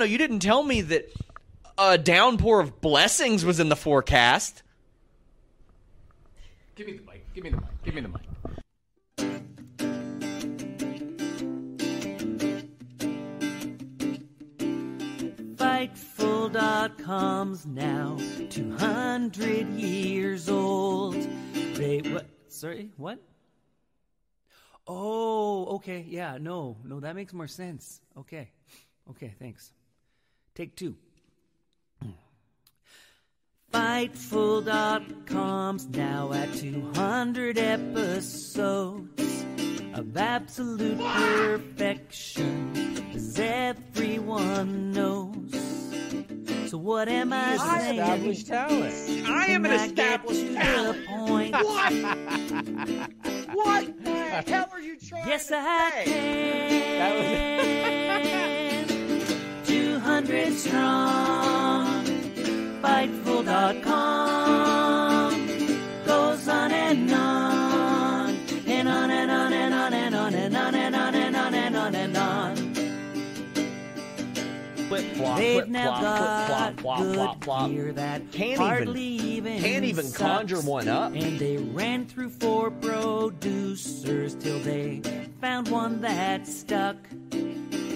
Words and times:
No, 0.00 0.06
you 0.06 0.16
didn't 0.16 0.40
tell 0.40 0.62
me 0.62 0.80
that 0.80 1.12
a 1.76 1.98
downpour 1.98 2.60
of 2.60 2.80
blessings 2.80 3.44
was 3.44 3.60
in 3.60 3.68
the 3.68 3.76
forecast. 3.76 4.62
Give 6.74 6.86
me 6.86 6.94
the 6.94 7.02
mic. 7.02 7.34
Give 7.34 7.44
me 7.44 7.50
the 7.50 7.58
mic. 7.58 7.82
Give 7.84 7.94
me 7.94 8.00
the 8.00 8.08
mic. 8.08 8.22
Fightful.com's 15.56 17.66
now 17.66 18.16
200 18.48 19.68
years 19.68 20.48
old. 20.48 21.16
They 21.74 21.98
what? 21.98 22.24
Sorry, 22.48 22.88
what? 22.96 23.18
Oh, 24.86 25.76
okay. 25.76 26.06
Yeah, 26.08 26.38
no, 26.40 26.78
no, 26.84 27.00
that 27.00 27.14
makes 27.14 27.34
more 27.34 27.48
sense. 27.48 28.00
Okay, 28.16 28.50
okay, 29.10 29.34
thanks. 29.38 29.72
Take 30.54 30.76
two. 30.76 30.94
Fightful.com's 33.72 35.86
now 35.88 36.32
at 36.32 36.52
200 36.54 37.58
episodes 37.58 39.44
of 39.94 40.16
absolute 40.16 40.98
perfection, 40.98 43.12
as 43.14 43.38
everyone 43.38 44.92
knows. 44.92 45.36
So 46.70 46.78
what 46.78 47.08
am 47.08 47.32
I 47.32 47.56
saying? 47.56 48.00
I 48.00 48.14
am 48.14 48.22
an 48.24 48.30
established 48.30 48.46
talent. 48.46 48.94
I 49.28 49.46
am 49.46 49.64
an 49.64 49.70
Can 49.72 49.80
I 49.80 49.88
get 49.88 50.20
established 50.24 50.54
talent. 50.54 51.06
point? 51.06 51.54
What? 53.52 53.66
what 53.66 54.04
the 54.04 54.10
hell 54.50 54.68
are 54.72 54.80
you 54.80 54.96
trying 54.98 55.26
Yes, 55.28 55.48
to 55.48 55.56
I 55.56 55.90
say? 55.90 56.04
can. 56.04 58.59
200 60.26 60.52
strong. 60.58 62.04
Fightful.com 62.82 65.46
goes 66.06 66.48
on 66.48 66.72
and 66.72 67.10
on 67.10 68.36
and 68.66 68.88
on 68.88 69.10
and 69.10 69.30
on 69.30 69.52
and 69.52 69.74
on 69.74 69.92
and 69.94 70.14
on 70.14 70.34
and 70.34 70.56
on 70.56 70.74
and 70.74 70.96
on 70.96 71.14
and 71.14 71.36
on 71.36 71.54
and 71.54 71.76
on 71.76 71.94
and 71.94 72.16
on. 72.16 72.56
Flip 74.88 75.04
flop, 75.16 75.38
They've 75.38 75.54
flip 75.62 75.68
now 75.68 76.00
flop, 76.00 76.00
flip 76.00 76.48
got 76.48 76.48
flop, 76.48 76.80
flop, 76.80 76.98
good 77.00 77.14
flop, 77.14 77.44
flop. 77.44 77.70
gear 77.70 77.92
that 77.92 78.32
Can't 78.32 78.58
hardly 78.58 79.02
even- 79.02 79.52
even 79.54 79.62
can't 79.62 79.84
even 79.86 80.12
conjure 80.12 80.60
one 80.60 80.88
up. 80.88 81.14
And 81.14 81.38
they 81.38 81.56
ran 81.56 82.04
through 82.06 82.28
four 82.30 82.70
producers 82.70 84.34
till 84.34 84.58
they 84.60 85.00
found 85.40 85.68
one 85.68 86.00
that 86.02 86.46
stuck. 86.46 86.96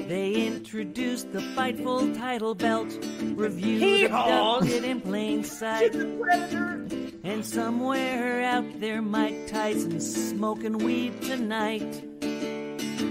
They 0.07 0.47
introduced 0.47 1.33
the 1.33 1.39
Fightful 1.39 2.17
title 2.17 2.55
belt, 2.55 2.93
reviewed 3.35 4.11
abducted 4.11 4.85
in 4.85 5.01
plain 5.01 5.45
sight. 5.45 5.95
And 7.25 7.45
somewhere 7.45 8.43
out 8.43 8.81
there, 8.81 9.01
Mike 9.01 9.47
Tyson 9.47 9.99
smoking 10.01 10.77
weed 10.77 11.23
tonight. 11.23 12.05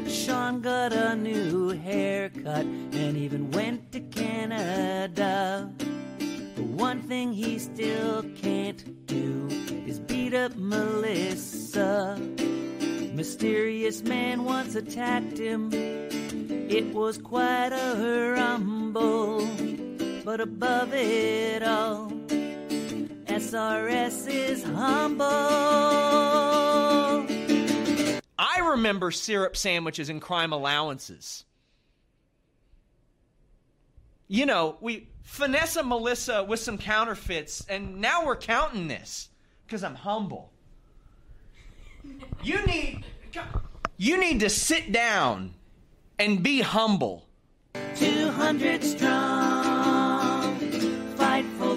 Sean 0.07 0.61
got 0.61 0.93
a 0.93 1.15
new 1.15 1.69
haircut 1.69 2.65
and 2.65 3.17
even 3.17 3.49
went 3.49 3.91
to 3.91 3.99
Canada. 3.99 5.71
But 5.77 6.63
one 6.63 7.01
thing 7.01 7.33
he 7.33 7.57
still 7.57 8.23
can't 8.35 9.07
do 9.07 9.47
is 9.87 9.99
beat 9.99 10.35
up 10.35 10.55
Melissa. 10.55 12.19
Mysterious 13.15 14.03
man 14.03 14.43
once 14.43 14.75
attacked 14.75 15.39
him. 15.39 15.71
It 16.69 16.93
was 16.93 17.17
quite 17.17 17.69
a 17.69 18.33
rumble. 18.35 19.47
But 20.25 20.39
above 20.39 20.93
it 20.93 21.61
all, 21.61 22.09
SRS 23.27 24.27
is 24.29 24.63
humble. 24.63 25.25
I 28.37 28.59
remember 28.59 29.11
syrup 29.11 29.57
sandwiches 29.57 30.09
and 30.09 30.21
crime 30.21 30.53
allowances. 30.53 31.45
You 34.27 34.45
know, 34.45 34.77
we 34.81 35.09
finesse 35.23 35.77
Melissa 35.83 36.43
with 36.43 36.59
some 36.59 36.77
counterfeits, 36.77 37.65
and 37.67 37.99
now 37.99 38.25
we're 38.25 38.35
counting 38.35 38.87
this 38.87 39.29
because 39.65 39.83
I'm 39.83 39.95
humble. 39.95 40.51
You 42.41 42.65
need, 42.65 43.05
you 43.97 44.19
need 44.19 44.39
to 44.39 44.49
sit 44.49 44.91
down 44.91 45.53
and 46.23 46.41
be 46.41 46.61
humble. 46.61 47.25
200 47.95 48.81
strong. 48.81 50.57
Fightful.com 51.17 51.73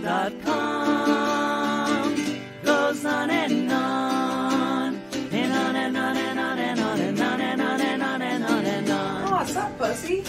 goes 2.62 3.04
on 3.04 3.30
and 3.30 3.72
on 3.72 5.02
and 5.32 5.52
on 5.52 5.76
and 5.76 5.96
on 5.96 6.16
and 6.16 6.38
on 6.38 6.58
and 6.60 6.80
on 6.80 7.00
and 7.00 7.20
on 7.20 7.40
and 7.40 7.60
on 7.60 7.80
and 7.80 8.02
on 8.02 8.22
and 8.22 8.44
on 8.44 8.64
and 8.64 8.88
on. 8.90 9.24
Oh, 9.26 9.32
what's 9.32 9.56
up, 9.56 9.76
pussy? 9.78 10.22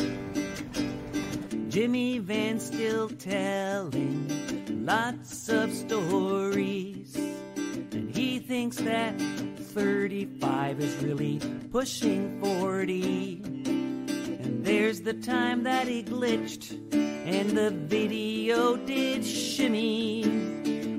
Jimmy 1.69 2.17
Van 2.17 2.59
still 2.59 3.09
telling 3.09 4.83
lots 4.83 5.47
of 5.49 5.71
stories. 5.71 7.15
And 7.15 8.09
he 8.15 8.39
thinks 8.39 8.77
that 8.77 9.13
35 9.19 10.79
is 10.79 10.95
really 11.03 11.39
pushing 11.71 12.41
40. 12.41 13.66
There's 14.79 15.01
the 15.01 15.15
time 15.15 15.63
that 15.63 15.87
he 15.87 16.03
glitched 16.03 16.71
and 16.93 17.49
the 17.49 17.71
video 17.71 18.75
did 18.77 19.25
shimmy. 19.25 20.21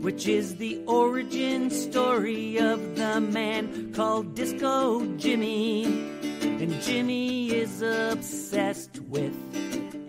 Which 0.02 0.26
is 0.26 0.56
the 0.56 0.82
origin 0.88 1.70
story 1.70 2.58
of 2.58 2.96
the 2.96 3.20
man 3.20 3.94
called 3.94 4.34
Disco 4.34 5.06
Jimmy. 5.16 5.84
And 5.84 6.72
Jimmy 6.82 7.52
is 7.52 7.80
obsessed 7.80 8.98
with 9.02 9.32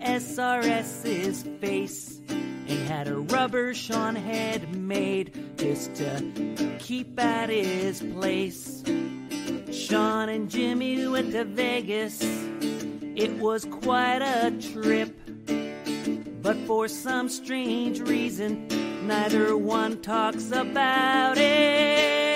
SRS's 0.00 1.44
face 1.60 2.20
and 2.28 2.88
had 2.88 3.06
a 3.06 3.18
rubber 3.18 3.72
Sean 3.72 4.16
had 4.16 4.74
made 4.74 5.56
just 5.56 5.94
to 5.94 6.76
keep 6.80 7.20
at 7.20 7.50
his 7.50 8.02
place. 8.02 8.82
Sean 9.70 10.28
and 10.28 10.50
Jimmy 10.50 11.06
went 11.06 11.30
to 11.30 11.44
Vegas 11.44 12.49
It 13.16 13.32
was 13.38 13.64
quite 13.64 14.22
a 14.22 14.50
trip, 14.72 15.14
but 16.42 16.56
for 16.66 16.88
some 16.88 17.28
strange 17.28 18.00
reason, 18.00 18.68
neither 19.06 19.56
one 19.56 20.00
talks 20.00 20.52
about 20.52 21.36
it. 21.36 22.29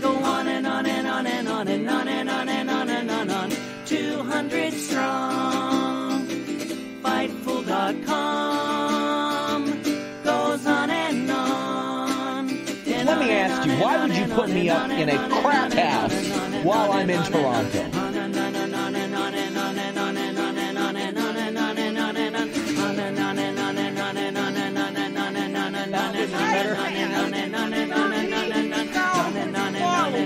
Go 0.00 0.16
on 0.16 0.48
and 0.48 0.66
on 0.66 0.86
and 0.86 1.06
on 1.06 1.26
and 1.26 1.46
on 1.48 1.68
and 1.68 1.90
on 1.90 2.08
and 2.08 2.30
on 2.30 2.48
and 2.48 2.70
on 2.70 2.88
and 2.88 3.10
on 3.10 3.30
and 3.30 3.30
on. 3.30 3.50
200 3.86 4.72
strong. 4.72 6.26
Fightful.com 7.02 9.64
goes 10.24 10.66
on 10.66 10.90
and 10.90 11.30
on. 11.30 12.48
and 12.48 13.06
Let 13.06 13.18
me 13.18 13.28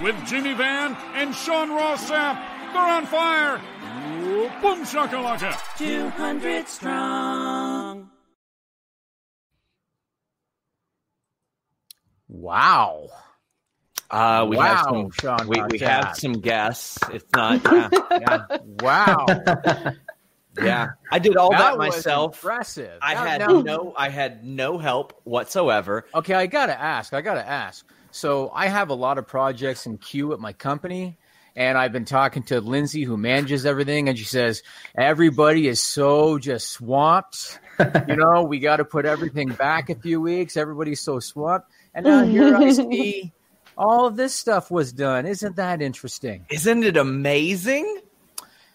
with 0.04 0.26
Jimmy 0.28 0.54
Van 0.54 0.96
and 1.16 1.34
Sean 1.36 1.70
Ross 1.70 2.10
Sapp. 2.10 2.38
They're 2.74 2.82
on 2.82 3.06
fire. 3.06 3.62
Boom 4.62 4.84
shakalaka. 4.84 5.56
200 5.78 6.68
strong. 6.68 7.27
Wow. 12.48 13.10
Uh, 14.10 14.46
we 14.50 14.56
have 14.56 14.86
Wow, 14.86 15.10
some. 15.10 15.12
Sean 15.12 15.48
we, 15.50 15.62
we 15.70 15.80
have 15.80 16.16
some 16.16 16.34
guests. 16.40 16.98
If 17.14 17.24
not, 17.36 17.62
yeah, 17.66 17.90
Yeah. 18.10 18.58
Wow. 18.80 19.26
yeah. 20.62 20.88
I 21.12 21.20
did 21.20 21.36
all 21.36 21.52
that, 21.52 21.78
was 21.78 21.96
myself. 21.96 22.36
Impressive. 22.42 23.00
I 23.02 23.16
had 23.16 23.40
now- 23.42 23.62
no. 23.62 23.94
I 23.98 24.08
had 24.08 24.46
no 24.46 24.78
help 24.78 25.20
whatsoever. 25.26 26.06
Okay, 26.16 26.34
I 26.36 26.46
gotta 26.48 26.80
ask. 26.80 27.14
I 27.14 27.20
gotta 27.20 27.46
ask. 27.46 27.86
So 28.12 28.50
I 28.54 28.68
have 28.68 28.90
a 28.92 28.94
lot 28.96 29.18
of 29.18 29.28
projects 29.28 29.86
in 29.86 29.98
queue 29.98 30.32
at 30.32 30.40
my 30.40 30.54
company, 30.54 31.18
and 31.58 31.78
I've 31.78 31.92
been 31.92 32.06
talking 32.06 32.44
to 32.44 32.62
Lindsay, 32.62 33.04
who 33.04 33.18
manages 33.18 33.66
everything, 33.66 34.08
and 34.08 34.18
she 34.18 34.24
says 34.24 34.64
everybody 34.98 35.68
is 35.68 35.82
so 35.82 36.38
just 36.40 36.70
swamped. 36.70 37.60
you 38.08 38.16
know, 38.16 38.44
we 38.44 38.60
got 38.60 38.78
to 38.78 38.86
put 38.86 39.06
everything 39.06 39.50
back 39.50 39.90
a 39.90 39.96
few 39.96 40.22
weeks. 40.22 40.56
Everybody's 40.56 41.02
so 41.02 41.20
swamped, 41.20 41.70
and 41.98 42.06
now 42.06 42.24
here 42.24 42.56
I 42.56 42.72
see 42.72 43.34
all 43.78 44.06
of 44.08 44.16
this 44.16 44.34
stuff 44.34 44.72
was 44.72 44.94
done. 44.94 45.26
Isn't 45.26 45.56
that 45.58 45.82
interesting? 45.82 46.46
Isn't 46.50 46.84
it 46.84 46.96
amazing? 46.98 48.02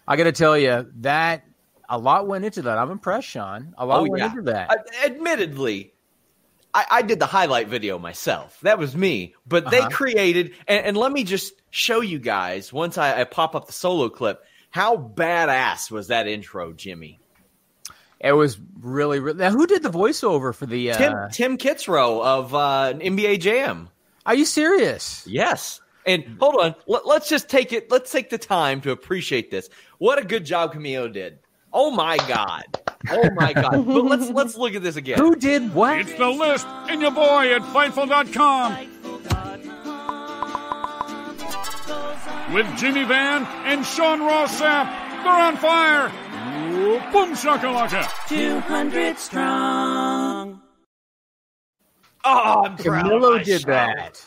I 0.07 0.15
got 0.15 0.25
to 0.25 0.31
tell 0.31 0.57
you 0.57 0.87
that 1.01 1.43
a 1.89 1.97
lot 1.97 2.27
went 2.27 2.45
into 2.45 2.61
that. 2.63 2.77
I'm 2.77 2.91
impressed, 2.91 3.27
Sean. 3.27 3.73
A 3.77 3.85
lot 3.85 3.99
Oh, 4.01 4.09
went 4.09 4.19
yeah. 4.23 4.29
into 4.29 4.41
that. 4.43 4.69
Uh, 4.71 4.75
admittedly, 5.05 5.93
I, 6.73 6.85
I 6.91 7.01
did 7.01 7.19
the 7.19 7.25
highlight 7.25 7.67
video 7.67 7.99
myself. 7.99 8.59
That 8.61 8.77
was 8.79 8.95
me. 8.95 9.35
But 9.47 9.69
they 9.69 9.79
Uh-huh. 9.79 9.89
created, 9.89 10.53
and, 10.67 10.85
and 10.85 10.97
let 10.97 11.11
me 11.11 11.23
just 11.23 11.53
show 11.69 12.01
you 12.01 12.19
guys 12.19 12.71
once 12.73 12.97
I, 12.97 13.21
I 13.21 13.23
pop 13.25 13.55
up 13.55 13.67
the 13.67 13.73
solo 13.73 14.09
clip. 14.09 14.43
How 14.71 14.97
badass 14.97 15.91
was 15.91 16.07
that 16.07 16.27
intro, 16.27 16.73
Jimmy? 16.73 17.19
It 18.23 18.31
was 18.31 18.57
really, 18.79 19.19
really. 19.19 19.37
Now, 19.37 19.51
who 19.51 19.67
did 19.67 19.83
the 19.83 19.89
voiceover 19.89 20.55
for 20.55 20.65
the? 20.65 20.91
Uh, 20.91 20.97
Tim 20.97 21.15
Tim 21.31 21.57
Kitzrow 21.57 22.23
of 22.23 22.55
uh, 22.55 22.93
NBA 22.95 23.41
Jam. 23.41 23.89
Are 24.25 24.33
you 24.33 24.45
serious? 24.45 25.27
Yes. 25.27 25.81
And 26.05 26.37
hold 26.39 26.55
on, 26.55 26.75
let, 26.87 27.05
let's 27.05 27.27
just 27.27 27.49
take 27.49 27.73
it. 27.73 27.91
Let's 27.91 28.11
take 28.11 28.29
the 28.29 28.37
time 28.37 28.79
to 28.81 28.91
appreciate 28.91 29.51
this. 29.51 29.69
What 29.97 30.19
a 30.19 30.25
good 30.25 30.45
job 30.45 30.73
Camilo 30.73 31.11
did. 31.11 31.39
Oh 31.73 31.91
my 31.91 32.15
god. 32.17 32.63
Oh 33.09 33.29
my 33.35 33.51
god. 33.51 33.85
But 33.85 34.05
let's 34.05 34.29
let's 34.29 34.55
look 34.55 34.73
at 34.75 34.83
this 34.83 34.95
again. 34.95 35.17
Who 35.19 35.35
did 35.35 35.73
what? 35.73 35.99
It's 35.99 36.13
the 36.13 36.29
list 36.29 36.65
and 36.67 37.01
your 37.01 37.11
boy 37.11 37.53
at 37.53 37.61
Fightful.com 37.61 38.77
with 42.53 42.77
Jimmy 42.77 43.03
Van 43.03 43.43
and 43.65 43.85
Sean 43.85 44.21
Ross 44.21 44.61
Sapp. 44.61 45.23
They're 45.23 45.31
on 45.31 45.57
fire. 45.57 46.11
Ooh, 46.45 46.99
Boom 47.11 47.33
shakalaka. 47.33 48.07
200 48.27 49.17
strong. 49.17 50.61
Oh, 52.25 52.63
I'm 52.65 52.77
proud 52.77 53.05
of 53.11 53.21
Camilo 53.21 53.43
did 53.43 53.67
myself. 53.67 53.67
that. 53.67 54.25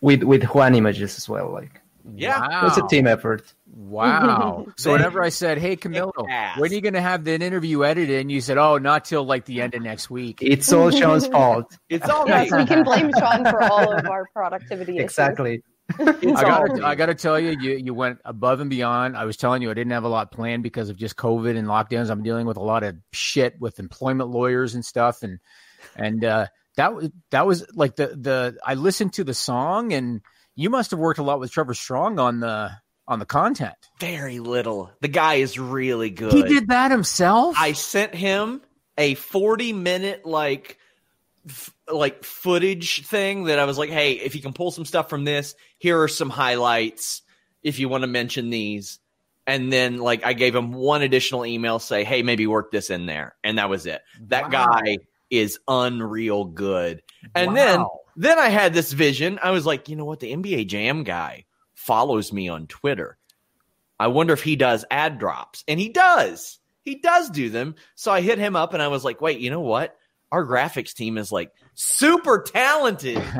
with 0.00 0.22
with 0.22 0.42
Juan 0.44 0.74
images 0.74 1.16
as 1.16 1.28
well. 1.28 1.50
Like 1.52 1.80
Yeah. 2.16 2.40
Wow. 2.40 2.66
it's 2.66 2.76
a 2.78 2.86
team 2.88 3.06
effort. 3.06 3.52
Wow. 3.74 4.66
so 4.76 4.88
They 4.90 4.92
whenever 4.96 5.22
I 5.22 5.28
said, 5.28 5.58
"Hey 5.58 5.76
Camilo, 5.76 6.12
when 6.58 6.70
are 6.70 6.74
you 6.74 6.80
going 6.80 6.94
to 6.94 7.00
have 7.00 7.24
that 7.24 7.40
interview 7.42 7.84
edited?" 7.84 8.20
and 8.20 8.32
you 8.32 8.40
said, 8.40 8.58
"Oh, 8.58 8.78
not 8.78 9.04
till 9.04 9.24
like 9.24 9.44
the 9.44 9.60
end 9.62 9.74
of 9.74 9.82
next 9.82 10.10
week." 10.10 10.38
It's 10.42 10.72
all 10.72 10.90
Sean's 10.90 11.26
fault. 11.36 11.76
It's 11.88 12.08
all 12.08 12.26
Yes, 12.28 12.50
me. 12.50 12.58
we 12.58 12.66
can 12.66 12.82
blame 12.84 13.12
Sean 13.18 13.44
for 13.44 13.62
all 13.62 13.92
of 13.96 14.06
our 14.06 14.26
productivity. 14.32 14.98
Exactly. 14.98 15.54
It's 15.56 15.66
I 15.98 16.42
got 16.42 16.76
to 16.76 16.86
I 16.86 16.94
got 16.94 17.06
to 17.06 17.14
tell 17.14 17.40
you, 17.40 17.56
you 17.58 17.76
you 17.76 17.94
went 17.94 18.20
above 18.24 18.60
and 18.60 18.68
beyond. 18.68 19.16
I 19.16 19.24
was 19.24 19.36
telling 19.36 19.62
you, 19.62 19.70
I 19.70 19.74
didn't 19.74 19.92
have 19.92 20.04
a 20.04 20.08
lot 20.08 20.30
planned 20.30 20.62
because 20.62 20.90
of 20.90 20.96
just 20.96 21.16
COVID 21.16 21.56
and 21.56 21.66
lockdowns. 21.66 22.10
I'm 22.10 22.22
dealing 22.22 22.46
with 22.46 22.56
a 22.56 22.62
lot 22.62 22.82
of 22.82 22.96
shit 23.12 23.58
with 23.60 23.78
employment 23.78 24.30
lawyers 24.30 24.74
and 24.74 24.84
stuff, 24.84 25.22
and 25.22 25.38
and 25.96 26.24
uh, 26.24 26.46
that 26.76 26.94
was 26.94 27.10
that 27.30 27.46
was 27.46 27.66
like 27.74 27.96
the 27.96 28.08
the 28.08 28.58
I 28.64 28.74
listened 28.74 29.14
to 29.14 29.24
the 29.24 29.34
song, 29.34 29.92
and 29.92 30.20
you 30.54 30.70
must 30.70 30.90
have 30.90 31.00
worked 31.00 31.18
a 31.18 31.22
lot 31.22 31.40
with 31.40 31.50
Trevor 31.50 31.74
Strong 31.74 32.18
on 32.18 32.40
the 32.40 32.70
on 33.06 33.18
the 33.18 33.26
content. 33.26 33.74
Very 33.98 34.38
little. 34.40 34.90
The 35.00 35.08
guy 35.08 35.36
is 35.36 35.58
really 35.58 36.10
good. 36.10 36.32
He 36.34 36.42
did 36.42 36.68
that 36.68 36.90
himself. 36.90 37.56
I 37.58 37.72
sent 37.72 38.14
him 38.14 38.60
a 38.98 39.14
40 39.14 39.72
minute 39.72 40.26
like 40.26 40.78
f- 41.48 41.72
like 41.92 42.24
footage 42.24 43.06
thing 43.06 43.44
that 43.44 43.58
I 43.58 43.64
was 43.64 43.78
like, 43.78 43.90
"Hey, 43.90 44.12
if 44.12 44.34
you 44.34 44.42
can 44.42 44.52
pull 44.52 44.70
some 44.70 44.84
stuff 44.84 45.08
from 45.08 45.24
this, 45.24 45.54
here 45.78 46.00
are 46.02 46.08
some 46.08 46.30
highlights 46.30 47.22
if 47.62 47.78
you 47.78 47.88
want 47.88 48.02
to 48.02 48.08
mention 48.08 48.50
these." 48.50 48.98
And 49.46 49.72
then 49.72 49.98
like 49.98 50.24
I 50.26 50.34
gave 50.34 50.54
him 50.54 50.72
one 50.72 51.02
additional 51.02 51.46
email 51.46 51.78
say, 51.78 52.04
"Hey, 52.04 52.22
maybe 52.22 52.46
work 52.46 52.70
this 52.70 52.90
in 52.90 53.06
there." 53.06 53.36
And 53.42 53.58
that 53.58 53.70
was 53.70 53.86
it. 53.86 54.02
That 54.26 54.44
Wow. 54.44 54.66
guy 54.66 54.98
is 55.30 55.58
unreal 55.68 56.44
good. 56.44 57.02
And 57.34 57.56
then 57.56 57.84
then 58.16 58.38
I 58.38 58.48
had 58.48 58.74
this 58.74 58.92
vision. 58.92 59.38
I 59.42 59.50
was 59.50 59.64
like, 59.64 59.88
"You 59.88 59.96
know 59.96 60.04
what? 60.04 60.20
The 60.20 60.32
NBA 60.32 60.66
Jam 60.66 61.04
guy 61.04 61.44
follows 61.74 62.32
me 62.32 62.48
on 62.48 62.66
Twitter. 62.66 63.16
I 64.00 64.08
wonder 64.08 64.32
if 64.32 64.42
he 64.42 64.56
does 64.56 64.84
ad 64.90 65.18
drops." 65.18 65.64
And 65.68 65.80
he 65.80 65.88
does. 65.88 66.58
He 66.82 66.96
does 66.96 67.30
do 67.30 67.48
them. 67.50 67.74
So 67.94 68.10
I 68.10 68.20
hit 68.20 68.38
him 68.38 68.56
up 68.56 68.72
and 68.74 68.82
I 68.82 68.88
was 68.88 69.04
like, 69.04 69.20
"Wait, 69.20 69.40
you 69.40 69.50
know 69.50 69.60
what? 69.60 69.96
Our 70.30 70.46
graphics 70.46 70.94
team 70.94 71.18
is 71.18 71.32
like 71.32 71.52
super 71.74 72.42
talented." 72.42 73.18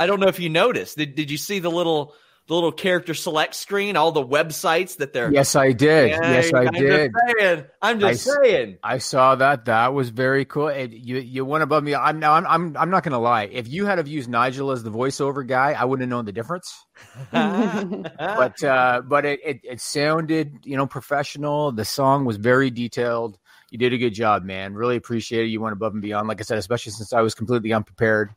I 0.00 0.06
don't 0.06 0.20
know 0.20 0.28
if 0.28 0.40
you 0.40 0.48
noticed. 0.48 0.96
Did, 0.96 1.14
did 1.14 1.30
you 1.30 1.36
see 1.36 1.58
the 1.58 1.70
little 1.70 2.14
the 2.50 2.54
little 2.54 2.72
character 2.72 3.14
select 3.14 3.54
screen, 3.54 3.96
all 3.96 4.10
the 4.10 4.26
websites 4.26 4.96
that 4.96 5.12
they're 5.12 5.32
yes, 5.32 5.54
I 5.54 5.70
did. 5.70 6.10
Yeah, 6.10 6.32
yes, 6.32 6.52
I 6.52 6.64
I'm 6.64 6.72
did. 6.72 7.12
Just 7.12 7.38
saying. 7.38 7.64
I'm 7.80 8.00
just 8.00 8.28
I 8.28 8.42
saying. 8.42 8.78
I 8.82 8.98
saw 8.98 9.36
that. 9.36 9.66
That 9.66 9.94
was 9.94 10.10
very 10.10 10.44
cool. 10.44 10.66
And 10.66 10.92
you 10.92 11.18
you 11.18 11.44
went 11.44 11.62
above 11.62 11.84
me. 11.84 11.94
I'm 11.94 12.18
now. 12.18 12.32
I'm. 12.32 12.44
I'm. 12.48 12.76
I'm 12.76 12.90
not 12.90 13.04
going 13.04 13.12
to 13.12 13.18
lie. 13.18 13.44
If 13.44 13.68
you 13.68 13.86
had 13.86 13.98
have 13.98 14.08
used 14.08 14.28
Nigel 14.28 14.72
as 14.72 14.82
the 14.82 14.90
voiceover 14.90 15.46
guy, 15.46 15.76
I 15.78 15.84
wouldn't 15.84 16.02
have 16.02 16.10
known 16.10 16.24
the 16.24 16.32
difference. 16.32 16.74
But 17.32 18.64
uh, 18.64 19.02
but 19.06 19.24
it, 19.24 19.40
it 19.44 19.60
it 19.62 19.80
sounded 19.80 20.58
you 20.64 20.76
know 20.76 20.86
professional. 20.86 21.70
The 21.70 21.84
song 21.84 22.24
was 22.24 22.36
very 22.36 22.70
detailed. 22.70 23.38
You 23.70 23.78
did 23.78 23.92
a 23.92 23.98
good 23.98 24.14
job, 24.14 24.44
man. 24.44 24.74
Really 24.74 24.96
appreciate 24.96 25.44
it. 25.44 25.48
You 25.48 25.60
went 25.60 25.72
above 25.72 25.92
and 25.92 26.02
beyond. 26.02 26.28
Like 26.28 26.40
I 26.40 26.44
said, 26.44 26.58
especially 26.58 26.92
since 26.92 27.12
I 27.12 27.20
was 27.20 27.34
completely 27.34 27.72
unprepared. 27.72 28.34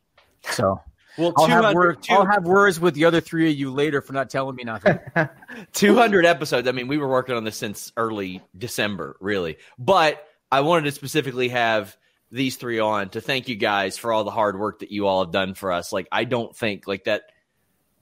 So 0.50 0.80
Well, 1.18 1.32
I'll 1.36 1.46
have, 1.46 1.60
200 1.62 1.74
word, 1.76 2.02
two- 2.02 2.14
I'll 2.14 2.26
have 2.26 2.44
words 2.44 2.80
with 2.80 2.94
the 2.94 3.04
other 3.04 3.20
three 3.20 3.50
of 3.50 3.56
you 3.56 3.72
later 3.72 4.00
for 4.00 4.12
not 4.12 4.30
telling 4.30 4.56
me 4.56 4.64
nothing. 4.64 4.98
200 5.72 6.26
episodes. 6.26 6.66
I 6.66 6.72
mean, 6.72 6.88
we 6.88 6.98
were 6.98 7.08
working 7.08 7.36
on 7.36 7.44
this 7.44 7.56
since 7.56 7.92
early 7.96 8.42
December, 8.56 9.16
really. 9.20 9.58
But 9.78 10.24
I 10.50 10.62
wanted 10.62 10.84
to 10.86 10.92
specifically 10.92 11.50
have 11.50 11.96
these 12.32 12.56
three 12.56 12.80
on 12.80 13.10
to 13.10 13.20
thank 13.20 13.48
you 13.48 13.54
guys 13.54 13.96
for 13.96 14.12
all 14.12 14.24
the 14.24 14.32
hard 14.32 14.58
work 14.58 14.80
that 14.80 14.90
you 14.90 15.06
all 15.06 15.24
have 15.24 15.32
done 15.32 15.54
for 15.54 15.70
us. 15.70 15.92
Like, 15.92 16.08
I 16.10 16.24
don't 16.24 16.56
think 16.56 16.88
like 16.88 17.04
that. 17.04 17.22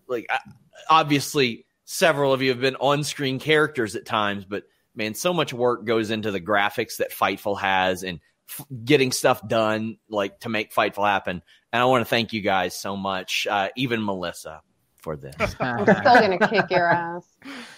Like, 0.08 0.26
I- 0.30 0.38
obviously, 0.88 1.66
several 1.84 2.32
of 2.32 2.40
you 2.40 2.48
have 2.50 2.60
been 2.60 2.76
on-screen 2.76 3.38
characters 3.40 3.94
at 3.94 4.06
times, 4.06 4.46
but 4.46 4.64
man, 4.94 5.14
so 5.14 5.32
much 5.32 5.52
work 5.52 5.84
goes 5.84 6.10
into 6.10 6.30
the 6.30 6.40
graphics 6.40 6.98
that 6.98 7.10
Fightful 7.12 7.58
has 7.60 8.02
and 8.02 8.20
f- 8.48 8.66
getting 8.84 9.12
stuff 9.12 9.46
done, 9.46 9.98
like 10.08 10.40
to 10.40 10.48
make 10.48 10.72
Fightful 10.74 11.06
happen. 11.06 11.42
And 11.72 11.82
I 11.82 11.86
want 11.86 12.02
to 12.02 12.08
thank 12.08 12.32
you 12.32 12.40
guys 12.42 12.74
so 12.78 12.96
much, 12.96 13.46
uh, 13.50 13.68
even 13.76 14.04
Melissa, 14.04 14.60
for 14.98 15.16
this. 15.16 15.34
I'm 15.60 15.84
still 15.84 16.02
gonna 16.02 16.38
kick 16.48 16.70
your 16.70 16.86
ass. 16.92 17.24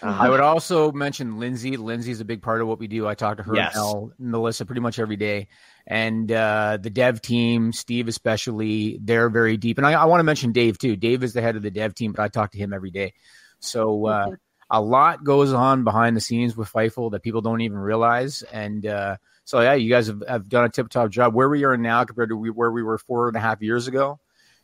I 0.02 0.28
would 0.28 0.40
also 0.40 0.92
mention 0.92 1.38
Lindsay. 1.38 1.76
Lindsay's 1.76 2.20
a 2.20 2.24
big 2.24 2.42
part 2.42 2.60
of 2.60 2.68
what 2.68 2.78
we 2.78 2.86
do. 2.88 3.06
I 3.06 3.14
talk 3.14 3.38
to 3.38 3.42
her 3.44 3.54
Yes. 3.54 3.74
and 3.74 3.82
Mel, 3.82 4.12
Melissa 4.18 4.66
pretty 4.66 4.80
much 4.82 4.98
every 4.98 5.16
day. 5.16 5.48
And 5.86 6.30
uh, 6.32 6.78
the 6.80 6.90
dev 6.90 7.20
team, 7.22 7.72
Steve 7.72 8.08
especially, 8.08 8.98
they're 9.02 9.28
very 9.30 9.56
deep. 9.56 9.78
And 9.78 9.86
I, 9.86 9.92
I 9.92 10.04
want 10.06 10.20
to 10.20 10.24
mention 10.24 10.52
Dave 10.52 10.78
too. 10.78 10.96
Dave 10.96 11.22
is 11.22 11.32
the 11.34 11.40
head 11.42 11.56
of 11.56 11.62
the 11.62 11.70
dev 11.70 11.94
team, 11.94 12.12
but 12.12 12.22
I 12.22 12.28
talk 12.28 12.52
to 12.52 12.58
him 12.58 12.72
every 12.72 12.90
day. 12.90 13.12
So 13.60 14.06
uh, 14.06 14.26
a 14.70 14.80
lot 14.80 15.24
goes 15.24 15.52
on 15.52 15.84
behind 15.84 16.16
the 16.16 16.20
scenes 16.20 16.56
with 16.56 16.72
Fightful 16.72 17.10
that 17.12 17.22
people 17.22 17.40
don't 17.40 17.60
even 17.60 17.78
realize. 17.78 18.42
And 18.42 18.86
uh, 18.86 19.16
so, 19.44 19.60
yeah, 19.60 19.74
you 19.74 19.90
guys 19.90 20.06
have, 20.06 20.22
have 20.26 20.48
done 20.48 20.64
a 20.64 20.68
tip 20.68 20.88
top 20.88 21.10
job. 21.10 21.34
Where 21.34 21.48
we 21.48 21.64
are 21.64 21.76
now 21.76 22.04
compared 22.04 22.30
to 22.30 22.36
we, 22.36 22.50
where 22.50 22.70
we 22.70 22.82
were 22.82 22.98
four 22.98 23.28
and 23.28 23.36
a 23.36 23.40
half 23.40 23.62
years 23.62 23.86
ago. 23.86 24.18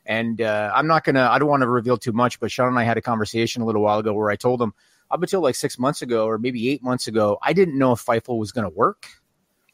And 0.07 0.40
uh, 0.40 0.73
I'm 0.75 0.87
not 0.87 1.04
gonna. 1.04 1.28
I 1.30 1.38
don't 1.38 1.49
want 1.49 1.62
to 1.62 1.69
reveal 1.69 1.99
too 1.99 2.12
much, 2.12 2.40
but 2.40 2.50
Sean 2.50 2.69
and 2.69 2.78
I 2.78 2.85
had 2.85 2.97
a 2.97 3.02
conversation 3.02 3.62
a 3.62 3.66
little 3.66 3.83
while 3.83 3.99
ago 3.99 4.12
where 4.14 4.30
I 4.30 4.37
told 4.37 4.61
him 4.61 4.73
up 5.11 5.23
until 5.23 5.42
like 5.42 5.54
six 5.54 5.78
months 5.78 6.02
ago 6.02 6.26
or 6.26 6.38
maybe 6.38 6.71
eight 6.71 6.83
months 6.83 7.07
ago, 7.07 7.38
I 7.42 7.52
didn't 7.52 7.78
know 7.78 7.92
if 7.92 8.04
Fightful 8.04 8.38
was 8.38 8.50
going 8.52 8.64
to 8.64 8.75
work 8.75 9.07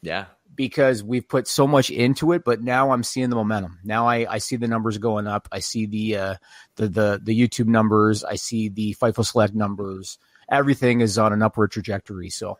yeah. 0.01 0.25
Because 0.57 1.01
we've 1.03 1.25
put 1.25 1.47
so 1.47 1.65
much 1.65 1.89
into 1.89 2.33
it. 2.33 2.43
But 2.43 2.61
now 2.61 2.91
I'm 2.91 3.03
seeing 3.03 3.29
the 3.29 3.37
momentum. 3.37 3.79
Now 3.85 4.07
I, 4.07 4.25
I 4.29 4.37
see 4.39 4.57
the 4.57 4.67
numbers 4.67 4.97
going 4.97 5.27
up. 5.27 5.47
I 5.53 5.59
see 5.59 5.85
the 5.85 6.17
uh, 6.17 6.35
the 6.75 6.87
the 6.89 7.21
the 7.23 7.39
YouTube 7.39 7.67
numbers. 7.67 8.25
I 8.25 8.35
see 8.35 8.67
the 8.67 8.93
Fightful 9.01 9.25
Select 9.25 9.55
numbers. 9.55 10.17
Everything 10.51 10.99
is 10.99 11.17
on 11.17 11.31
an 11.31 11.41
upward 11.41 11.71
trajectory. 11.71 12.29
So 12.29 12.57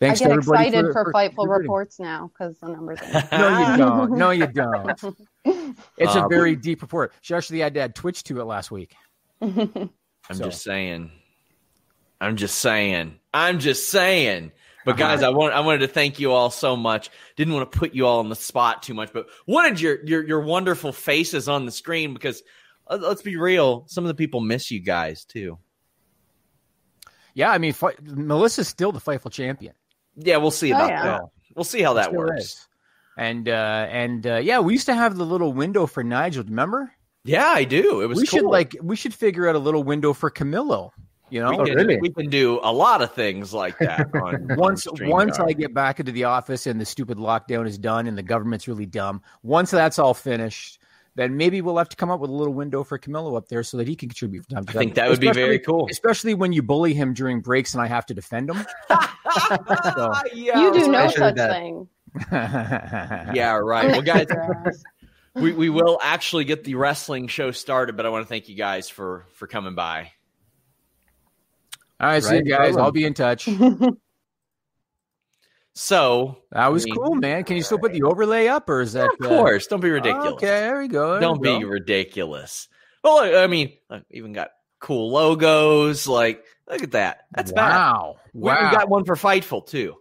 thanks 0.00 0.20
I 0.20 0.24
get 0.24 0.28
to 0.28 0.34
everybody 0.38 0.68
excited 0.68 0.92
for, 0.92 1.04
Fightful 1.12 1.12
contributing. 1.36 1.48
reports 1.62 1.98
now 2.00 2.30
because 2.32 2.58
the 2.60 2.68
numbers. 2.68 3.00
Are 3.02 3.28
No, 3.38 3.70
you 3.70 3.76
don't. 3.76 4.10
No, 4.18 4.30
you 4.30 4.46
don't. 4.52 5.02
It's 5.98 6.14
a 6.14 6.24
Uh, 6.24 6.28
very 6.28 6.56
deep 6.56 6.80
report. 6.82 7.12
She 7.20 7.34
actually 7.34 7.60
had 7.60 7.74
to 7.74 7.80
add 7.80 7.94
Twitch 7.94 8.22
to 8.24 8.40
it 8.40 8.44
last 8.44 8.70
week. 8.70 8.94
I'm 9.42 9.90
So- 10.32 10.44
just 10.44 10.62
saying. 10.62 11.10
I'm 12.20 12.36
just 12.36 12.58
saying. 12.58 13.18
I'm 13.34 13.58
just 13.58 13.90
saying. 13.90 14.52
But 14.84 14.92
Uh-huh. 14.92 14.98
guys, 15.16 15.22
I 15.22 15.30
want 15.30 15.54
I 15.54 15.60
wanted 15.60 15.78
to 15.78 15.88
thank 15.88 16.20
you 16.20 16.32
all 16.32 16.50
so 16.50 16.76
much. 16.76 17.10
Didn't 17.36 17.54
want 17.54 17.70
to 17.70 17.78
put 17.78 17.94
you 17.94 18.06
all 18.06 18.18
on 18.18 18.28
the 18.28 18.36
spot 18.36 18.82
too 18.82 18.94
much, 18.94 19.12
but 19.12 19.26
wanted 19.46 19.80
your 19.80 20.04
your 20.04 20.26
your 20.26 20.40
wonderful 20.40 20.92
faces 20.92 21.48
on 21.48 21.64
the 21.66 21.72
screen 21.72 22.12
because 22.14 22.42
uh, 22.86 22.98
let's 23.00 23.22
be 23.22 23.36
real, 23.36 23.84
some 23.88 24.04
of 24.04 24.08
the 24.08 24.14
people 24.14 24.40
miss 24.40 24.70
you 24.70 24.80
guys 24.80 25.24
too. 25.24 25.58
Yeah, 27.34 27.50
I 27.50 27.58
mean, 27.58 27.72
Fi- 27.72 27.96
Melissa's 28.02 28.68
still 28.68 28.92
the 28.92 29.00
Fightful 29.00 29.30
champion. 29.32 29.74
Yeah, 30.16 30.36
we'll 30.36 30.50
see 30.52 30.72
Oh, 30.72 30.86
yeah. 30.86 31.02
that. 31.02 31.22
We'll 31.56 31.64
see 31.64 31.82
how 31.82 31.94
that 31.94 32.06
Still 32.06 32.18
works. 32.18 32.44
is. 32.44 32.68
And 33.16 33.48
uh, 33.48 33.86
and 33.90 34.26
uh, 34.26 34.36
yeah, 34.36 34.60
we 34.60 34.72
used 34.72 34.86
to 34.86 34.94
have 34.94 35.16
the 35.16 35.24
little 35.24 35.52
window 35.52 35.86
for 35.86 36.02
Nigel. 36.04 36.44
Remember? 36.44 36.92
Yeah, 37.24 37.46
I 37.46 37.64
do. 37.64 38.00
It 38.02 38.06
was 38.06 38.18
we 38.18 38.26
cool. 38.26 38.40
should 38.40 38.46
like 38.48 38.76
we 38.82 38.96
should 38.96 39.14
figure 39.14 39.48
out 39.48 39.54
a 39.54 39.58
little 39.60 39.82
window 39.82 40.12
for 40.12 40.30
Camilo. 40.30 40.90
You 41.30 41.40
know, 41.40 41.50
we 41.50 41.56
oh, 41.56 41.64
can, 41.64 41.74
really? 41.74 41.96
we 42.00 42.10
can 42.10 42.28
do 42.28 42.60
a 42.62 42.72
lot 42.72 43.02
of 43.02 43.12
things 43.12 43.52
like 43.52 43.78
that 43.78 44.14
on 44.22 44.56
once 44.56 44.86
on 44.86 45.08
once 45.08 45.38
StreamYard. 45.38 45.48
I 45.48 45.52
get 45.54 45.74
back 45.74 45.98
into 45.98 46.12
the 46.12 46.24
office 46.24 46.66
and 46.66 46.80
the 46.80 46.84
stupid 46.84 47.18
lockdown 47.18 47.66
is 47.66 47.78
done 47.78 48.06
and 48.06 48.16
the 48.16 48.22
government's 48.22 48.68
really 48.68 48.86
dumb. 48.86 49.22
Once 49.42 49.70
that's 49.70 49.98
all 49.98 50.14
finished, 50.14 50.78
then 51.14 51.36
maybe 51.36 51.60
we'll 51.60 51.78
have 51.78 51.88
to 51.88 51.96
come 51.96 52.10
up 52.10 52.20
with 52.20 52.30
a 52.30 52.34
little 52.34 52.52
window 52.52 52.84
for 52.84 52.98
Camilo 52.98 53.36
up 53.36 53.48
there 53.48 53.62
so 53.62 53.76
that 53.78 53.88
he 53.88 53.96
can 53.96 54.08
contribute 54.08 54.44
from 54.44 54.56
time 54.56 54.64
to 54.66 54.70
I 54.72 54.74
think 54.74 54.94
that 54.94 55.08
would 55.08 55.20
be 55.20 55.32
very 55.32 55.58
cool. 55.58 55.88
Especially 55.90 56.34
when 56.34 56.52
you 56.52 56.62
bully 56.62 56.92
him 56.92 57.14
during 57.14 57.40
breaks 57.40 57.72
and 57.74 57.82
I 57.82 57.86
have 57.86 58.06
to 58.06 58.14
defend 58.14 58.50
him. 58.50 58.66
So- 59.96 60.12
yeah, 60.32 60.60
you 60.60 60.72
do 60.72 60.88
no 60.88 61.06
especially 61.06 61.18
such 61.18 61.36
that. 61.36 61.50
thing. 61.50 61.88
Yeah, 63.34 63.54
right. 63.54 63.90
Well, 63.90 64.02
guys, 64.02 64.26
Kick 64.26 64.28
your 64.30 64.68
ass. 64.68 64.82
we, 65.34 65.52
we 65.52 65.70
will 65.70 65.98
actually 66.00 66.44
get 66.44 66.62
the 66.62 66.76
wrestling 66.76 67.26
show 67.26 67.50
started, 67.50 67.96
but 67.96 68.06
I 68.06 68.10
want 68.10 68.24
to 68.24 68.28
thank 68.28 68.48
you 68.48 68.54
guys 68.54 68.88
for 68.88 69.26
for 69.32 69.48
coming 69.48 69.74
by. 69.74 70.12
All 72.00 72.08
right, 72.08 72.22
see 72.22 72.36
you 72.36 72.42
guys. 72.44 72.76
I'll 72.76 72.90
be 72.92 73.04
in 73.04 73.14
touch. 73.14 73.48
So 75.76 76.38
That 76.52 76.70
was 76.72 76.84
I 76.84 76.86
mean, 76.86 76.94
cool, 76.94 77.14
man. 77.16 77.42
Can 77.44 77.56
you 77.56 77.62
still 77.62 77.78
put 77.78 77.92
the 77.92 78.02
overlay 78.04 78.46
up, 78.46 78.68
or 78.70 78.80
is 78.80 78.92
that 78.92 79.10
Of 79.10 79.18
course, 79.18 79.66
don't 79.66 79.80
be 79.80 79.90
ridiculous. 79.90 80.34
Okay, 80.34 80.46
there 80.46 80.78
we 80.80 80.86
go. 80.88 81.12
there 81.12 81.20
Don't 81.20 81.40
we 81.40 81.48
be 81.56 81.62
go. 81.62 81.66
ridiculous. 81.68 82.68
Well, 83.02 83.36
I 83.42 83.48
mean, 83.48 83.72
I 83.90 84.02
even 84.10 84.32
got 84.32 84.50
cool 84.78 85.10
logos. 85.10 86.06
Like, 86.06 86.44
look 86.70 86.82
at 86.82 86.92
that. 86.92 87.24
That's 87.32 87.50
bad. 87.50 87.70
wow, 87.70 88.16
We, 88.32 88.42
wow. 88.42 88.70
we 88.70 88.76
got 88.76 88.88
one 88.88 89.04
for 89.04 89.16
Fightful 89.16 89.66
too. 89.66 89.96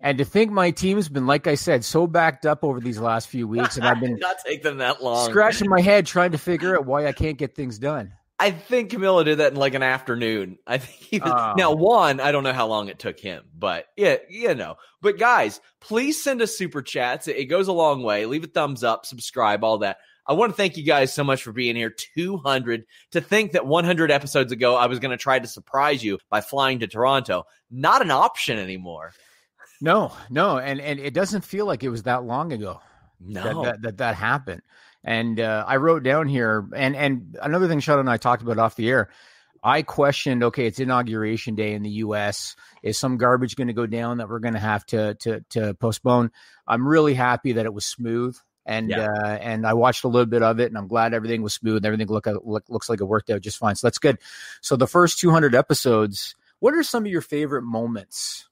and 0.00 0.18
to 0.18 0.24
think 0.24 0.50
my 0.50 0.72
team's 0.72 1.08
been, 1.08 1.26
like 1.28 1.46
I 1.46 1.54
said, 1.54 1.84
so 1.84 2.08
backed 2.08 2.44
up 2.44 2.64
over 2.64 2.80
these 2.80 2.98
last 2.98 3.28
few 3.28 3.46
weeks, 3.46 3.76
and 3.76 3.86
I've 3.86 4.00
been 4.00 4.16
not 4.20 4.38
take 4.44 4.64
them 4.64 4.78
that 4.78 5.04
long. 5.04 5.30
scratching 5.30 5.68
my 5.68 5.80
head 5.80 6.04
trying 6.06 6.32
to 6.32 6.38
figure 6.38 6.74
out 6.76 6.84
why 6.84 7.06
I 7.06 7.12
can't 7.12 7.38
get 7.38 7.54
things 7.54 7.78
done. 7.78 8.12
I 8.38 8.50
think 8.50 8.90
Camilo 8.90 9.24
did 9.24 9.38
that 9.38 9.52
in 9.52 9.58
like 9.58 9.72
an 9.74 9.82
afternoon. 9.82 10.58
I 10.66 10.76
think 10.78 10.98
he 10.98 11.18
was, 11.18 11.32
Oh. 11.34 11.54
now 11.56 11.72
one, 11.74 12.20
I 12.20 12.32
don't 12.32 12.44
know 12.44 12.52
how 12.52 12.66
long 12.66 12.88
it 12.88 12.98
took 12.98 13.18
him, 13.18 13.44
but 13.58 13.86
yeah, 13.96 14.16
you 14.28 14.54
know. 14.54 14.76
But 15.00 15.18
guys, 15.18 15.60
please 15.80 16.22
send 16.22 16.42
us 16.42 16.56
super 16.56 16.82
chats. 16.82 17.28
It, 17.28 17.36
it 17.36 17.44
goes 17.46 17.68
a 17.68 17.72
long 17.72 18.02
way. 18.02 18.26
Leave 18.26 18.44
a 18.44 18.48
thumbs 18.48 18.84
up, 18.84 19.06
subscribe, 19.06 19.64
all 19.64 19.78
that. 19.78 19.98
I 20.26 20.32
want 20.34 20.50
to 20.52 20.56
thank 20.56 20.76
you 20.76 20.82
guys 20.84 21.12
so 21.14 21.22
much 21.24 21.42
for 21.44 21.52
being 21.52 21.76
here. 21.76 21.88
200. 22.16 22.84
To 23.12 23.20
think 23.20 23.52
that 23.52 23.64
100 23.64 24.10
episodes 24.10 24.50
ago, 24.52 24.74
I 24.74 24.86
was 24.86 24.98
going 24.98 25.12
to 25.12 25.16
try 25.16 25.38
to 25.38 25.46
surprise 25.46 26.02
you 26.04 26.18
by 26.28 26.40
flying 26.40 26.80
to 26.80 26.88
Toronto. 26.88 27.44
Not 27.70 28.02
an 28.02 28.10
option 28.10 28.58
anymore. 28.58 29.12
No, 29.80 30.12
no, 30.30 30.58
and 30.58 30.80
and 30.80 30.98
it 30.98 31.14
doesn't 31.14 31.42
feel 31.44 31.64
like 31.66 31.84
it 31.84 31.90
was 31.90 32.04
that 32.04 32.24
long 32.24 32.52
ago 32.52 32.80
No. 33.20 33.42
that, 33.42 33.54
that 33.64 33.82
that 33.82 33.96
that 33.98 34.14
happened. 34.16 34.62
And 35.06 35.38
uh, 35.38 35.64
I 35.66 35.76
wrote 35.76 36.02
down 36.02 36.26
here, 36.26 36.68
and 36.74 36.96
and 36.96 37.38
another 37.40 37.68
thing 37.68 37.78
Sean 37.78 38.00
and 38.00 38.10
I 38.10 38.16
talked 38.16 38.42
about 38.42 38.58
off 38.58 38.74
the 38.74 38.88
air. 38.90 39.08
I 39.62 39.82
questioned, 39.82 40.42
okay, 40.44 40.66
it's 40.66 40.80
inauguration 40.80 41.54
day 41.54 41.74
in 41.74 41.82
the 41.82 41.90
U.S. 41.90 42.56
Is 42.82 42.98
some 42.98 43.16
garbage 43.16 43.54
going 43.56 43.68
to 43.68 43.72
go 43.72 43.86
down 43.86 44.18
that 44.18 44.28
we're 44.28 44.40
going 44.40 44.54
to 44.54 44.60
have 44.60 44.84
to 44.86 45.14
to 45.20 45.44
to 45.50 45.74
postpone? 45.74 46.32
I'm 46.66 46.86
really 46.86 47.14
happy 47.14 47.52
that 47.52 47.66
it 47.66 47.72
was 47.72 47.86
smooth, 47.86 48.36
and 48.66 48.90
Yeah. 48.90 49.06
uh, 49.06 49.28
and 49.28 49.64
I 49.64 49.74
watched 49.74 50.02
a 50.02 50.08
little 50.08 50.26
bit 50.26 50.42
of 50.42 50.58
it, 50.58 50.66
and 50.66 50.76
I'm 50.76 50.88
glad 50.88 51.14
everything 51.14 51.40
was 51.42 51.54
smooth. 51.54 51.76
and 51.76 51.86
Everything 51.86 52.08
look, 52.08 52.26
look 52.44 52.64
looks 52.68 52.88
like 52.90 53.00
it 53.00 53.04
worked 53.04 53.30
out 53.30 53.40
just 53.42 53.58
fine. 53.58 53.76
So 53.76 53.86
that's 53.86 53.98
good. 53.98 54.18
So 54.60 54.74
the 54.76 54.88
first 54.88 55.20
200 55.20 55.54
episodes. 55.54 56.34
What 56.58 56.74
are 56.74 56.82
some 56.82 57.04
of 57.04 57.12
your 57.12 57.20
favorite 57.20 57.62
moments 57.62 58.48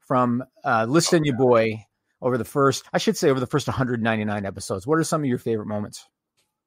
from 0.00 0.44
uh, 0.64 0.86
Listen, 0.88 1.24
You 1.24 1.32
Boy 1.34 1.86
over 2.24 2.36
the 2.36 2.44
first? 2.44 2.84
I 2.92 2.98
should 2.98 3.16
say 3.16 3.30
over 3.30 3.38
the 3.38 3.46
first 3.46 3.68
199 3.68 4.44
episodes. 4.44 4.86
What 4.86 4.98
are 4.98 5.04
some 5.04 5.20
of 5.20 5.26
your 5.26 5.38
favorite 5.38 5.66
moments? 5.66 6.04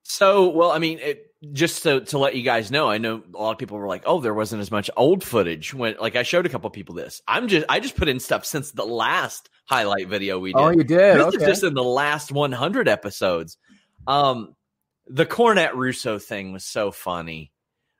So, 0.04 0.48
well, 0.50 0.72
I 0.72 0.80
mean, 0.80 1.00
it, 1.00 1.26
just 1.52 1.84
to, 1.84 2.00
to 2.00 2.18
let 2.18 2.36
you 2.36 2.44
guys 2.44 2.72
know, 2.72 2.90
I 2.90 2.98
know 2.98 3.22
a 3.36 3.38
lot 3.38 3.52
of 3.52 3.58
people 3.58 3.78
were 3.78 3.88
like, 3.88 4.04
"Oh, 4.06 4.22
there 4.22 4.34
wasn't 4.34 4.62
as 4.62 4.72
much 4.72 4.90
old 4.96 5.22
footage." 5.22 5.74
When 5.74 5.96
like 6.00 6.16
I 6.16 6.24
showed 6.24 6.46
a 6.46 6.50
couple 6.50 6.70
people 6.70 6.96
this, 6.96 7.22
I'm 7.28 7.50
just 7.50 7.66
I 7.68 7.82
just 7.82 7.98
put 7.98 8.08
in 8.08 8.22
stuff 8.22 8.46
since 8.46 8.72
the 8.72 8.86
last 8.86 9.50
highlight 9.66 10.08
video 10.08 10.40
we 10.40 10.54
did. 10.54 10.62
Oh, 10.62 10.70
you 10.70 10.86
did. 10.86 11.18
This 11.18 11.26
okay. 11.26 11.38
is 11.38 11.44
just 11.44 11.64
in 11.64 11.74
the 11.74 11.84
last 11.84 12.32
100 12.32 12.88
episodes. 12.88 13.58
Um, 14.08 14.56
the 15.08 15.26
Cornette 15.26 15.76
Russo 15.76 16.20
thing 16.20 16.54
was 16.54 16.64
so 16.64 16.92
funny. 16.92 17.52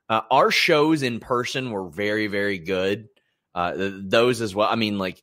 Uh, 0.08 0.22
our 0.30 0.50
shows 0.50 1.02
in 1.02 1.20
person 1.20 1.70
were 1.70 1.88
very, 1.88 2.26
very 2.26 2.58
good. 2.58 3.08
Uh, 3.54 3.74
th- 3.74 3.94
those 3.96 4.40
as 4.40 4.54
well. 4.54 4.68
I 4.70 4.76
mean, 4.76 4.98
like 4.98 5.20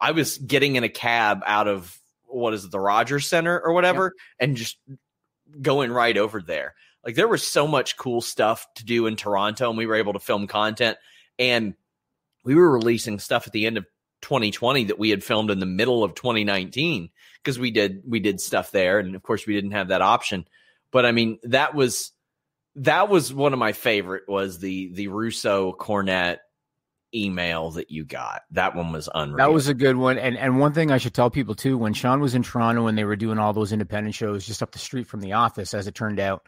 I 0.00 0.12
was 0.12 0.38
getting 0.38 0.76
in 0.76 0.84
a 0.84 0.88
cab 0.88 1.42
out 1.46 1.68
of 1.68 1.98
what 2.26 2.54
is 2.54 2.64
it, 2.64 2.70
the 2.70 2.80
Rogers 2.80 3.26
Center 3.26 3.58
or 3.58 3.72
whatever, 3.72 4.14
and 4.38 4.56
just 4.56 4.78
going 5.60 5.90
right 5.90 6.16
over 6.16 6.40
there. 6.40 6.74
Like 7.04 7.14
there 7.14 7.28
was 7.28 7.46
so 7.46 7.66
much 7.66 7.96
cool 7.96 8.20
stuff 8.20 8.66
to 8.76 8.84
do 8.84 9.06
in 9.06 9.16
Toronto, 9.16 9.68
and 9.68 9.78
we 9.78 9.86
were 9.86 9.94
able 9.94 10.12
to 10.12 10.18
film 10.18 10.46
content. 10.46 10.98
And 11.38 11.74
we 12.44 12.54
were 12.54 12.70
releasing 12.70 13.18
stuff 13.18 13.46
at 13.46 13.52
the 13.52 13.66
end 13.66 13.78
of 13.78 13.86
2020 14.22 14.84
that 14.84 14.98
we 14.98 15.10
had 15.10 15.22
filmed 15.22 15.50
in 15.50 15.60
the 15.60 15.66
middle 15.66 16.02
of 16.02 16.14
2019 16.14 17.10
because 17.42 17.58
we 17.58 17.70
did 17.70 18.02
we 18.06 18.20
did 18.20 18.40
stuff 18.40 18.70
there, 18.70 18.98
and 18.98 19.14
of 19.14 19.22
course 19.22 19.46
we 19.46 19.54
didn't 19.54 19.72
have 19.72 19.88
that 19.88 20.02
option. 20.02 20.46
But 20.90 21.06
I 21.06 21.12
mean, 21.12 21.38
that 21.44 21.74
was 21.74 22.12
that 22.76 23.08
was 23.08 23.32
one 23.32 23.52
of 23.52 23.58
my 23.58 23.72
favorite 23.72 24.28
was 24.28 24.58
the 24.58 24.92
the 24.92 25.08
Russo 25.08 25.72
Cornette 25.72 26.38
email 27.14 27.70
that 27.72 27.90
you 27.90 28.04
got. 28.04 28.42
That 28.50 28.74
one 28.74 28.92
was 28.92 29.08
unreal. 29.14 29.38
That 29.38 29.52
was 29.52 29.68
a 29.68 29.74
good 29.74 29.96
one. 29.96 30.18
And 30.18 30.36
and 30.36 30.58
one 30.58 30.72
thing 30.72 30.90
I 30.90 30.98
should 30.98 31.14
tell 31.14 31.30
people 31.30 31.54
too, 31.54 31.78
when 31.78 31.94
Sean 31.94 32.20
was 32.20 32.34
in 32.34 32.42
Toronto 32.42 32.86
and 32.86 32.96
they 32.96 33.04
were 33.04 33.16
doing 33.16 33.38
all 33.38 33.52
those 33.52 33.72
independent 33.72 34.14
shows 34.14 34.46
just 34.46 34.62
up 34.62 34.72
the 34.72 34.78
street 34.78 35.06
from 35.06 35.20
the 35.20 35.32
office, 35.32 35.74
as 35.74 35.86
it 35.86 35.94
turned 35.94 36.20
out, 36.20 36.46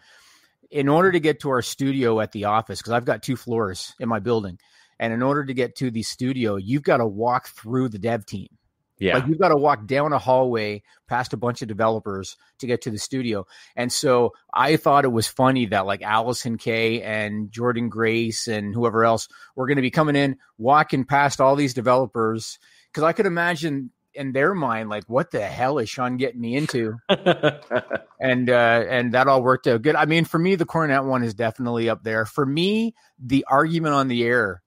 in 0.70 0.88
order 0.88 1.12
to 1.12 1.20
get 1.20 1.40
to 1.40 1.50
our 1.50 1.62
studio 1.62 2.20
at 2.20 2.32
the 2.32 2.44
office, 2.44 2.80
because 2.80 2.92
I've 2.92 3.04
got 3.04 3.22
two 3.22 3.36
floors 3.36 3.94
in 3.98 4.08
my 4.08 4.18
building, 4.18 4.58
and 4.98 5.12
in 5.12 5.22
order 5.22 5.44
to 5.44 5.54
get 5.54 5.76
to 5.76 5.90
the 5.90 6.02
studio, 6.02 6.56
you've 6.56 6.82
got 6.82 6.98
to 6.98 7.06
walk 7.06 7.48
through 7.48 7.88
the 7.88 7.98
dev 7.98 8.26
team. 8.26 8.48
Yeah. 9.00 9.14
Like 9.14 9.26
you've 9.26 9.38
got 9.38 9.48
to 9.48 9.56
walk 9.56 9.86
down 9.86 10.12
a 10.12 10.18
hallway 10.18 10.82
past 11.08 11.32
a 11.32 11.38
bunch 11.38 11.62
of 11.62 11.68
developers 11.68 12.36
to 12.58 12.66
get 12.66 12.82
to 12.82 12.90
the 12.90 12.98
studio. 12.98 13.46
And 13.74 13.90
so 13.90 14.34
I 14.52 14.76
thought 14.76 15.06
it 15.06 15.12
was 15.12 15.26
funny 15.26 15.66
that 15.66 15.86
like 15.86 16.02
Allysin 16.02 16.58
Kay 16.58 17.02
and 17.02 17.50
Jordan 17.50 17.88
Grace 17.88 18.46
and 18.46 18.74
whoever 18.74 19.04
else 19.04 19.26
were 19.56 19.66
going 19.66 19.76
to 19.76 19.82
be 19.82 19.90
coming 19.90 20.16
in, 20.16 20.36
walking 20.58 21.06
past 21.06 21.40
all 21.40 21.56
these 21.56 21.74
developers. 21.74 22.58
Cause 22.92 23.04
I 23.04 23.12
could 23.12 23.26
imagine 23.26 23.90
in 24.12 24.32
their 24.32 24.54
mind, 24.54 24.90
like, 24.90 25.04
what 25.06 25.30
the 25.30 25.40
hell 25.40 25.78
is 25.78 25.88
Sean 25.88 26.16
getting 26.16 26.40
me 26.40 26.56
into? 26.56 26.96
and 27.08 28.50
uh 28.50 28.84
and 28.88 29.14
that 29.14 29.28
all 29.28 29.42
worked 29.42 29.66
out 29.66 29.82
good. 29.82 29.96
I 29.96 30.04
mean, 30.04 30.24
for 30.24 30.38
me, 30.38 30.56
the 30.56 30.66
Cornette 30.66 31.06
one 31.06 31.22
is 31.22 31.34
definitely 31.34 31.88
up 31.88 32.02
there. 32.02 32.26
For 32.26 32.44
me, 32.44 32.94
the 33.18 33.46
argument 33.48 33.94
on 33.94 34.08
the 34.08 34.24
air 34.24 34.62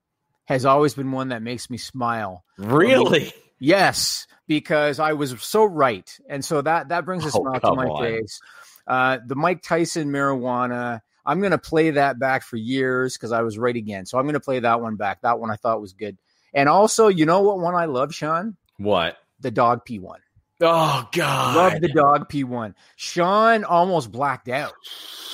has 0.45 0.65
always 0.65 0.93
been 0.93 1.11
one 1.11 1.29
that 1.29 1.41
makes 1.41 1.69
me 1.69 1.77
smile. 1.77 2.43
really? 2.57 3.33
Yes, 3.63 4.27
because 4.45 4.99
I 4.99 5.13
was 5.13 5.41
so 5.41 5.63
right, 5.63 6.09
and 6.27 6.43
so 6.43 6.61
that 6.61 6.89
that 6.89 7.05
brings 7.05 7.23
a 7.23 7.29
Oh, 7.33 7.59
to 7.59 7.73
my 7.73 7.85
on. 7.87 8.03
face. 8.03 8.41
Uh, 8.85 9.19
the 9.25 9.35
Mike 9.35 9.61
Tyson 9.61 10.11
marijuana. 10.11 10.99
I'm 11.25 11.39
going 11.39 11.51
to 11.51 11.57
play 11.57 11.91
that 11.91 12.19
back 12.19 12.43
for 12.43 12.57
years 12.57 13.15
because 13.15 13.31
I 13.31 13.43
was 13.43 13.57
right 13.57 13.75
again. 13.77 14.05
So 14.05 14.17
I'm 14.17 14.25
going 14.25 14.33
to 14.33 14.41
play 14.41 14.59
that 14.59 14.81
one 14.81 14.97
back. 14.97 15.21
That 15.21 15.39
one 15.39 15.49
I 15.49 15.55
thought 15.55 15.79
was 15.79 15.93
good. 15.93 16.17
And 16.53 16.67
also, 16.67 17.07
you 17.07 17.25
know 17.25 17.39
what 17.39 17.59
one 17.59 17.73
I 17.75 17.85
love, 17.85 18.13
Sean? 18.13 18.57
What? 18.77 19.15
The 19.39 19.49
dog 19.49 19.85
pee 19.85 19.99
one. 19.99 20.19
Oh 20.59 21.07
God! 21.13 21.55
Love 21.55 21.81
the 21.81 21.87
dog 21.87 22.27
pee 22.27 22.43
one. 22.43 22.75
Sean 22.97 23.63
almost 23.63 24.11
blacked 24.11 24.49
out. 24.49 24.73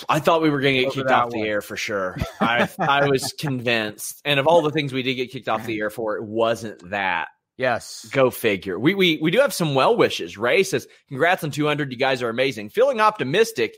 I 0.07 0.19
thought 0.19 0.43
we 0.43 0.51
were 0.51 0.61
going 0.61 0.75
to 0.75 0.83
get 0.83 0.93
kicked 0.93 1.09
off 1.09 1.31
the 1.31 1.39
one. 1.39 1.47
air 1.47 1.61
for 1.61 1.75
sure. 1.75 2.15
I 2.39 2.69
I 2.77 3.09
was 3.09 3.33
convinced, 3.33 4.21
and 4.23 4.39
of 4.39 4.45
all 4.45 4.61
the 4.61 4.71
things 4.71 4.93
we 4.93 5.01
did 5.01 5.15
get 5.15 5.31
kicked 5.31 5.49
off 5.49 5.65
the 5.65 5.79
air 5.79 5.89
for, 5.89 6.15
it 6.17 6.23
wasn't 6.23 6.91
that. 6.91 7.29
Yes. 7.59 8.07
Go 8.13 8.31
figure. 8.31 8.79
We 8.79 8.95
we 8.95 9.19
we 9.21 9.31
do 9.31 9.39
have 9.39 9.53
some 9.53 9.75
well 9.75 9.97
wishes. 9.97 10.37
Ray 10.37 10.63
says, 10.63 10.87
"Congrats 11.09 11.43
on 11.43 11.51
200. 11.51 11.91
You 11.91 11.97
guys 11.97 12.23
are 12.23 12.29
amazing. 12.29 12.69
Feeling 12.69 13.01
optimistic. 13.01 13.75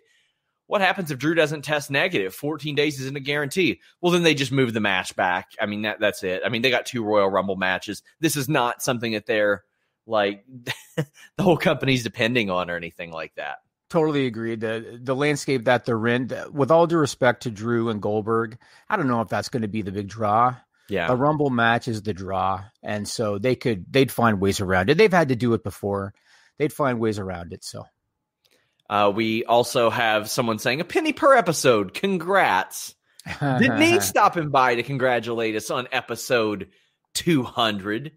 What 0.68 0.82
happens 0.82 1.10
if 1.10 1.18
Drew 1.18 1.34
doesn't 1.34 1.64
test 1.64 1.90
negative? 1.90 2.36
14 2.36 2.76
days 2.76 3.02
isn't 3.02 3.18
a 3.18 3.20
guarantee. 3.20 3.82
Well, 4.00 4.12
then 4.12 4.22
they 4.22 4.36
just 4.36 4.52
move 4.52 4.74
the 4.74 4.80
match 4.80 5.16
back. 5.16 5.48
I 5.60 5.66
mean, 5.66 5.82
that 5.82 6.00
that's 6.00 6.24
it. 6.24 6.44
I 6.46 6.50
mean, 6.50 6.62
they 6.62 6.70
got 6.70 6.86
two 6.86 7.04
Royal 7.04 7.28
Rumble 7.28 7.56
matches. 7.56 8.04
This 8.20 8.36
is 8.36 8.48
not 8.48 8.84
something 8.84 9.14
that 9.14 9.26
they're 9.26 9.64
like 10.06 10.46
the 10.96 11.44
whole 11.44 11.58
company's 11.58 12.04
depending 12.04 12.52
on 12.52 12.70
or 12.70 12.76
anything 12.76 13.12
like 13.12 13.34
that. 13.34 13.58
Totally 13.90 14.28
agreed. 14.28 14.62
The 14.62 15.00
the 15.02 15.16
landscape 15.16 15.66
that 15.66 15.86
they're 15.86 16.06
in, 16.06 16.32
with 16.54 16.70
all 16.70 16.86
due 16.86 16.98
respect 16.98 17.42
to 17.44 17.50
Drew 17.50 17.90
and 17.90 18.00
Goldberg, 18.00 18.60
I 18.90 18.96
don't 18.96 19.08
know 19.08 19.22
if 19.22 19.30
that's 19.30 19.50
going 19.50 19.64
to 19.64 19.68
be 19.68 19.82
the 19.82 19.92
big 19.92 20.08
draw. 20.08 20.56
Yeah. 20.92 21.10
A 21.10 21.16
Rumble 21.16 21.50
match 21.50 21.88
is 21.88 22.02
the 22.02 22.14
draw, 22.14 22.66
and 22.84 23.08
so 23.08 23.38
they 23.38 23.56
could 23.56 23.86
they'd 23.92 24.12
find 24.12 24.42
ways 24.42 24.60
around 24.60 24.90
it. 24.90 24.98
They've 24.98 25.12
had 25.12 25.30
to 25.30 25.36
do 25.36 25.54
it 25.54 25.64
before. 25.64 26.14
They'd 26.60 26.74
find 26.74 27.00
ways 27.00 27.18
around 27.18 27.54
it. 27.54 27.64
So 27.64 27.86
Uh, 28.90 29.12
we 29.16 29.46
also 29.46 29.90
have 29.90 30.30
someone 30.30 30.60
saying 30.60 30.82
a 30.82 30.84
penny 30.84 31.14
per 31.14 31.34
episode. 31.34 31.94
Congrats. 31.94 32.94
Denise 33.40 34.06
stopping 34.10 34.50
by 34.50 34.76
to 34.76 34.84
congratulate 34.84 35.56
us 35.56 35.72
on 35.72 35.88
episode 35.92 36.70
200. 37.14 38.12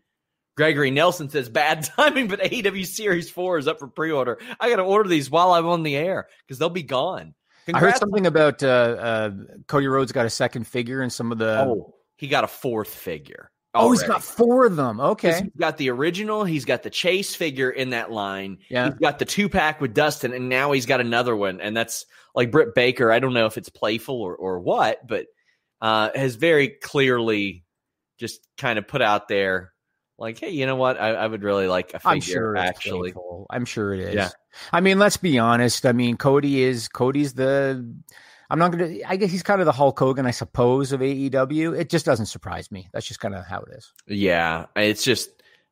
Gregory 0.57 0.90
Nelson 0.90 1.28
says, 1.31 1.49
bad 1.49 1.85
timing, 1.97 2.28
but 2.28 2.40
AEW 2.40 2.87
Series 2.87 3.31
4 3.31 3.59
is 3.59 3.69
up 3.69 3.78
for 3.78 3.88
pre 3.88 4.11
order. 4.11 4.38
I 4.59 4.69
got 4.71 4.76
to 4.76 4.83
order 4.83 5.09
these 5.09 5.31
while 5.31 5.52
I'm 5.52 5.66
on 5.66 5.83
the 5.85 5.97
air 5.97 6.26
because 6.47 6.59
they'll 6.59 6.71
be 6.71 6.83
gone. 6.83 7.35
I 7.73 7.78
heard 7.78 7.97
something 7.97 8.26
about 8.26 8.62
uh, 8.62 8.66
uh, 8.66 9.31
Cody 9.69 9.87
Rhodes 9.87 10.12
got 10.12 10.26
a 10.26 10.31
second 10.31 10.66
figure 10.66 11.02
in 11.02 11.09
some 11.09 11.33
of 11.33 11.38
the. 11.38 11.61
Oh, 11.62 11.93
he 12.16 12.28
got 12.28 12.44
a 12.44 12.49
fourth 12.49 12.94
figure. 12.94 13.50
Oh, 13.76 13.90
he's 13.90 14.04
got 14.04 14.23
four 14.23 14.66
of 14.66 14.76
them. 14.76 15.00
Okay. 15.00 15.42
He's 15.42 15.50
got 15.59 15.78
the 15.78 15.90
original. 15.90 16.44
He's 16.44 16.64
got 16.64 16.85
the 16.85 16.90
Chase 16.90 17.35
figure 17.35 17.70
in 17.70 17.90
that 17.90 18.12
line. 18.12 18.59
Yeah. 18.68 18.90
He's 18.90 19.00
got 19.00 19.18
the 19.18 19.24
two 19.24 19.48
pack 19.48 19.81
with 19.81 19.94
Dustin, 19.94 20.33
and 20.33 20.48
now 20.48 20.70
he's 20.70 20.87
got 20.87 21.00
another 21.00 21.35
one. 21.35 21.61
And 21.61 21.77
that's 21.77 22.07
like 22.37 22.53
Britt 22.53 22.77
Baker. 22.77 23.11
I 23.11 23.18
don't 23.18 23.35
know 23.35 23.46
if 23.46 23.59
it's 23.59 23.70
playful 23.70 24.22
or, 24.22 24.37
or 24.37 24.61
what, 24.61 25.05
but 25.05 25.27
uh, 25.81 26.11
has 26.14 26.37
very 26.37 26.68
clearly 26.68 27.64
just 28.20 28.46
kind 28.59 28.79
of 28.79 28.87
put 28.87 29.03
out 29.03 29.27
there, 29.27 29.72
like, 30.18 30.38
hey, 30.38 30.50
you 30.50 30.66
know 30.66 30.77
what? 30.77 31.00
I, 31.00 31.09
I 31.09 31.27
would 31.27 31.42
really 31.42 31.66
like 31.66 31.94
a 31.94 31.98
figure, 31.98 32.11
I'm 32.12 32.20
sure 32.20 32.57
actually. 32.57 33.12
I'm 33.50 33.64
sure 33.64 33.92
it 33.92 33.98
is. 33.98 34.14
Yeah. 34.14 34.29
I 34.72 34.83
mean, 34.83 35.00
let's 35.00 35.16
be 35.16 35.40
honest. 35.40 35.85
I 35.85 35.90
mean, 35.90 36.16
Cody 36.16 36.62
is 36.62 36.87
Cody's 36.87 37.35
the. 37.35 37.92
I'm 38.50 38.59
not 38.59 38.72
gonna. 38.72 38.96
I 39.07 39.16
guess 39.16 39.30
he's 39.30 39.42
kind 39.42 39.61
of 39.61 39.66
the 39.66 39.72
Hulk 39.72 39.98
Hogan, 39.98 40.26
I 40.26 40.30
suppose, 40.30 40.92
of 40.92 41.00
AEW. 41.00 41.78
It 41.78 41.88
just 41.90 42.04
doesn't 42.07 42.26
surprise 42.26 42.70
me. 42.70 42.88
That's 42.92 43.07
just 43.07 43.20
kind 43.20 43.35
of 43.35 43.44
how 43.46 43.61
it 43.61 43.74
is. 43.76 43.92
Yeah, 44.07 44.66
it's 44.76 45.02
just 45.04 45.30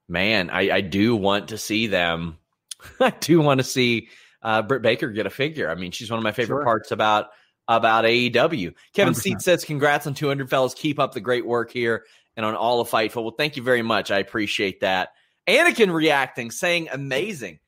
man, 0.09 0.51
I, 0.51 0.71
I 0.71 0.81
do 0.81 1.15
want 1.17 1.49
to 1.49 1.59
see 1.59 1.87
them. 1.87 2.39
I 3.01 3.11
do 3.11 3.41
want 3.41 3.59
to 3.59 3.65
see 3.65 4.09
uh, 4.43 4.63
Britt 4.63 4.83
Baker 4.83 5.11
get 5.11 5.27
a 5.27 5.31
figure. 5.31 5.71
I 5.71 5.75
mean, 5.75 5.91
she's 5.93 6.11
one 6.11 6.19
of 6.19 6.25
my 6.25 6.33
favorite 6.33 6.59
Sure. 6.59 6.65
parts 6.65 6.91
about 6.91 7.29
about 7.69 8.05
AEW. 8.05 8.75
Kevin 8.95 9.15
100%. 9.15 9.17
Seat 9.17 9.41
says, 9.41 9.65
"Congrats 9.65 10.07
on 10.07 10.15
200 10.15 10.51
fellas. 10.51 10.75
Keep 10.75 10.99
up 10.99 11.13
the 11.15 11.21
great 11.21 11.47
work 11.47 11.71
here 11.71 12.05
and 12.37 12.45
on 12.45 12.55
all 12.57 12.81
of 12.81 12.89
Fightful." 12.91 13.23
Well, 13.23 13.35
thank 13.37 13.57
you 13.57 13.63
very 13.63 13.83
much. 13.83 14.11
I 14.11 14.19
appreciate 14.19 14.81
that. 14.81 15.11
Anakin 15.47 15.93
reacting, 15.93 16.51
saying, 16.51 16.89
"Amazing." 16.93 17.59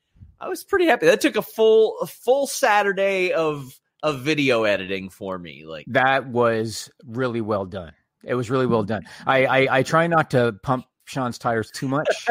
I 0.40 0.48
was 0.48 0.64
pretty 0.64 0.86
happy. 0.86 1.06
That 1.06 1.20
took 1.20 1.36
a 1.36 1.42
full 1.42 1.98
a 2.00 2.06
full 2.06 2.46
Saturday 2.46 3.32
of 3.32 3.78
of 4.04 4.20
video 4.20 4.64
editing 4.64 5.08
for 5.08 5.38
me. 5.38 5.64
Like, 5.64 5.86
That 5.88 6.28
was 6.28 6.90
really 7.04 7.40
well 7.40 7.64
done. 7.64 7.92
It 8.22 8.34
was 8.34 8.50
really 8.50 8.66
well 8.66 8.82
mm-hmm. 8.82 8.88
done. 8.88 9.06
I 9.26 9.46
I, 9.46 9.78
I 9.78 9.82
try 9.82 10.06
not 10.06 10.30
to 10.30 10.54
pump 10.62 10.84
Sean's 11.06 11.38
tires 11.38 11.70
too 11.70 11.88
much 11.88 12.26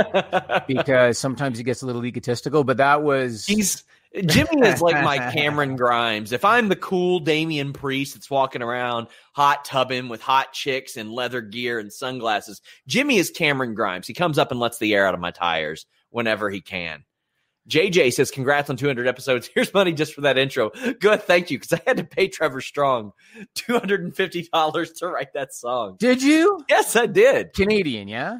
because 0.68 1.18
sometimes 1.18 1.58
he 1.58 1.64
gets 1.64 1.82
a 1.82 1.86
little 1.86 2.06
egotistical. 2.06 2.64
But 2.64 2.78
that 2.78 3.04
was 3.04 3.46
He's 3.46 3.84
Jimmy 4.26 4.68
is 4.68 4.82
like 4.82 5.04
my 5.04 5.18
Cameron 5.32 5.76
Grimes. 5.76 6.32
If 6.32 6.46
I'm 6.46 6.70
the 6.70 6.76
cool 6.76 7.20
Damian 7.20 7.74
Priest 7.74 8.14
that's 8.14 8.30
walking 8.30 8.62
around 8.62 9.08
hot 9.34 9.66
tubbing 9.66 10.08
with 10.10 10.22
hot 10.22 10.54
chicks 10.54 10.98
and 10.98 11.12
leather 11.12 11.42
gear 11.42 11.80
and 11.80 11.92
sunglasses, 11.92 12.62
Jimmy 12.88 13.18
is 13.18 13.32
Cameron 13.32 13.74
Grimes. 13.74 14.08
He 14.08 14.14
comes 14.14 14.38
up 14.38 14.52
and 14.52 14.60
lets 14.60 14.78
the 14.78 14.94
air 14.94 15.08
out 15.08 15.16
of 15.16 15.20
my 15.20 15.32
tires 15.32 15.88
whenever 16.10 16.50
he 16.50 16.62
can. 16.62 17.04
JJ 17.70 18.14
says, 18.14 18.30
Congrats 18.32 18.70
on 18.70 18.78
200 18.78 19.08
episodes. 19.08 19.50
Here's 19.56 19.74
money 19.74 19.94
just 19.94 20.14
for 20.14 20.22
that 20.22 20.38
intro. 20.38 20.72
Good. 21.00 21.24
Thank 21.24 21.50
you. 21.52 21.60
Because 21.60 21.74
I 21.74 21.82
had 21.88 21.98
to 21.98 22.04
pay 22.04 22.28
Trevor 22.28 22.62
Strong 22.62 23.14
$250 23.56 24.98
to 25.00 25.08
write 25.08 25.34
that 25.34 25.54
song. 25.54 25.96
Did 26.00 26.22
you 26.22 26.64
Yes, 26.70 26.96
I 26.96 27.06
did. 27.06 27.54
Canadian? 27.54 28.08
Yeah. 28.08 28.40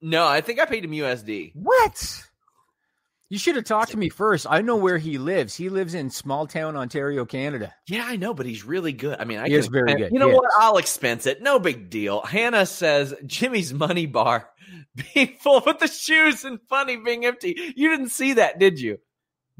No, 0.00 0.26
I 0.26 0.40
think 0.40 0.58
I 0.60 0.64
paid 0.66 0.84
him 0.84 0.90
USD. 0.90 1.52
What? 1.54 2.24
You 3.32 3.38
should 3.38 3.56
have 3.56 3.64
talked 3.64 3.92
to 3.92 3.96
me 3.96 4.10
first. 4.10 4.46
I 4.46 4.60
know 4.60 4.76
where 4.76 4.98
he 4.98 5.16
lives. 5.16 5.54
He 5.54 5.70
lives 5.70 5.94
in 5.94 6.10
small 6.10 6.46
town 6.46 6.76
Ontario, 6.76 7.24
Canada. 7.24 7.72
Yeah, 7.86 8.04
I 8.06 8.16
know, 8.16 8.34
but 8.34 8.44
he's 8.44 8.62
really 8.62 8.92
good. 8.92 9.18
I 9.18 9.24
mean, 9.24 9.38
I 9.38 9.48
He 9.48 9.54
is 9.54 9.68
very 9.68 9.94
good. 9.94 10.12
You 10.12 10.18
know 10.18 10.28
what? 10.28 10.50
I'll 10.58 10.76
expense 10.76 11.24
it. 11.24 11.40
No 11.40 11.58
big 11.58 11.88
deal. 11.88 12.20
Hannah 12.20 12.66
says 12.66 13.14
Jimmy's 13.24 13.72
money 13.72 14.04
bar 14.04 14.50
being 15.14 15.38
full 15.40 15.62
with 15.64 15.78
the 15.78 15.88
shoes 15.88 16.44
and 16.44 16.60
funny 16.68 16.98
being 16.98 17.24
empty. 17.24 17.56
You 17.74 17.88
didn't 17.88 18.10
see 18.10 18.34
that, 18.34 18.58
did 18.58 18.78
you? 18.78 18.98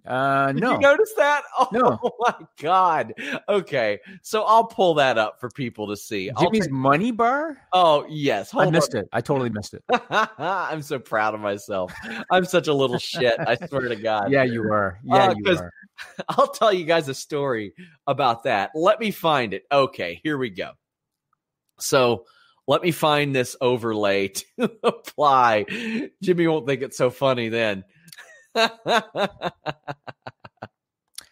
Uh, 0.04 0.50
Did 0.52 0.60
no. 0.62 0.72
you 0.72 0.78
notice 0.80 1.12
that? 1.16 1.42
Oh 1.58 1.68
No. 1.72 1.98
my 2.18 2.34
god. 2.60 3.14
Okay, 3.48 4.00
so 4.22 4.42
I'll 4.42 4.64
pull 4.66 4.94
that 4.94 5.16
up 5.18 5.38
for 5.40 5.48
people 5.50 5.86
to 5.88 5.96
see. 5.96 6.30
Jimmy's 6.40 6.62
take- 6.64 6.72
money 6.72 7.12
bar? 7.12 7.56
oh 7.72 8.04
yes, 8.08 8.50
hold 8.50 8.66
I 8.66 8.70
missed 8.70 8.94
on. 8.94 9.02
it. 9.02 9.08
I 9.12 9.20
totally 9.20 9.50
missed 9.50 9.74
it. 9.74 9.84
I'm 10.38 10.82
so 10.82 10.98
proud 10.98 11.34
of 11.34 11.40
myself. 11.40 11.92
I'm 12.30 12.44
such 12.44 12.66
a 12.66 12.74
little 12.74 12.98
shit. 12.98 13.34
I 13.38 13.54
swear 13.66 13.88
to 13.88 13.96
God. 13.96 14.30
Yeah, 14.32 14.42
you 14.44 14.62
are. 14.72 14.98
Yeah, 15.04 15.28
Uh, 15.28 15.34
you 15.36 15.56
are. 15.56 15.72
I'll 16.30 16.48
tell 16.48 16.72
you 16.72 16.84
guys 16.84 17.08
a 17.08 17.14
story 17.14 17.72
about 18.08 18.42
that. 18.44 18.70
Let 18.74 18.98
me 18.98 19.12
find 19.12 19.54
it. 19.54 19.62
Okay, 19.70 20.20
here 20.24 20.36
we 20.36 20.50
go. 20.50 20.72
So 21.78 22.24
let 22.66 22.82
me 22.82 22.90
find 22.90 23.34
this 23.34 23.54
overlay 23.60 24.28
to 24.28 24.70
apply. 24.82 26.08
Jimmy 26.22 26.46
won't 26.48 26.66
think 26.66 26.82
it's 26.82 26.96
so 26.96 27.10
funny 27.10 27.48
then. 27.48 27.84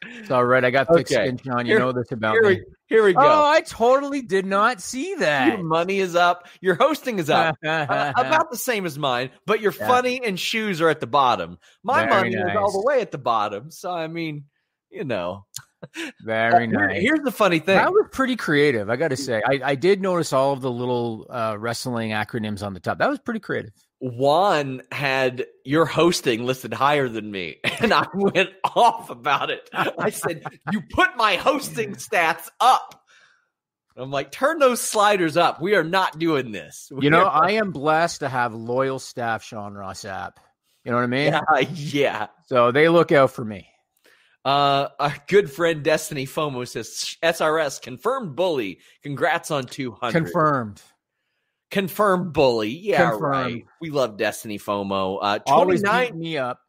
It's 0.03 0.31
all 0.31 0.45
right. 0.45 0.65
I 0.65 0.71
got 0.71 0.89
thick 0.89 1.07
Okay. 1.13 1.15
skin, 1.27 1.37
Sean. 1.39 1.67
You 1.67 1.73
Here- 1.73 1.79
know 1.79 1.93
this 1.93 2.11
about 2.11 2.33
here, 2.33 2.43
me. 2.43 2.49
we, 2.49 2.65
here 2.87 3.05
we 3.05 3.13
go. 3.13 3.21
Oh, 3.21 3.45
I 3.47 3.61
totally 3.61 4.23
did 4.23 4.47
not 4.47 4.81
see 4.81 5.15
that. 5.17 5.59
Your 5.59 5.63
money 5.65 5.99
is 5.99 6.17
up. 6.17 6.49
Your 6.63 6.75
hosting 6.75 7.19
is 7.19 7.29
up. 7.29 7.57
Uh, 7.65 8.13
about 8.17 8.51
the 8.51 8.57
same 8.57 8.87
as 8.87 8.99
mine, 8.99 9.31
but 9.47 9.61
your 9.61 9.73
Yeah. 9.79 9.87
funny 9.87 10.21
and 10.25 10.41
shoes 10.41 10.81
are 10.81 10.89
at 10.89 11.01
the 11.01 11.07
bottom. 11.07 11.59
My 11.83 12.07
Very 12.07 12.31
money 12.31 12.51
is 12.51 12.57
all 12.57 12.73
the 12.73 12.83
way 12.87 13.01
at 13.03 13.11
the 13.13 13.19
bottom. 13.19 13.71
So 13.71 13.91
I 13.93 14.07
mean, 14.09 14.45
you 14.91 15.05
know. 15.05 15.45
Very 16.25 16.55
Uh, 16.55 16.59
here- 16.71 16.87
nice. 16.89 17.01
here's 17.03 17.21
the 17.21 17.31
funny 17.33 17.59
thing. 17.59 17.77
That 17.77 17.93
was 17.93 18.07
pretty 18.11 18.37
creative, 18.37 18.89
I 18.91 18.97
got 18.97 19.09
to 19.09 19.17
say. 19.17 19.43
I, 19.47 19.61
I 19.63 19.75
did 19.75 20.01
notice 20.01 20.33
all 20.33 20.53
of 20.53 20.61
the 20.63 20.71
little 20.71 21.27
uh, 21.31 21.57
wrestling 21.59 22.11
acronyms 22.11 22.63
on 22.65 22.73
the 22.75 22.81
top. 22.81 22.99
That 22.99 23.09
was 23.11 23.19
pretty 23.19 23.41
creative. 23.41 23.71
Juan 24.01 24.83
had 24.91 25.47
your 25.65 25.85
hosting 25.85 26.45
listed 26.45 26.73
higher 26.73 27.09
than 27.09 27.31
me, 27.31 27.59
and 27.81 27.93
I 27.93 28.07
went 28.15 28.51
off 28.75 29.11
about 29.11 29.51
it. 29.51 29.69
I 29.73 30.11
said, 30.11 30.43
"You 30.73 30.83
put 30.91 31.17
my 31.17 31.37
hosting 31.37 31.95
stats 31.95 32.49
up." 32.61 33.05
I'm 33.97 34.11
like, 34.11 34.33
"Turn 34.33 34.59
those 34.59 34.81
sliders 34.81 35.37
up. 35.37 35.61
We 35.61 35.75
are 35.75 35.85
not 35.85 36.19
doing 36.19 36.51
this." 36.51 36.91
We 36.91 37.05
You 37.05 37.11
know, 37.11 37.25
are- 37.27 37.45
I 37.45 37.53
am 37.53 37.73
blessed 37.73 38.21
to 38.21 38.29
have 38.29 38.55
loyal 38.55 38.99
staff, 38.99 39.45
Sean 39.45 39.75
Ross 39.75 40.05
Sapp. 40.05 40.33
You 40.85 40.93
know 40.93 40.97
what 40.97 41.05
I 41.05 41.07
mean? 41.09 41.33
yeah, 41.33 41.59
yeah. 41.75 42.27
So 42.47 42.73
they 42.73 42.89
look 42.89 43.13
out 43.13 43.33
for 43.33 43.45
me. 43.45 43.69
Uh, 44.47 44.89
our 44.99 45.15
good 45.29 45.51
friend 45.53 45.83
Destiny 45.85 46.27
FOMO 46.27 46.67
says 46.67 47.17
SRS 47.23 47.83
confirmed 47.83 48.35
bully. 48.35 48.81
Congrats 49.03 49.51
on 49.51 49.65
200. 49.65 50.13
Confirmed. 50.13 50.81
Confirmed 51.71 52.33
bully. 52.33 52.71
Yeah, 52.71 53.11
Confirmed. 53.11 53.23
right. 53.55 53.65
We 53.81 53.91
love 53.91 54.17
Destiny 54.17 54.59
FOMO. 54.59 55.19
Uh, 55.23 55.39
Always 55.47 55.83
29. 55.83 56.07
beat 56.07 56.17
me 56.17 56.39
up. 56.39 56.61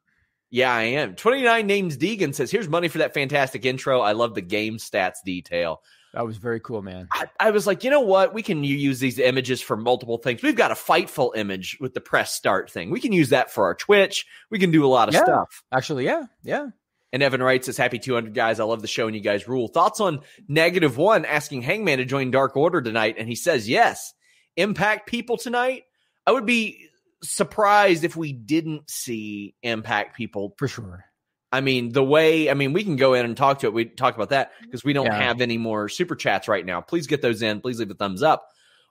Yeah, 0.50 0.74
I 0.74 0.82
am. 0.84 1.16
29 1.16 1.66
names 1.66 1.98
Deegan 1.98 2.36
says, 2.36 2.52
here's 2.52 2.68
money 2.68 2.88
for 2.90 2.98
that 3.00 3.14
fantastic 3.14 3.66
intro. 3.66 4.02
I 4.02 4.12
love 4.12 4.36
the 4.36 4.42
game 4.42 4.78
stats 4.78 5.16
detail. 5.26 5.82
That 6.14 6.26
was 6.26 6.36
very 6.36 6.60
cool, 6.60 6.82
man. 6.82 7.08
I, 7.14 7.28
I 7.40 7.52
was 7.52 7.66
like, 7.66 7.86
you 7.86 7.90
know 7.90 8.02
what? 8.02 8.34
We 8.34 8.44
can 8.44 8.66
use 8.66 9.00
these 9.00 9.18
images 9.18 9.62
for 9.62 9.78
multiple 9.78 10.18
things. 10.18 10.44
We've 10.44 10.58
got 10.58 10.72
a 10.72 10.76
fightful 10.76 11.36
image 11.38 11.78
with 11.80 11.94
the 11.94 12.02
press 12.02 12.34
start 12.34 12.70
thing. 12.70 12.90
We 12.92 13.00
can 13.00 13.14
use 13.14 13.30
that 13.30 13.50
for 13.50 13.64
our 13.64 13.76
Twitch. 13.76 14.26
We 14.50 14.60
can 14.60 14.72
do 14.72 14.86
a 14.86 14.88
lot 14.90 15.08
of 15.08 15.14
Yeah. 15.14 15.24
stuff. 15.24 15.64
Actually, 15.72 16.04
yeah, 16.04 16.24
yeah. 16.44 16.68
And 17.14 17.24
Evan 17.24 17.42
writes 17.42 17.68
says, 17.68 17.78
Happy 17.78 17.98
200 17.98 18.34
guys. 18.34 18.60
I 18.60 18.66
love 18.66 18.82
the 18.82 18.90
show 18.90 19.08
and 19.08 19.16
you 19.16 19.22
guys 19.22 19.48
rule. 19.48 19.70
Thoughts 19.70 20.02
on 20.02 20.20
negative 20.50 20.98
one 20.98 21.24
asking 21.24 21.62
Hangman 21.62 22.00
to 22.00 22.06
join 22.06 22.30
Dark 22.30 22.58
Order 22.58 22.82
tonight? 22.82 23.16
And 23.18 23.30
he 23.30 23.36
says, 23.36 23.70
Yes. 23.70 24.14
Impact 24.58 25.08
people 25.08 25.38
tonight? 25.38 25.84
I 26.26 26.32
would 26.32 26.46
be 26.46 26.88
surprised 27.24 28.04
if 28.04 28.16
we 28.16 28.34
didn't 28.34 28.90
see 28.90 29.56
impact 29.64 30.16
people. 30.18 30.54
For 30.58 30.68
sure. 30.68 31.06
I 31.52 31.62
mean, 31.62 31.92
the 31.92 32.04
way, 32.04 32.50
I 32.50 32.54
mean, 32.54 32.72
we 32.74 32.84
can 32.84 32.96
go 32.96 33.14
in 33.14 33.26
and 33.26 33.36
talk 33.36 33.60
to 33.60 33.68
it. 33.68 33.74
We 33.74 33.86
talk 33.86 34.16
about 34.16 34.30
that 34.30 34.52
because 34.62 34.84
we 34.84 34.94
don't 34.94 35.08
Yeah. 35.08 35.22
have 35.22 35.42
any 35.42 35.58
more 35.58 35.90
super 35.90 36.16
chats 36.16 36.48
right 36.48 36.66
now. 36.66 36.80
Please 36.80 37.08
get 37.08 37.22
those 37.22 37.42
in. 37.42 37.60
Please 37.60 37.80
leave 37.80 37.92
a 37.92 37.94
thumbs 37.94 38.24
up. 38.24 38.48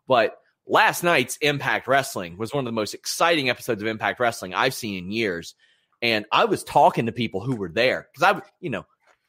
But 0.07 0.37
last 0.67 1.03
night's 1.03 1.37
Impact 1.39 1.89
Wrestling 1.89 2.37
was 2.37 2.53
one 2.53 2.61
of 2.61 2.67
the 2.67 2.73
most 2.73 2.93
exciting 2.93 3.49
episodes 3.49 3.81
of 3.81 3.89
Impact 3.89 4.21
Wrestling 4.21 4.53
I've 4.55 4.75
seen 4.75 4.99
in 5.05 5.11
years. 5.11 5.55
And 6.03 6.27
I 6.33 6.45
was 6.45 6.63
talking 6.63 7.07
to 7.07 7.13
people 7.13 7.41
who 7.41 7.57
were 7.57 7.71
there 7.71 8.09
because 8.13 8.37
I, 8.37 8.43
you 8.61 8.71
know, 8.71 8.85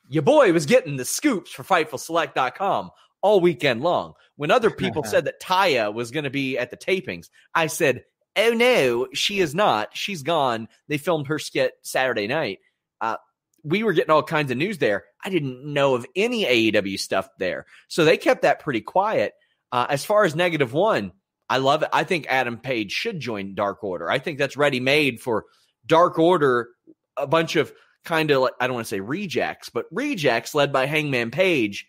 your 0.10 0.24
boy 0.24 0.52
was 0.52 0.66
getting 0.66 0.98
the 0.98 1.06
scoops 1.06 1.52
for 1.52 1.64
FightfulSelect.com 1.64 2.92
all 3.22 3.40
weekend 3.40 3.82
long. 3.82 4.14
When 4.36 4.52
other 4.52 4.70
people 4.72 5.04
said 5.04 5.26
that 5.26 5.42
Taya 5.42 5.94
was 5.94 6.12
going 6.12 6.24
to 6.24 6.30
be 6.30 6.58
at 6.58 6.72
the 6.72 6.78
tapings, 6.78 7.30
I 7.54 7.68
said, 7.68 8.04
"Oh 8.36 8.52
no, 8.52 9.08
she 9.14 9.40
is 9.40 9.56
not. 9.56 9.96
She's 9.96 10.24
gone. 10.24 10.68
They 10.88 10.98
filmed 10.98 11.28
her 11.28 11.40
skit 11.40 11.74
Saturday 11.82 12.28
night." 12.28 12.60
Uh, 13.00 13.18
we 13.64 13.84
were 13.84 13.94
getting 13.94 14.12
all 14.12 14.24
kinds 14.24 14.52
of 14.52 14.58
news 14.58 14.78
there. 14.80 15.06
I 15.24 15.30
didn't 15.30 15.64
know 15.72 15.96
of 15.96 16.06
any 16.16 16.46
AEW 16.46 17.00
stuff 17.00 17.30
there, 17.38 17.66
so 17.88 18.06
they 18.06 18.18
kept 18.18 18.44
that 18.44 18.60
pretty 18.60 18.82
quiet. 18.82 19.34
Uh, 19.72 19.86
as 19.90 20.04
far 20.04 20.26
as 20.26 20.36
negative 20.36 20.74
one, 20.74 21.14
I 21.50 21.58
love 21.58 21.84
it. 21.84 21.90
I 21.92 22.04
think 22.04 22.28
Adam 22.28 22.58
Page 22.58 22.92
should 22.92 23.20
join 23.20 23.56
Dark 23.56 23.84
Order. 23.84 24.10
I 24.10 24.20
think 24.20 24.38
that's 24.38 24.58
ready 24.58 24.80
made 24.80 25.22
for 25.22 25.46
Dark 25.86 26.18
Order. 26.18 26.70
A 27.18 27.28
bunch 27.28 27.56
of 27.56 27.72
kind 28.06 28.32
of 28.32 28.42
like 28.42 28.54
I 28.60 28.68
don't 28.68 28.76
want 28.76 28.88
to 28.88 28.96
say 28.96 29.00
rejects, 29.00 29.70
but 29.70 29.86
rejects 29.92 30.56
led 30.56 30.72
by 30.72 30.86
Hangman 30.86 31.32
Page, 31.32 31.88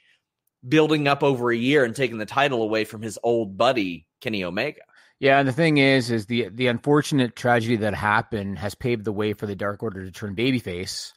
building 0.66 1.09
up 1.09 1.22
over 1.22 1.51
a 1.51 1.57
year 1.57 1.85
and 1.85 1.94
taking 1.94 2.18
the 2.18 2.27
title 2.27 2.62
away 2.62 2.85
from 2.85 3.03
his 3.03 3.18
old 3.22 3.57
buddy 3.57 4.07
Kenny 4.20 4.44
Omega. 4.44 4.81
Yeah, 5.18 5.38
and 5.38 5.46
the 5.48 5.53
thing 5.53 5.79
is, 5.79 6.11
is 6.11 6.27
the 6.27 6.48
the 6.53 6.66
unfortunate 6.66 7.37
tragedy 7.37 7.77
that 7.77 7.94
happened 7.94 8.59
has 8.59 8.75
paved 8.75 9.05
the 9.05 9.12
way 9.12 9.35
for 9.35 9.46
the 9.46 9.55
Dark 9.55 9.83
Order 9.83 10.05
to 10.05 10.11
turn 10.11 10.35
babyface, 10.35 11.12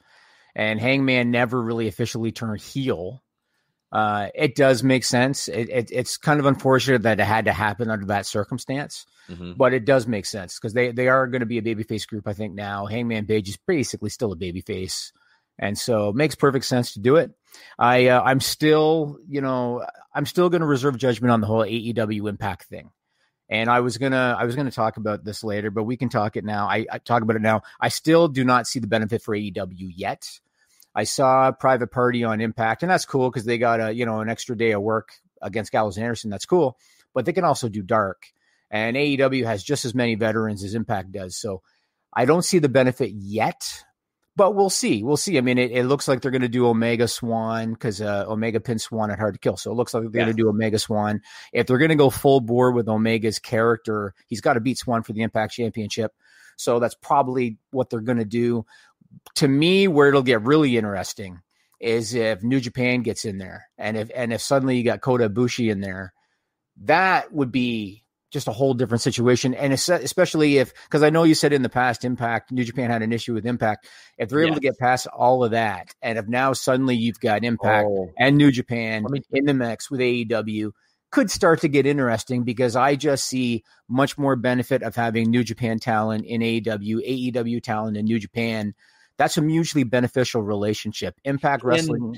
and 0.56 0.80
Hangman 0.80 1.32
never 1.32 1.62
really 1.62 1.88
officially 1.88 2.32
turned 2.32 2.62
heel. 2.62 3.24
Uh, 3.92 4.28
it 4.36 4.56
does 4.56 4.84
make 4.84 5.06
sense. 5.06 5.48
It, 5.48 5.70
it, 5.70 5.90
it's 5.92 6.18
kind 6.18 6.40
of 6.40 6.46
unfortunate 6.46 7.04
that 7.04 7.20
it 7.20 7.24
had 7.24 7.46
to 7.46 7.54
happen 7.54 7.90
under 7.90 8.08
that 8.08 8.26
circumstance, 8.26 9.06
Mhm. 9.30 9.56
but 9.58 9.74
it 9.74 9.86
does 9.86 10.06
make 10.06 10.26
sense 10.26 10.60
because 10.60 10.74
they 10.74 10.92
they 10.92 11.08
are 11.08 11.26
going 11.28 11.40
to 11.40 11.46
be 11.46 11.58
a 11.58 11.62
babyface 11.64 12.08
group. 12.08 12.28
I 12.28 12.34
think 12.34 12.54
now 12.54 12.86
Hangman 12.88 13.26
Page 13.26 13.50
is 13.50 13.58
basically 13.66 14.10
still 14.10 14.32
a 14.34 14.38
babyface, 14.38 15.12
and 15.58 15.78
so 15.78 16.10
it 16.10 16.16
makes 16.16 16.36
perfect 16.36 16.66
sense 16.66 16.94
to 16.94 17.00
do 17.00 17.16
it. 17.16 17.32
I 17.80 18.08
uh, 18.08 18.22
I'm 18.22 18.40
still 18.40 19.20
you 19.28 19.42
know 19.42 19.86
I'm 20.14 20.26
still 20.26 20.50
going 20.50 20.62
to 20.62 20.68
reserve 20.68 20.98
judgment 20.98 21.32
on 21.32 21.42
the 21.42 21.48
whole 21.48 21.64
AEW 21.64 22.30
Impact 22.30 22.66
thing 22.66 22.92
and 23.50 23.70
I 23.70 23.82
was 23.82 23.98
gonna 23.98 24.36
I 24.38 24.46
was 24.46 24.56
gonna 24.56 24.72
talk 24.72 24.98
about 24.98 25.24
this 25.24 25.44
later, 25.44 25.70
but 25.70 25.84
we 25.84 25.98
can 25.98 26.10
talk 26.10 26.36
it 26.36 26.44
now. 26.44 26.68
I, 26.68 26.86
I 26.92 26.98
talk 26.98 27.22
about 27.22 27.36
it 27.36 27.42
now. 27.42 27.62
I 27.80 27.90
still 27.90 28.28
do 28.28 28.44
not 28.44 28.68
see 28.68 28.80
the 28.80 28.88
benefit 28.88 29.22
for 29.22 29.36
AEW 29.36 29.92
yet. 29.96 30.28
I 30.96 31.04
saw 31.04 31.52
Private 31.52 31.92
Party 31.92 32.24
on 32.24 32.42
Impact, 32.42 32.82
and 32.82 32.90
that's 32.90 33.06
cool 33.06 33.30
because 33.30 33.46
they 33.46 33.58
got 33.58 33.82
a 33.82 33.94
you 33.94 34.06
know 34.06 34.20
an 34.20 34.30
extra 34.30 34.58
day 34.58 34.72
of 34.72 34.82
work 34.82 35.10
against 35.42 35.72
Gallows 35.72 35.98
and 35.98 36.06
Anderson. 36.06 36.32
That's 36.32 36.46
cool, 36.46 36.78
but 37.14 37.26
they 37.26 37.34
can 37.34 37.44
also 37.44 37.70
do 37.70 37.84
Dark, 37.84 38.24
and 38.72 38.96
AEW 38.96 39.46
has 39.46 39.64
just 39.64 39.86
as 39.86 39.94
many 39.94 40.16
veterans 40.16 40.64
as 40.64 40.74
Impact 40.74 41.12
does. 41.12 41.36
So 41.38 41.62
I 42.12 42.26
don't 42.26 42.46
see 42.46 42.60
the 42.60 42.70
benefit 42.70 43.12
yet, 43.12 43.84
but 44.36 44.56
we'll 44.56 44.70
see. 44.70 45.04
We'll 45.04 45.18
see. 45.18 45.38
I 45.38 45.42
mean, 45.42 45.58
it, 45.58 45.72
it 45.72 45.86
looks 45.86 46.08
like 46.08 46.22
they're 46.22 46.32
going 46.32 46.42
to 46.42 46.50
do 46.50 46.68
Omega 46.68 47.08
Swann 47.08 47.74
because 47.74 48.02
uh, 48.02 48.26
Omega 48.28 48.60
pin 48.60 48.80
Swann 48.80 49.12
at 49.12 49.20
Hard 49.20 49.36
to 49.36 49.40
Kill. 49.40 49.58
So 49.58 49.72
it 49.72 49.76
looks 49.76 49.94
like 49.94 50.04
they're 50.04 50.12
Yeah. 50.14 50.26
going 50.26 50.36
to 50.38 50.44
do 50.44 50.50
Omega 50.50 50.80
Swann. 50.80 51.22
If 51.54 51.68
they're 51.68 51.78
going 51.78 51.90
to 51.90 51.96
go 51.96 52.10
full 52.10 52.42
bore 52.42 52.72
with 52.72 52.88
Omega's 52.90 53.40
character, 53.40 54.14
he's 54.28 54.42
got 54.42 54.54
to 54.54 54.60
beat 54.60 54.78
Swann 54.78 55.04
for 55.04 55.14
the 55.14 55.22
Impact 55.22 55.54
Championship. 55.54 56.12
So 56.58 56.80
that's 56.80 56.96
probably 56.96 57.58
what 57.72 57.90
they're 57.90 58.00
going 58.02 58.18
to 58.18 58.26
do. 58.26 58.66
To 59.36 59.48
me, 59.48 59.88
where 59.88 60.08
it'll 60.10 60.24
get 60.24 60.42
really 60.44 60.78
interesting 60.78 61.42
is 61.80 62.14
if 62.14 62.42
New 62.44 62.60
Japan 62.62 63.02
gets 63.02 63.26
in 63.26 63.38
there, 63.38 63.66
and 63.78 63.98
if 63.98 64.10
and 64.16 64.32
if 64.32 64.42
suddenly 64.42 64.78
you 64.78 64.84
got 64.84 65.02
Kota 65.02 65.30
Ibushi 65.30 65.70
in 65.70 65.82
there, 65.82 66.14
that 66.84 67.34
would 67.34 67.52
be 67.52 68.05
just 68.36 68.48
a 68.50 68.52
whole 68.52 68.74
different 68.74 69.02
situation. 69.02 69.54
And 69.56 69.72
especially 69.74 70.58
if, 70.58 70.74
because 70.84 71.02
I 71.04 71.10
know 71.10 71.24
you 71.24 71.34
said 71.34 71.54
in 71.54 71.62
the 71.64 71.70
past, 71.70 72.04
Impact, 72.04 72.52
New 72.52 72.66
Japan 72.66 72.92
had 72.92 73.02
an 73.02 73.14
issue 73.14 73.34
with 73.34 73.46
Impact. 73.46 73.88
If 74.18 74.30
they're 74.30 74.44
able 74.44 74.56
to 74.56 74.62
get 74.62 74.78
past 74.78 75.08
all 75.08 75.44
of 75.44 75.52
that, 75.52 75.96
and 76.02 76.18
if 76.20 76.28
now 76.28 76.52
suddenly 76.54 76.96
you've 76.96 77.20
got 77.20 77.44
Impact 77.46 77.88
Oh. 77.90 78.12
and 78.20 78.38
New 78.38 78.52
Japan 78.52 79.06
in 79.32 79.46
the 79.46 79.54
mix 79.54 79.90
with 79.90 80.02
AEW, 80.02 80.72
could 81.12 81.32
start 81.32 81.62
to 81.62 81.70
get 81.70 81.86
interesting 81.86 82.44
because 82.44 82.76
I 82.76 82.96
just 82.98 83.26
see 83.26 83.64
much 83.88 84.18
more 84.18 84.36
benefit 84.36 84.84
of 84.84 84.96
having 84.98 85.32
New 85.32 85.46
Japan 85.46 85.80
talent 85.80 86.26
in 86.26 86.42
AEW, 86.42 87.32
AEW 87.34 87.64
talent 87.64 87.96
in 87.96 88.04
New 88.04 88.20
Japan. 88.20 88.74
That's 89.18 89.38
a 89.38 89.42
mutually 89.42 89.86
beneficial 89.86 90.42
relationship. 90.42 91.16
Impact 91.24 91.64
In- 91.64 91.70
Wrestling. 91.70 92.18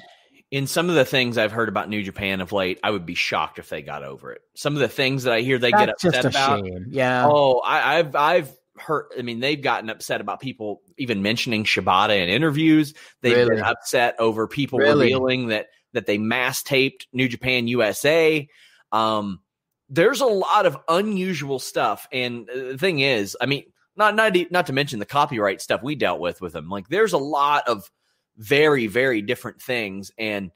In 0.52 0.68
some 0.68 0.90
of 0.90 0.96
the 0.96 1.06
things 1.06 1.38
I've 1.38 1.52
heard 1.52 1.70
about 1.70 1.90
New 1.90 2.04
Japan 2.04 2.40
of 2.40 2.52
late, 2.52 2.80
I 2.84 2.92
would 2.92 3.06
be 3.06 3.16
shocked 3.16 3.60
if 3.60 3.70
they 3.70 3.82
got 3.82 4.04
over 4.04 4.32
it. 4.32 4.42
Some 4.56 4.74
of 4.76 4.80
the 4.80 4.88
things 4.88 5.24
that 5.24 5.34
I 5.34 5.42
hear 5.42 5.58
they 5.58 5.72
get 5.72 5.90
upset 5.90 6.26
about. 6.26 6.64
shame. 6.66 6.86
Yeah. 6.90 7.28
Oh, 7.30 7.60
I, 7.60 7.98
I've 7.98 8.16
I've 8.16 8.58
heard. 8.78 9.08
I 9.18 9.24
mean, 9.24 9.40
they've 9.40 9.62
gotten 9.62 9.90
upset 9.90 10.22
about 10.22 10.40
people 10.40 10.82
even 10.98 11.22
mentioning 11.22 11.66
Shibata 11.66 12.18
in 12.22 12.30
interviews. 12.30 12.94
They've 13.22 13.36
Really? 13.36 13.56
been 13.56 13.66
upset 13.66 14.16
over 14.20 14.48
people 14.48 14.80
Really? 14.80 15.06
revealing 15.06 15.48
that 15.48 15.68
that 15.94 16.06
they 16.06 16.18
mass 16.18 16.64
taped 16.64 17.08
New 17.12 17.28
Japan 17.28 17.68
USA. 17.68 18.48
Um, 18.92 19.42
there's 19.90 20.22
a 20.22 20.26
lot 20.26 20.66
of 20.66 20.78
unusual 20.88 21.60
stuff, 21.60 22.08
and 22.12 22.50
uh, 22.50 22.56
the 22.56 22.78
thing 22.78 23.00
is, 23.00 23.36
I 23.42 23.48
mean, 23.48 23.66
not 23.98 24.16
not 24.16 24.34
not 24.52 24.68
to 24.68 24.74
mention 24.74 25.00
the 25.00 25.06
copyright 25.06 25.62
stuff 25.62 25.84
we 25.84 25.96
dealt 25.96 26.20
with 26.22 26.40
with 26.40 26.54
them. 26.54 26.70
Like, 26.70 26.88
there's 26.88 27.14
a 27.14 27.18
lot 27.18 27.68
of 27.68 27.90
very 28.38 28.88
very 28.88 29.22
different 29.22 29.62
things, 29.62 30.12
and 30.18 30.52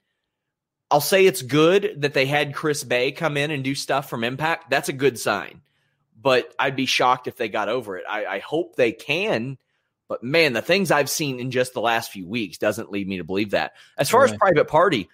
I'll 0.91 1.01
say 1.01 1.25
it's 1.25 1.41
good 1.41 2.01
that 2.01 2.13
they 2.13 2.25
had 2.25 2.53
Chris 2.53 2.83
Bey 2.83 3.13
come 3.13 3.37
in 3.37 3.49
and 3.49 3.63
do 3.63 3.75
stuff 3.75 4.09
from 4.09 4.25
Impact. 4.25 4.69
That's 4.69 4.89
a 4.89 4.93
good 4.93 5.17
sign. 5.17 5.61
But 6.19 6.53
I'd 6.59 6.75
be 6.75 6.85
shocked 6.85 7.27
if 7.27 7.37
they 7.37 7.47
got 7.47 7.69
over 7.69 7.97
it. 7.97 8.03
I, 8.07 8.25
I 8.25 8.39
hope 8.39 8.75
they 8.75 8.91
can. 8.91 9.57
But 10.09 10.21
man, 10.21 10.51
the 10.51 10.61
things 10.61 10.91
I've 10.91 11.09
seen 11.09 11.39
in 11.39 11.49
just 11.49 11.73
the 11.73 11.81
last 11.81 12.11
few 12.11 12.27
weeks 12.27 12.57
doesn't 12.57 12.91
lead 12.91 13.07
me 13.07 13.17
to 13.17 13.23
believe 13.23 13.51
that. 13.51 13.71
As 13.97 14.09
far 14.09 14.25
as 14.25 14.35
private 14.35 14.67
party, 14.67 15.09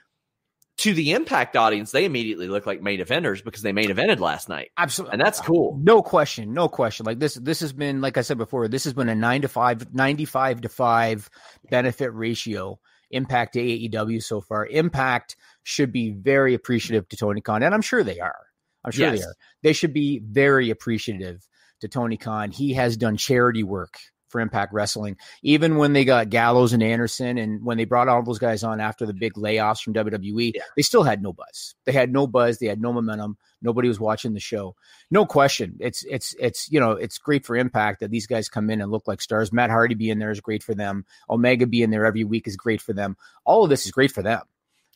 to 0.78 0.94
the 0.94 1.14
Impact 1.14 1.56
audience, 1.56 1.92
they 1.92 2.06
immediately 2.06 2.48
look 2.48 2.66
like 2.66 2.82
main 2.82 3.00
eventers 3.00 3.44
because 3.44 3.64
they 3.64 3.72
main 3.74 3.90
evented 3.90 4.20
last 4.20 4.48
night. 4.48 4.70
Absolutely. 4.78 5.14
And 5.14 5.22
that's 5.22 5.42
cool. 5.42 5.80
No 5.82 6.02
question, 6.04 6.54
no 6.54 6.70
question. 6.70 7.06
Like 7.06 7.20
this, 7.20 7.34
this 7.34 7.62
has 7.62 7.74
been, 7.74 8.00
like 8.00 8.18
I 8.18 8.22
said 8.22 8.38
before, 8.38 8.68
this 8.68 8.84
has 8.84 8.94
been 8.94 9.10
a 9.10 9.16
nine 9.16 9.42
to 9.42 9.48
five, 9.48 9.94
95 9.94 10.62
to 10.62 10.70
five 10.70 11.30
benefit 11.72 12.14
ratio 12.14 12.80
impact 13.10 13.54
to 13.54 13.60
AEW 13.60 14.22
so 14.22 14.42
far. 14.42 14.68
Impact 14.68 15.36
should 15.64 15.92
be 15.92 16.12
very 16.12 16.54
appreciative 16.54 17.08
to 17.10 17.18
Tony 17.18 17.42
Khan, 17.42 17.64
and 17.64 17.74
I'm 17.74 17.82
sure 17.82 18.04
they 18.04 18.20
are. 18.20 18.46
I'm 18.86 18.92
sure 18.92 19.08
Yes. 19.08 19.20
they 19.20 19.26
are. 19.26 19.36
They 19.64 19.74
should 19.74 19.94
be 19.94 20.22
very 20.24 20.70
appreciative 20.70 21.48
to 21.82 21.88
Tony 21.88 22.18
Khan. 22.18 22.52
He 22.52 22.74
has 22.74 22.98
done 22.98 23.18
charity 23.18 23.64
work 23.64 23.98
for 24.38 24.42
Impact 24.42 24.72
Wrestling. 24.74 25.18
Even 25.42 25.78
when 25.78 25.94
they 25.94 26.06
got 26.06 26.30
Gallows 26.30 26.74
and 26.74 26.84
Anderson, 26.84 27.38
and 27.40 27.64
when 27.66 27.78
they 27.78 27.86
brought 27.86 28.08
all 28.08 28.22
those 28.22 28.38
guys 28.38 28.64
on 28.64 28.80
after 28.80 29.06
the 29.08 29.14
big 29.14 29.34
layoffs 29.34 29.82
from 29.82 29.94
WWE, 29.94 30.52
Yeah. 30.56 30.62
they 30.76 30.84
still 30.84 31.02
had 31.04 31.24
no 31.24 31.34
buzz. 31.34 31.74
They 31.86 31.92
had 31.92 32.12
no 32.14 32.28
buzz. 32.28 32.60
They 32.60 32.68
had 32.68 32.80
no 32.80 32.94
momentum. 32.94 33.38
Nobody 33.62 33.88
was 33.88 34.00
watching 34.00 34.34
the 34.34 34.40
show. 34.40 34.76
No 35.10 35.26
question. 35.26 35.78
It's 35.80 36.04
it's 36.04 36.36
it's 36.40 36.72
you 36.72 36.80
know 36.80 36.92
it's 36.92 37.18
great 37.18 37.46
for 37.46 37.56
Impact 37.56 38.02
that 38.02 38.12
these 38.12 38.28
guys 38.28 38.48
come 38.50 38.70
in 38.70 38.82
and 38.82 38.92
look 38.92 39.08
like 39.08 39.20
stars. 39.22 39.52
Matt 39.52 39.72
Hardy 39.72 39.96
being 39.96 40.20
there 40.20 40.30
is 40.32 40.40
great 40.42 40.62
for 40.62 40.76
them. 40.76 41.06
Omega 41.30 41.66
being 41.66 41.90
there 41.90 42.06
every 42.06 42.24
week 42.24 42.48
is 42.48 42.56
great 42.56 42.82
for 42.82 42.94
them. 42.94 43.18
All 43.46 43.64
of 43.64 43.70
this 43.72 43.86
is 43.88 43.92
great 43.92 44.12
for 44.12 44.22
them. 44.22 44.42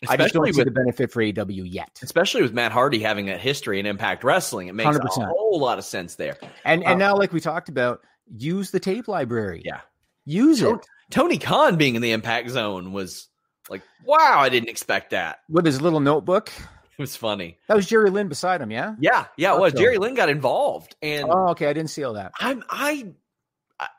I 0.10 0.17
just 0.17 0.34
don't 0.34 0.43
Especially 0.47 0.54
see 0.54 0.63
the 0.63 0.71
benefit 0.71 1.12
for 1.12 1.21
AW 1.21 1.63
yet. 1.63 1.99
especially 2.01 2.41
with 2.41 2.54
Matt 2.54 2.71
Hardy 2.71 2.97
having 2.99 3.30
a 3.30 3.38
history 3.38 3.80
in 3.80 3.86
Impact 3.86 4.23
Wrestling, 4.23 4.67
it 4.67 4.73
makes 4.73 4.89
100%. 4.97 4.99
a 5.23 5.25
whole 5.27 5.60
lot 5.60 5.77
of 5.77 5.86
sense 5.86 6.15
there. 6.15 6.38
And 6.65 6.84
and 6.84 6.93
Uh, 6.93 7.06
now, 7.06 7.15
like 7.15 7.32
we 7.32 7.39
talked 7.39 7.69
about, 7.69 8.01
use 8.36 8.71
the 8.71 8.79
tape 8.79 9.07
library. 9.07 9.62
Yeah. 9.65 9.81
use 10.25 10.62
it 10.62 10.75
Tony 11.10 11.38
Khan 11.38 11.75
being 11.75 11.95
in 11.95 12.01
the 12.01 12.12
Impact 12.13 12.49
Zone 12.49 12.93
was 12.93 13.27
like, 13.69 13.81
wow, 14.05 14.39
I 14.39 14.49
didn't 14.49 14.69
expect 14.69 15.12
that. 15.12 15.39
with 15.49 15.65
his 15.65 15.81
little 15.81 15.99
notebook. 15.99 16.51
It 16.97 17.01
was 17.01 17.15
funny. 17.15 17.57
That 17.67 17.75
was 17.75 17.88
Jerry 17.88 18.10
Lynn 18.10 18.27
beside 18.29 18.62
him. 18.62 18.69
Yeah. 18.71 18.95
Yeah, 18.99 19.25
yeah, 19.36 19.55
it 19.55 19.60
was. 19.60 19.73
Jerry 19.73 19.97
Lynn 19.97 20.13
got 20.13 20.29
involved, 20.29 20.95
and 21.01 21.27
Oh, 21.29 21.49
okay. 21.49 21.67
I 21.67 21.73
didn't 21.73 21.89
see 21.89 22.03
all 22.03 22.13
that. 22.13 22.31
I'm 22.39 22.63
I- 22.69 23.13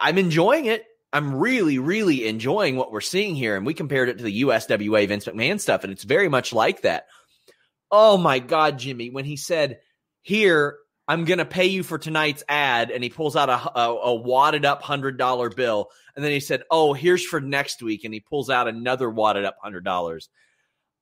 I'm 0.00 0.16
enjoying 0.18 0.66
it. 0.66 0.85
I'm 1.12 1.35
really, 1.35 1.78
really 1.78 2.26
enjoying 2.28 2.76
what 2.76 2.92
we're 2.92 3.00
seeing 3.00 3.35
here. 3.35 3.56
And 3.56 3.66
we 3.66 3.74
compared 3.74 4.08
it 4.08 4.18
to 4.18 4.24
the 4.24 4.42
USWA 4.42 5.08
Vince 5.08 5.26
McMahon 5.26 5.61
stuff, 5.61 5.82
and 5.85 5.92
it's 5.92 6.04
very 6.04 6.28
much 6.28 6.52
like 6.52 6.82
that. 6.82 7.06
Oh 7.90 8.16
my 8.16 8.38
God, 8.38 8.78
Jimmy, 8.78 9.11
when 9.11 9.24
he 9.24 9.37
said, 9.37 9.80
Here, 10.22 10.76
I'm 11.08 11.24
gonna 11.24 11.44
pay 11.44 11.66
you 11.66 11.82
for 11.82 11.98
tonight's 11.98 12.44
ad, 12.48 12.90
and 12.90 13.02
he 13.02 13.10
pulls 13.10 13.34
out 13.36 13.48
a, 13.48 13.78
a, 13.78 13.90
a 13.96 14.14
wadded 14.14 14.64
up 14.64 14.82
hundred 14.82 15.18
dollar 15.18 15.50
bill, 15.50 15.90
and 16.14 16.24
then 16.24 16.32
he 16.32 16.40
said, 16.40 16.62
Oh, 16.70 16.92
here's 16.92 17.24
for 17.24 17.40
next 17.40 17.82
week, 17.82 18.04
and 18.04 18.14
he 18.14 18.20
pulls 18.20 18.50
out 18.50 18.68
another 18.68 19.10
wadded 19.10 19.44
up 19.44 19.56
hundred 19.62 19.84
dollars. 19.84 20.28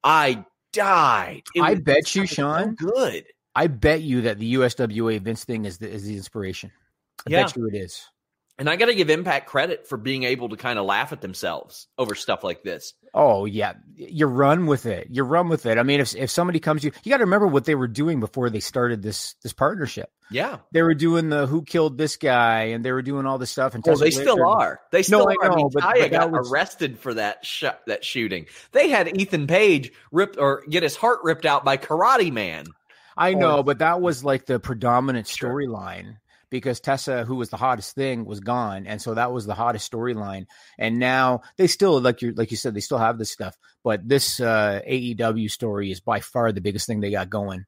I 0.02 0.44
died. 0.72 1.42
It 1.54 1.60
I 1.60 1.70
was 1.72 1.80
bet 1.80 2.14
you, 2.14 2.26
so 2.26 2.34
Sean. 2.34 2.74
good. 2.74 3.24
I 3.54 3.66
bet 3.66 4.00
you 4.02 4.22
that 4.22 4.38
the 4.38 4.54
USWA 4.54 5.20
Vince 5.20 5.44
thing 5.44 5.64
is 5.64 5.78
the 5.78 5.90
is 5.90 6.04
the 6.04 6.16
inspiration. 6.16 6.70
I 7.26 7.30
Yeah. 7.30 7.44
bet 7.44 7.56
you 7.56 7.66
it 7.66 7.74
is. 7.74 8.06
And 8.60 8.68
I 8.68 8.76
got 8.76 8.86
to 8.86 8.94
give 8.94 9.08
Impact 9.10 9.48
credit 9.48 9.88
for 9.88 9.96
being 9.96 10.22
able 10.24 10.50
to 10.50 10.56
kind 10.56 10.78
of 10.78 10.84
laugh 10.84 11.12
at 11.12 11.22
themselves 11.22 11.88
over 11.98 12.14
stuff 12.14 12.44
like 12.44 12.62
this. 12.62 12.92
Oh 13.14 13.46
yeah, 13.46 13.72
you 13.96 14.26
run 14.26 14.66
with 14.66 14.84
it. 14.86 15.08
You 15.10 15.24
run 15.24 15.48
with 15.48 15.64
it. 15.66 15.78
I 15.78 15.82
mean, 15.82 15.98
if 15.98 16.14
if 16.14 16.30
somebody 16.30 16.60
comes 16.60 16.82
to 16.82 16.88
you, 16.88 16.92
you 17.02 17.10
got 17.10 17.16
to 17.16 17.24
remember 17.24 17.46
what 17.48 17.64
they 17.64 17.74
were 17.74 17.88
doing 17.88 18.20
before 18.20 18.50
they 18.50 18.60
started 18.60 19.02
this 19.02 19.34
this 19.42 19.52
partnership. 19.54 20.12
Yeah. 20.30 20.58
They 20.72 20.82
were 20.82 20.94
doing 20.94 21.30
the 21.30 21.46
who 21.46 21.62
killed 21.62 21.96
this 21.98 22.16
guy, 22.16 22.64
and 22.66 22.84
they 22.84 22.92
were 22.92 23.02
doing 23.02 23.24
all 23.26 23.38
this 23.38 23.50
stuff. 23.50 23.74
And 23.74 23.82
Well, 23.84 23.96
they 23.96 24.10
still 24.12 24.46
are. 24.46 24.78
They 24.92 25.02
still 25.02 25.26
I 25.26 25.34
are. 25.42 25.50
I 25.52 25.56
mean, 25.56 25.64
know, 25.64 25.70
but- 25.72 25.82
Taya 25.82 25.92
but 25.92 26.00
that 26.02 26.10
got 26.10 26.30
was- 26.30 26.52
arrested 26.52 26.98
for 27.00 27.14
that 27.14 27.44
sh- 27.44 27.64
that 27.86 28.04
shooting. 28.04 28.46
They 28.72 28.90
had 28.90 29.16
Ethan 29.18 29.46
Page 29.46 29.90
ripped 30.12 30.36
or 30.38 30.62
get 30.68 30.82
his 30.84 30.94
heart 30.96 31.20
ripped 31.24 31.46
out 31.46 31.64
by 31.64 31.78
Karate 31.78 32.30
Man. 32.30 32.66
I 33.16 33.32
or- 33.32 33.36
know, 33.36 33.62
but 33.62 33.78
that 33.78 34.00
was 34.02 34.22
like 34.22 34.44
the 34.46 34.60
predominant 34.60 35.26
Sure. 35.26 35.48
Because 36.50 36.80
Tessa, 36.80 37.24
who 37.24 37.36
was 37.36 37.50
the 37.50 37.56
hottest 37.56 37.94
thing, 37.94 38.24
was 38.24 38.40
gone, 38.40 38.86
and 38.86 39.00
so 39.00 39.14
that 39.14 39.32
was 39.32 39.46
the 39.46 39.54
hottest 39.54 39.90
storyline. 39.90 40.46
And 40.78 40.98
now 40.98 41.42
they 41.56 41.66
still, 41.66 42.00
like 42.00 42.22
you 42.22 42.32
like 42.32 42.50
you 42.50 42.56
said, 42.56 42.74
they 42.74 42.80
still 42.80 42.98
have 42.98 43.18
this 43.18 43.30
stuff, 43.30 43.56
but 43.84 44.06
this 44.08 44.40
uh, 44.40 44.80
AEW 44.86 45.50
story 45.50 45.90
is 45.90 46.00
by 46.00 46.20
far 46.20 46.52
the 46.52 46.60
biggest 46.60 46.86
thing 46.86 47.00
they 47.00 47.10
got 47.10 47.30
going. 47.30 47.66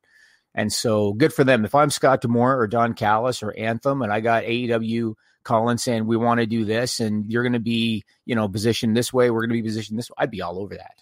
And 0.55 0.73
so 0.73 1.13
good 1.13 1.33
for 1.33 1.45
them. 1.45 1.65
If 1.65 1.75
I'm 1.75 1.91
Scott 1.91 2.21
D'Amore 2.21 2.59
or 2.59 2.67
Don 2.67 2.95
Callis 2.95 3.43
or 3.43 3.57
Anthem, 3.57 4.03
and 4.03 4.13
I 4.13 4.21
got 4.21 4.45
AEW 4.45 5.15
calling 5.45 5.79
saying 5.79 6.07
we 6.07 6.17
want 6.17 6.41
to 6.41 6.47
do 6.47 6.65
this, 6.65 7.01
and 7.01 7.31
you're 7.31 7.43
going 7.43 7.55
to 7.55 7.61
be, 7.61 8.05
you 8.27 8.35
know, 8.35 8.49
positioned 8.49 8.97
this 8.97 9.13
way, 9.13 9.31
we're 9.31 9.47
going 9.47 9.51
to 9.51 9.63
be 9.63 9.69
positioned 9.69 9.99
this 9.99 10.11
way, 10.11 10.17
I'd 10.19 10.31
be 10.31 10.43
all 10.43 10.59
over 10.59 10.75
that. 10.75 10.95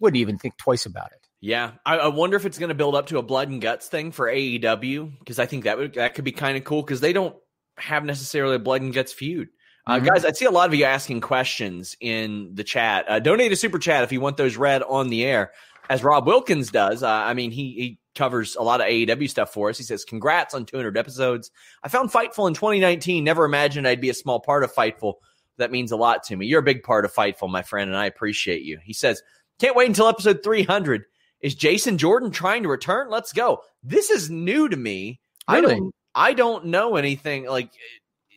Wouldn't 0.00 0.20
even 0.20 0.38
think 0.38 0.56
twice 0.56 0.86
about 0.86 1.12
it. 1.12 1.27
Yeah, 1.40 1.72
I, 1.86 1.98
I 1.98 2.08
wonder 2.08 2.36
if 2.36 2.44
it's 2.44 2.58
going 2.58 2.70
to 2.70 2.74
build 2.74 2.96
up 2.96 3.06
to 3.08 3.18
a 3.18 3.22
blood 3.22 3.48
and 3.48 3.60
guts 3.62 3.86
thing 3.86 4.10
for 4.10 4.26
AEW 4.26 5.18
because 5.20 5.38
I 5.38 5.46
think 5.46 5.64
that 5.64 5.78
would 5.78 5.94
that 5.94 6.14
could 6.14 6.24
be 6.24 6.32
kind 6.32 6.56
of 6.58 6.64
cool 6.64 6.82
because 6.82 7.00
they 7.00 7.12
don't 7.12 7.36
have 7.76 8.04
necessarily 8.04 8.56
a 8.56 8.58
blood 8.58 8.82
and 8.82 8.92
guts 8.92 9.12
feud. 9.12 9.48
Uh, 9.86 10.00
Mhm. 10.00 10.06
Guys, 10.06 10.24
I 10.24 10.32
see 10.32 10.44
a 10.46 10.50
lot 10.50 10.68
of 10.68 10.74
you 10.74 10.84
asking 10.84 11.20
questions 11.20 11.96
in 12.00 12.50
the 12.54 12.64
chat. 12.64 13.04
Uh, 13.08 13.20
donate 13.20 13.52
a 13.52 13.56
super 13.56 13.78
chat 13.78 14.02
if 14.02 14.10
you 14.12 14.20
want 14.20 14.36
those 14.36 14.56
read 14.56 14.82
on 14.82 15.08
the 15.10 15.24
air, 15.24 15.52
as 15.88 16.02
Rob 16.02 16.26
Wilkins 16.26 16.70
does. 16.70 17.02
Uh, 17.04 17.08
I 17.08 17.34
mean, 17.34 17.52
he 17.52 17.72
he 17.72 17.98
covers 18.16 18.56
a 18.56 18.62
lot 18.62 18.80
of 18.80 18.88
AEW 18.88 19.30
stuff 19.30 19.52
for 19.52 19.70
us. 19.70 19.78
He 19.78 19.84
says, 19.84 20.04
"Congrats 20.04 20.54
on 20.54 20.66
200 20.66 20.98
episodes. 20.98 21.52
I 21.84 21.88
found 21.88 22.10
Fightful 22.10 22.48
in 22.48 22.54
2019. 22.54 23.22
Never 23.22 23.44
imagined 23.44 23.86
I'd 23.86 24.00
be 24.00 24.10
a 24.10 24.14
small 24.14 24.40
part 24.40 24.64
of 24.64 24.74
Fightful. 24.74 25.14
That 25.58 25.70
means 25.70 25.92
a 25.92 25.96
lot 25.96 26.24
to 26.24 26.36
me. 26.36 26.46
You're 26.46 26.60
a 26.60 26.64
big 26.64 26.82
part 26.82 27.04
of 27.04 27.14
Fightful, 27.14 27.48
my 27.48 27.62
friend, 27.62 27.88
and 27.88 27.96
I 27.96 28.06
appreciate 28.06 28.62
you." 28.62 28.80
He 28.84 28.92
says, 28.92 29.22
"Can't 29.60 29.76
wait 29.76 29.86
until 29.88 30.08
episode 30.08 30.40
300." 30.42 31.04
Is 31.40 31.54
Jason 31.54 31.98
Jordan 31.98 32.30
trying 32.30 32.64
to 32.64 32.68
return? 32.68 33.10
Let's 33.10 33.32
go. 33.32 33.62
This 33.82 34.10
is 34.10 34.28
new 34.28 34.68
to 34.68 34.76
me. 34.76 35.20
I 35.46 35.60
don't 35.60 35.94
I 36.14 36.34
don't 36.34 36.66
know 36.66 36.96
anything 36.96 37.46
like 37.46 37.70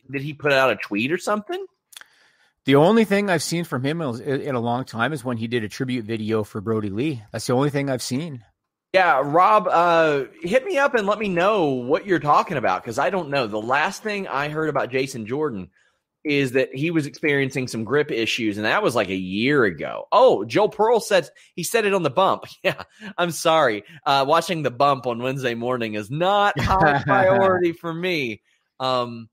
did 0.09 0.21
he 0.21 0.33
put 0.33 0.51
out 0.51 0.71
a 0.71 0.75
tweet 0.75 1.11
or 1.11 1.17
something? 1.17 1.65
The 2.65 2.75
only 2.75 3.05
thing 3.05 3.29
I've 3.29 3.41
seen 3.41 3.63
from 3.63 3.83
him 3.83 4.01
in 4.01 4.55
a 4.55 4.59
long 4.59 4.85
time 4.85 5.13
is 5.13 5.23
when 5.23 5.37
he 5.37 5.47
did 5.47 5.63
a 5.63 5.69
tribute 5.69 6.05
video 6.05 6.43
for 6.43 6.61
Brodie 6.61 6.91
Lee. 6.91 7.23
That's 7.31 7.47
the 7.47 7.53
only 7.53 7.71
thing 7.71 7.89
I've 7.89 8.03
seen. 8.03 8.43
Yeah, 8.93 9.21
Rob, 9.23 9.67
uh, 9.67 10.25
hit 10.41 10.65
me 10.65 10.77
up 10.77 10.93
and 10.93 11.07
let 11.07 11.17
me 11.17 11.29
know 11.29 11.65
what 11.65 12.05
you're 12.05 12.19
talking 12.19 12.57
about 12.57 12.83
because 12.83 12.99
I 12.99 13.09
don't 13.09 13.29
know. 13.29 13.47
The 13.47 13.61
last 13.61 14.03
thing 14.03 14.27
I 14.27 14.49
heard 14.49 14.69
about 14.69 14.91
Jason 14.91 15.25
Jordan 15.25 15.69
is 16.23 16.51
that 16.51 16.73
he 16.73 16.91
was 16.91 17.05
experiencing 17.07 17.67
some 17.67 17.83
grip 17.83 18.11
issues, 18.11 18.57
and 18.57 18.65
that 18.65 18.83
was 18.83 18.95
like 18.95 19.09
a 19.09 19.15
year 19.15 19.63
ago. 19.65 20.07
Oh, 20.11 20.45
Joe 20.45 20.67
Pearl 20.67 20.99
said 20.99 21.29
he 21.55 21.63
said 21.63 21.85
it 21.85 21.93
on 21.93 22.03
the 22.03 22.09
bump. 22.09 22.43
Yeah, 22.63 22.83
I'm 23.17 23.31
sorry. 23.31 23.83
Uh, 24.05 24.25
watching 24.27 24.61
the 24.61 24.69
bump 24.71 25.07
on 25.07 25.19
Wednesday 25.21 25.55
morning 25.55 25.95
is 25.95 26.11
not 26.11 26.59
high 26.59 27.01
priority 27.03 27.71
for 27.71 27.91
me. 27.93 28.41
Um, 28.79 29.29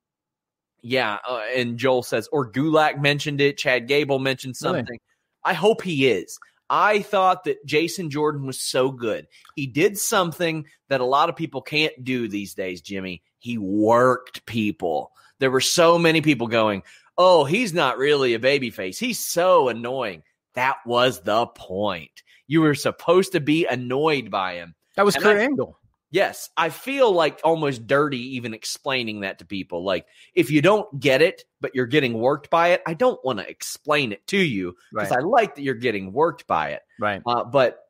yeah, 0.81 1.19
uh, 1.29 1.43
and 1.55 1.77
Joel 1.77 2.03
says, 2.03 2.29
or 2.33 2.51
Gulak 2.51 3.01
mentioned 3.01 3.41
it. 3.41 3.59
Chad 3.59 3.87
Gable 3.89 4.19
mentioned 4.19 4.55
Really? 4.63 4.79
something. 4.79 4.99
I 5.45 5.53
hope 5.53 5.83
he 5.83 6.09
is. 6.09 6.39
I 6.71 7.01
thought 7.03 7.45
that 7.45 7.65
Jason 7.65 8.11
Jordan 8.11 8.47
was 8.47 8.61
so 8.63 8.91
good. 8.91 9.27
He 9.57 9.67
did 9.67 9.99
something 9.99 10.67
that 10.89 11.01
a 11.01 11.05
lot 11.07 11.29
of 11.29 11.37
people 11.37 11.63
can't 11.63 12.05
do 12.05 12.29
these 12.29 12.55
days, 12.55 12.81
Jimmy. 12.81 13.23
He 13.39 13.59
worked 13.59 14.45
people. 14.47 15.13
There 15.41 15.51
were 15.51 15.61
so 15.61 15.99
many 15.99 16.21
people 16.21 16.47
going, 16.47 16.83
Oh, 17.17 17.45
he's 17.45 17.75
not 17.75 17.99
really 17.99 18.35
a 18.35 18.39
babyface. 18.39 18.99
He's 18.99 19.19
so 19.19 19.69
annoying. 19.69 20.23
That 20.55 20.77
was 20.87 21.21
the 21.21 21.47
point. 21.47 22.23
You 22.47 22.61
were 22.63 22.75
supposed 22.75 23.33
to 23.33 23.41
be 23.41 23.67
annoyed 23.67 24.31
by 24.31 24.55
him. 24.55 24.75
That 24.97 25.05
was 25.05 25.15
And 25.17 25.25
Kurt 25.25 25.37
I- 25.37 25.43
Angle. 25.43 25.79
Yes, 26.11 26.49
I 26.57 26.71
feel 26.71 27.13
like 27.13 27.39
almost 27.45 27.87
dirty 27.87 28.37
even 28.37 28.55
explaining 28.55 29.21
that 29.21 29.41
to 29.41 29.45
people. 29.45 29.85
Like, 29.85 30.07
if 30.35 30.51
you 30.51 30.63
don't 30.63 30.99
get 30.99 31.21
it, 31.21 31.45
but 31.61 31.75
you're 31.75 31.85
getting 31.85 32.15
worked 32.19 32.49
by 32.49 32.69
it, 32.69 32.83
I 32.87 32.95
don't 32.95 33.23
want 33.23 33.41
to 33.41 33.47
explain 33.49 34.13
it 34.13 34.27
to 34.29 34.39
you 34.39 34.75
because 34.91 35.11
Right. 35.11 35.19
I 35.19 35.23
like 35.23 35.57
that 35.57 35.63
you're 35.63 35.75
getting 35.75 36.15
worked 36.15 36.47
by 36.47 36.71
it. 36.71 36.83
Right. 36.99 37.21
Uh, 37.27 37.45
but 37.45 37.81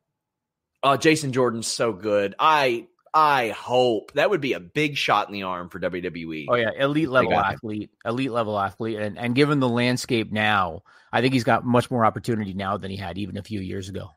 uh, 0.83 0.97
Jason 0.97 1.31
Jordan's 1.31 1.67
so 1.67 1.93
good. 1.93 2.35
I 2.37 2.87
I 3.13 3.49
hope 3.49 4.11
that 4.13 4.29
would 4.29 4.41
be 4.41 4.53
a 4.53 4.59
big 4.59 4.97
shot 4.97 5.27
in 5.27 5.33
the 5.33 5.43
arm 5.43 5.69
for 5.69 5.79
WWE. 5.79 6.45
Oh 6.49 6.55
yeah, 6.55 6.71
elite 6.77 7.09
level 7.09 7.31
got 7.31 7.45
him. 7.45 7.53
athlete, 7.53 7.91
elite 8.05 8.31
level 8.31 8.59
athlete, 8.59 8.99
and 8.99 9.17
and 9.17 9.35
given 9.35 9.59
the 9.59 9.69
landscape 9.69 10.31
now, 10.31 10.83
I 11.11 11.21
think 11.21 11.33
he's 11.33 11.43
got 11.43 11.65
much 11.65 11.89
more 11.89 12.05
opportunity 12.05 12.53
now 12.53 12.77
than 12.77 12.91
he 12.91 12.97
had 12.97 13.17
even 13.17 13.37
a 13.37 13.43
few 13.43 13.59
years 13.59 13.89
ago. 13.89 14.11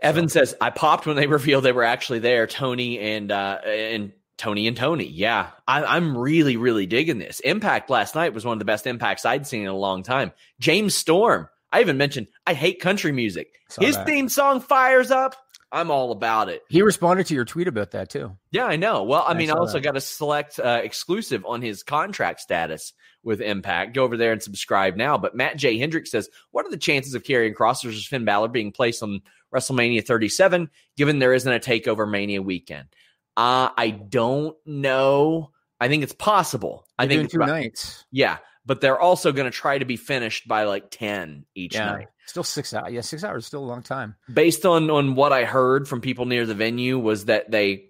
Evan 0.00 0.28
says 0.28 0.54
I 0.60 0.70
popped 0.70 1.06
when 1.06 1.16
they 1.16 1.26
revealed 1.28 1.64
they 1.64 1.72
were 1.72 1.84
actually 1.84 2.20
there. 2.20 2.46
Tony 2.46 2.98
and 2.98 3.30
uh, 3.30 3.60
and 3.64 4.12
Tony 4.36 4.66
and 4.66 4.76
Tony. 4.76 5.06
Yeah, 5.06 5.50
I, 5.68 5.84
I'm 5.84 6.16
really 6.16 6.56
really 6.56 6.86
digging 6.86 7.18
this. 7.18 7.40
Impact 7.40 7.90
last 7.90 8.14
night 8.14 8.34
was 8.34 8.44
one 8.44 8.54
of 8.54 8.58
the 8.58 8.64
best 8.64 8.86
impacts 8.86 9.24
I'd 9.24 9.46
seen 9.46 9.62
in 9.62 9.68
a 9.68 9.76
long 9.76 10.02
time. 10.02 10.32
James 10.58 10.94
Storm. 10.94 11.48
I 11.72 11.80
even 11.80 11.98
mentioned 11.98 12.26
I 12.46 12.54
hate 12.54 12.80
country 12.80 13.12
music. 13.12 13.54
His 13.78 13.94
that. 13.94 14.06
theme 14.06 14.28
song 14.28 14.60
fires 14.60 15.10
up. 15.10 15.36
I'm 15.72 15.90
all 15.90 16.10
about 16.12 16.48
it. 16.48 16.62
He 16.68 16.82
responded 16.82 17.26
to 17.26 17.34
your 17.34 17.44
tweet 17.44 17.68
about 17.68 17.92
that 17.92 18.10
too. 18.10 18.36
Yeah, 18.50 18.66
I 18.66 18.76
know. 18.76 19.04
Well, 19.04 19.22
I 19.26 19.32
I 19.32 19.34
mean, 19.34 19.50
I 19.50 19.54
also 19.54 19.74
that. 19.74 19.82
got 19.84 19.96
a 19.96 20.00
select 20.00 20.58
uh, 20.58 20.80
exclusive 20.82 21.44
on 21.46 21.62
his 21.62 21.82
contract 21.84 22.40
status 22.40 22.92
with 23.22 23.40
Impact. 23.40 23.94
Go 23.94 24.02
over 24.02 24.16
there 24.16 24.32
and 24.32 24.42
subscribe 24.42 24.96
now. 24.96 25.16
But 25.18 25.36
Matt 25.36 25.56
J. 25.56 25.78
Hendricks 25.78 26.10
says, 26.10 26.28
What 26.50 26.66
are 26.66 26.70
the 26.70 26.76
chances 26.76 27.14
of 27.14 27.22
Karrion 27.22 27.54
Kross 27.54 27.84
versus 27.84 28.04
Finn 28.06 28.24
Balor 28.24 28.48
being 28.48 28.72
placed 28.72 29.02
on 29.02 29.20
WrestleMania 29.54 30.04
37, 30.04 30.70
given 30.96 31.18
there 31.18 31.34
isn't 31.34 31.52
a 31.52 31.60
takeover 31.60 32.10
Mania 32.10 32.42
weekend? 32.42 32.88
Uh, 33.36 33.70
I 33.76 33.90
don't 33.90 34.56
know. 34.66 35.50
I 35.80 35.88
think 35.88 36.02
it's 36.02 36.12
possible. 36.12 36.84
I 36.98 37.06
They're 37.06 37.18
think 37.18 37.30
two 37.30 37.36
about- 37.38 37.48
nights. 37.48 38.04
Yeah, 38.10 38.38
but 38.66 38.80
they're 38.80 38.98
also 39.00 39.32
going 39.32 39.50
to 39.50 39.56
try 39.56 39.78
to 39.78 39.84
be 39.84 39.96
finished 39.96 40.48
by 40.48 40.64
like 40.64 40.90
10 40.90 41.46
each 41.54 41.74
Yeah, 41.74 41.86
night 41.92 42.08
still 42.30 42.44
six 42.44 42.72
hours. 42.72 42.92
Yeah, 42.92 43.00
six 43.02 43.22
hours 43.24 43.42
is 43.42 43.46
still 43.46 43.62
a 43.62 43.66
long 43.66 43.82
time. 43.82 44.16
based 44.32 44.64
on 44.64 44.90
on 44.90 45.14
what 45.14 45.32
I 45.32 45.44
heard 45.44 45.86
from 45.88 46.00
people 46.00 46.24
near 46.26 46.46
the 46.46 46.54
venue 46.54 46.98
was 46.98 47.26
that 47.26 47.50
they 47.50 47.86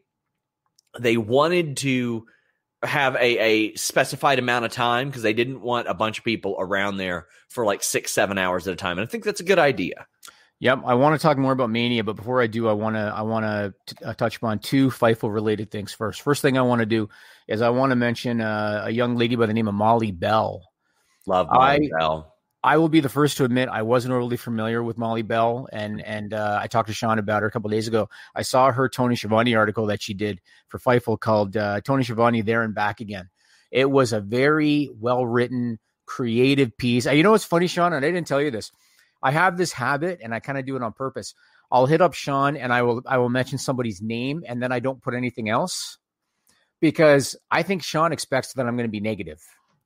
they 0.98 1.16
wanted 1.16 1.76
to 1.78 2.26
have 2.82 3.14
a, 3.16 3.38
a 3.38 3.74
specified 3.74 4.38
amount 4.38 4.64
of 4.64 4.72
time 4.72 5.08
because 5.08 5.22
they 5.22 5.34
didn't 5.34 5.60
want 5.60 5.86
a 5.86 5.94
bunch 5.94 6.18
of 6.18 6.24
people 6.24 6.56
around 6.58 6.96
there 6.96 7.26
for 7.50 7.64
like 7.64 7.82
six, 7.82 8.10
seven 8.10 8.38
hours 8.38 8.66
at 8.66 8.72
a 8.72 8.76
time. 8.76 8.98
And 8.98 9.06
I 9.06 9.10
think 9.10 9.22
that's 9.22 9.40
a 9.40 9.44
good 9.44 9.58
idea. 9.58 10.06
Yep, 10.60 10.80
I 10.84 10.94
want 10.94 11.18
to 11.18 11.22
talk 11.22 11.38
more 11.38 11.52
about 11.52 11.70
Mania, 11.70 12.04
but 12.04 12.16
before 12.16 12.42
I 12.42 12.46
do, 12.46 12.68
I 12.68 12.72
want 12.72 12.96
to 12.96 13.12
I 13.14 13.22
want 13.22 13.44
to 13.44 13.74
uh, 14.06 14.12
touch 14.14 14.36
upon 14.36 14.58
two 14.58 14.88
Fightful 14.90 15.32
related 15.32 15.70
things 15.70 15.92
first. 15.92 16.20
First 16.20 16.42
thing 16.42 16.58
I 16.58 16.62
want 16.62 16.80
to 16.80 16.86
do 16.86 17.08
is 17.48 17.62
I 17.62 17.70
want 17.70 17.90
to 17.92 17.96
mention 17.96 18.40
uh, 18.42 18.82
a 18.86 18.90
young 18.90 19.16
lady 19.16 19.36
by 19.36 19.46
the 19.46 19.54
name 19.54 19.68
of 19.68 19.74
Molly 19.74 20.10
Bell. 20.12 20.62
Love 21.26 21.48
Molly 21.50 21.90
I- 21.94 21.98
Bell. 21.98 22.34
I 22.62 22.76
will 22.76 22.90
be 22.90 23.00
the 23.00 23.08
first 23.08 23.38
to 23.38 23.44
admit 23.44 23.70
I 23.70 23.82
wasn't 23.82 24.12
overly 24.12 24.36
familiar 24.36 24.82
with 24.82 24.98
Molly 24.98 25.22
Bell, 25.22 25.66
and 25.72 26.02
and 26.02 26.34
uh, 26.34 26.58
I 26.60 26.66
talked 26.66 26.88
to 26.88 26.94
Sean 26.94 27.18
about 27.18 27.42
her 27.42 27.48
a 27.48 27.50
couple 27.50 27.70
days 27.70 27.88
ago. 27.88 28.10
I 28.34 28.42
saw 28.42 28.70
her 28.70 28.88
Tony 28.88 29.16
Schiavone 29.16 29.54
article 29.54 29.86
that 29.86 30.02
she 30.02 30.12
did 30.12 30.40
for 30.68 30.78
Fightful 30.78 31.18
called 31.18 31.56
uh, 31.56 31.80
"Tony 31.80 32.04
Schiavone 32.04 32.42
There 32.42 32.62
and 32.62 32.74
Back 32.74 33.00
Again." 33.00 33.30
It 33.70 33.90
was 33.90 34.12
a 34.12 34.20
very 34.20 34.90
well 34.98 35.24
written, 35.24 35.78
creative 36.04 36.76
piece. 36.76 37.06
You 37.06 37.22
know 37.22 37.30
what's 37.30 37.44
funny, 37.44 37.66
Sean? 37.66 37.94
And 37.94 38.04
I 38.04 38.10
didn't 38.10 38.26
tell 38.26 38.42
you 38.42 38.50
this. 38.50 38.72
I 39.22 39.30
have 39.30 39.56
this 39.56 39.72
habit, 39.72 40.20
and 40.22 40.34
I 40.34 40.40
kind 40.40 40.58
of 40.58 40.66
do 40.66 40.76
it 40.76 40.82
on 40.82 40.92
purpose. 40.92 41.34
I'll 41.72 41.86
hit 41.86 42.02
up 42.02 42.12
Sean, 42.12 42.56
and 42.56 42.74
I 42.74 42.82
will 42.82 43.02
I 43.06 43.18
will 43.18 43.30
mention 43.30 43.56
somebody's 43.56 44.02
name, 44.02 44.42
and 44.46 44.62
then 44.62 44.70
I 44.70 44.80
don't 44.80 45.02
put 45.02 45.14
anything 45.14 45.48
else 45.48 45.96
because 46.80 47.36
I 47.50 47.62
think 47.62 47.82
Sean 47.82 48.12
expects 48.12 48.52
that 48.54 48.66
I'm 48.66 48.76
going 48.76 48.88
to 48.88 48.90
be 48.90 49.00
negative. 49.00 49.40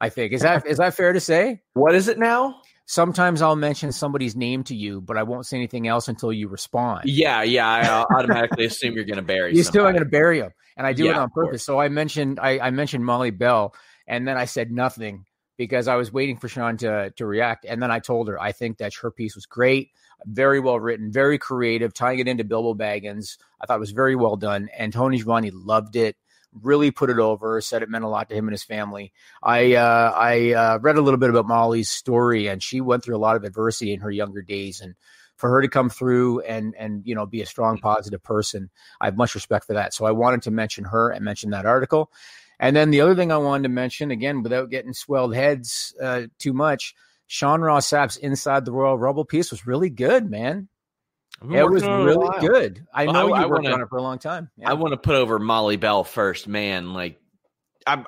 I 0.04 0.08
think 0.10 0.32
is 0.32 0.42
that 0.42 0.66
is 0.66 0.78
that 0.78 0.94
fair 0.94 1.12
to 1.12 1.20
say? 1.20 1.62
What 1.72 1.94
is 1.94 2.08
it 2.08 2.18
now? 2.18 2.60
sometimes 2.86 3.42
I'll 3.42 3.56
mention 3.56 3.92
somebody's 3.92 4.36
name 4.36 4.64
to 4.64 4.74
you, 4.74 5.00
but 5.00 5.16
I 5.16 5.22
won't 5.22 5.46
say 5.46 5.56
anything 5.56 5.88
else 5.88 6.08
until 6.08 6.32
you 6.32 6.48
respond. 6.48 7.02
Yeah, 7.06 7.42
yeah. 7.42 7.66
I 7.66 8.14
automatically 8.14 8.66
assume 8.66 8.94
you're 8.94 9.04
going 9.04 9.16
to 9.16 9.22
bury. 9.22 9.54
You 9.54 9.62
still 9.62 9.84
somebody. 9.84 9.98
going 9.98 10.04
to 10.04 10.10
bury 10.10 10.40
him, 10.40 10.50
and 10.76 10.86
I 10.86 10.92
do 10.92 11.06
it 11.06 11.16
on 11.16 11.30
purpose. 11.30 11.64
So 11.64 11.80
I 11.80 11.88
mentioned 11.88 12.38
I, 12.40 12.58
I 12.58 12.70
mentioned 12.70 13.04
Molly 13.04 13.30
Bell, 13.30 13.74
and 14.06 14.26
then 14.26 14.36
I 14.36 14.44
said 14.44 14.70
nothing 14.70 15.24
because 15.56 15.86
I 15.86 15.96
was 15.96 16.12
waiting 16.12 16.36
for 16.36 16.48
Sean 16.48 16.76
to 16.78 17.10
to 17.16 17.26
react, 17.26 17.64
and 17.64 17.82
then 17.82 17.90
I 17.90 18.00
told 18.00 18.28
her 18.28 18.40
I 18.40 18.52
think 18.52 18.78
that 18.78 18.94
her 18.96 19.10
piece 19.10 19.34
was 19.34 19.46
great, 19.46 19.90
very 20.26 20.60
well 20.60 20.78
written, 20.78 21.12
very 21.12 21.38
creative, 21.38 21.94
tying 21.94 22.18
it 22.18 22.28
into 22.28 22.44
Bilbo 22.44 22.74
Baggins. 22.74 23.38
I 23.60 23.66
thought 23.66 23.76
it 23.76 23.80
was 23.80 23.92
very 23.92 24.16
well 24.16 24.36
done, 24.36 24.68
and 24.76 24.92
Tony 24.92 25.18
Schiavone 25.18 25.50
loved 25.50 25.96
it. 25.96 26.16
Really 26.62 26.90
put 26.90 27.10
it 27.10 27.18
over. 27.18 27.60
Said 27.60 27.82
it 27.82 27.88
meant 27.88 28.04
a 28.04 28.08
lot 28.08 28.28
to 28.28 28.34
him 28.34 28.46
and 28.46 28.52
his 28.52 28.62
family. 28.62 29.12
I 29.42 29.74
uh, 29.74 30.12
I 30.14 30.52
uh, 30.52 30.78
read 30.78 30.96
a 30.96 31.02
little 31.02 31.18
bit 31.18 31.30
about 31.30 31.46
Molly's 31.46 31.90
story, 31.90 32.46
and 32.46 32.62
she 32.62 32.80
went 32.80 33.04
through 33.04 33.16
a 33.16 33.18
lot 33.18 33.36
of 33.36 33.44
adversity 33.44 33.92
in 33.92 34.00
her 34.00 34.10
younger 34.10 34.42
days, 34.42 34.80
and 34.80 34.94
for 35.36 35.50
her 35.50 35.62
to 35.62 35.68
come 35.68 35.90
through 35.90 36.40
and 36.40 36.74
and 36.78 37.02
you 37.04 37.14
know 37.14 37.26
be 37.26 37.42
a 37.42 37.46
strong 37.46 37.78
positive 37.78 38.22
person 38.22 38.70
i 39.00 39.06
have 39.06 39.16
much 39.16 39.34
respect 39.34 39.66
for 39.66 39.74
that 39.74 39.92
so 39.92 40.04
i 40.04 40.10
wanted 40.10 40.42
to 40.42 40.50
mention 40.50 40.84
her 40.84 41.10
and 41.10 41.24
mention 41.24 41.50
that 41.50 41.66
article 41.66 42.10
and 42.58 42.74
then 42.74 42.90
the 42.90 43.00
other 43.00 43.14
thing 43.14 43.32
i 43.32 43.36
wanted 43.36 43.64
to 43.64 43.68
mention 43.68 44.10
again 44.10 44.42
without 44.42 44.70
getting 44.70 44.92
swelled 44.92 45.34
heads 45.34 45.94
uh, 46.00 46.22
too 46.38 46.52
much 46.52 46.94
sean 47.26 47.60
ross 47.60 47.86
sapp's 47.86 48.16
inside 48.16 48.64
the 48.64 48.72
royal 48.72 48.98
rumble 48.98 49.24
piece 49.24 49.50
was 49.50 49.66
really 49.66 49.90
good 49.90 50.30
man 50.30 50.68
it 51.50 51.70
was 51.70 51.82
it 51.82 51.88
really 51.88 52.38
good 52.40 52.86
i 52.92 53.04
Well, 53.04 53.12
know 53.14 53.32
I- 53.34 53.38
you 53.40 53.44
I 53.44 53.46
worked 53.46 53.62
wanna- 53.64 53.74
on 53.74 53.82
it 53.82 53.88
for 53.88 53.98
a 53.98 54.02
long 54.02 54.18
time 54.18 54.50
Yeah. 54.56 54.70
I 54.70 54.74
want 54.74 54.92
to 54.92 54.96
put 54.98 55.14
over 55.14 55.38
Molly 55.38 55.76
Bell 55.76 56.04
first, 56.04 56.46
man. 56.48 56.92
Like, 56.94 57.20
I'm, 57.86 58.06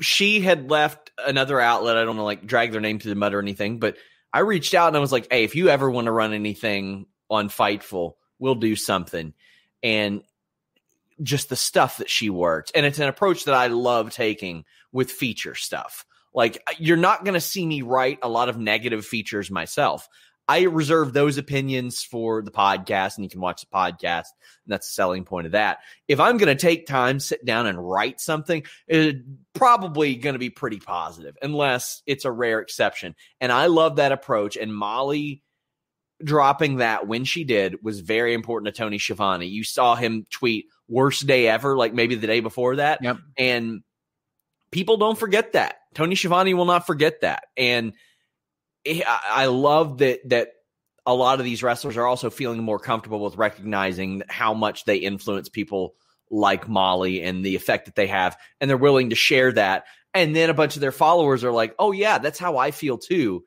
she 0.00 0.40
had 0.40 0.70
left 0.70 1.10
another 1.24 1.60
outlet. 1.60 1.96
I 1.96 2.00
don't 2.00 2.16
want 2.16 2.18
to 2.18 2.22
like 2.24 2.46
drag 2.46 2.72
their 2.72 2.80
name 2.80 2.98
through 2.98 3.10
the 3.10 3.16
mud 3.20 3.34
or 3.34 3.38
anything, 3.40 3.78
but 3.78 3.96
I 4.32 4.40
reached 4.40 4.74
out 4.74 4.88
and 4.88 4.96
I 4.96 5.00
was 5.00 5.12
like, 5.12 5.28
"Hey, 5.30 5.44
if 5.44 5.54
you 5.54 5.68
ever 5.68 5.90
want 5.90 6.06
to 6.06 6.12
run 6.12 6.32
anything 6.34 7.06
on 7.30 7.48
Fightful, 7.48 8.14
we'll 8.38 8.56
do 8.56 8.76
something." 8.76 9.32
And 9.82 10.22
just 11.22 11.48
the 11.48 11.56
stuff 11.56 11.98
that 11.98 12.10
she 12.10 12.28
worked, 12.28 12.72
and 12.74 12.84
it's 12.84 12.98
an 12.98 13.08
approach 13.08 13.44
that 13.44 13.54
I 13.54 13.68
love 13.68 14.10
taking 14.10 14.64
with 14.92 15.10
feature 15.10 15.54
stuff. 15.54 16.04
Like, 16.34 16.62
you're 16.78 16.98
not 16.98 17.24
going 17.24 17.32
to 17.34 17.40
see 17.40 17.64
me 17.64 17.80
write 17.80 18.18
a 18.22 18.28
lot 18.28 18.50
of 18.50 18.58
negative 18.58 19.06
features 19.06 19.50
myself. 19.50 20.06
I 20.48 20.62
reserve 20.62 21.12
those 21.12 21.38
opinions 21.38 22.02
for 22.02 22.42
the 22.42 22.50
podcast, 22.50 23.16
and 23.16 23.24
you 23.24 23.30
can 23.30 23.40
watch 23.40 23.62
the 23.62 23.66
podcast. 23.74 24.26
And 24.64 24.68
that's 24.68 24.86
the 24.88 24.92
selling 24.92 25.24
point 25.24 25.46
of 25.46 25.52
that. 25.52 25.78
If 26.06 26.20
I'm 26.20 26.36
going 26.36 26.54
to 26.56 26.60
take 26.60 26.86
time, 26.86 27.18
sit 27.18 27.44
down 27.44 27.66
and 27.66 27.78
write 27.78 28.20
something, 28.20 28.64
it's 28.86 29.18
probably 29.54 30.14
going 30.14 30.34
to 30.34 30.38
be 30.38 30.50
pretty 30.50 30.78
positive, 30.78 31.36
unless 31.42 32.02
it's 32.06 32.24
a 32.24 32.30
rare 32.30 32.60
exception. 32.60 33.16
And 33.40 33.50
I 33.50 33.66
love 33.66 33.96
that 33.96 34.12
approach. 34.12 34.56
And 34.56 34.74
Molly 34.74 35.42
dropping 36.22 36.76
that 36.76 37.06
when 37.06 37.24
she 37.24 37.44
did 37.44 37.82
was 37.82 38.00
very 38.00 38.32
important 38.32 38.72
to 38.72 38.78
Tony 38.78 38.98
Schiavone. 38.98 39.46
You 39.46 39.64
saw 39.64 39.94
him 39.96 40.26
tweet 40.30 40.66
worst 40.88 41.26
day 41.26 41.48
ever, 41.48 41.76
like 41.76 41.92
maybe 41.92 42.14
the 42.14 42.26
day 42.26 42.40
before 42.40 42.76
that. 42.76 43.02
Yep. 43.02 43.18
And 43.36 43.82
people 44.70 44.96
don't 44.96 45.18
forget 45.18 45.52
that. 45.52 45.76
Tony 45.94 46.14
Schiavone 46.14 46.54
will 46.54 46.64
not 46.64 46.86
forget 46.86 47.20
that. 47.22 47.44
And 47.56 47.94
I 49.04 49.46
love 49.46 49.98
that 49.98 50.28
that 50.28 50.52
a 51.04 51.14
lot 51.14 51.38
of 51.38 51.44
these 51.44 51.62
wrestlers 51.62 51.96
are 51.96 52.06
also 52.06 52.30
feeling 52.30 52.62
more 52.62 52.78
comfortable 52.78 53.20
with 53.20 53.36
recognizing 53.36 54.22
how 54.28 54.54
much 54.54 54.84
they 54.84 54.96
influence 54.96 55.48
people 55.48 55.94
like 56.30 56.68
Molly 56.68 57.22
and 57.22 57.44
the 57.44 57.54
effect 57.54 57.86
that 57.86 57.94
they 57.94 58.08
have, 58.08 58.36
and 58.60 58.68
they're 58.68 58.76
willing 58.76 59.10
to 59.10 59.16
share 59.16 59.52
that. 59.52 59.84
And 60.12 60.34
then 60.34 60.50
a 60.50 60.54
bunch 60.54 60.74
of 60.74 60.80
their 60.80 60.92
followers 60.92 61.44
are 61.44 61.52
like, 61.52 61.74
"Oh 61.78 61.92
yeah, 61.92 62.18
that's 62.18 62.38
how 62.38 62.56
I 62.56 62.70
feel 62.70 62.98
too," 62.98 63.44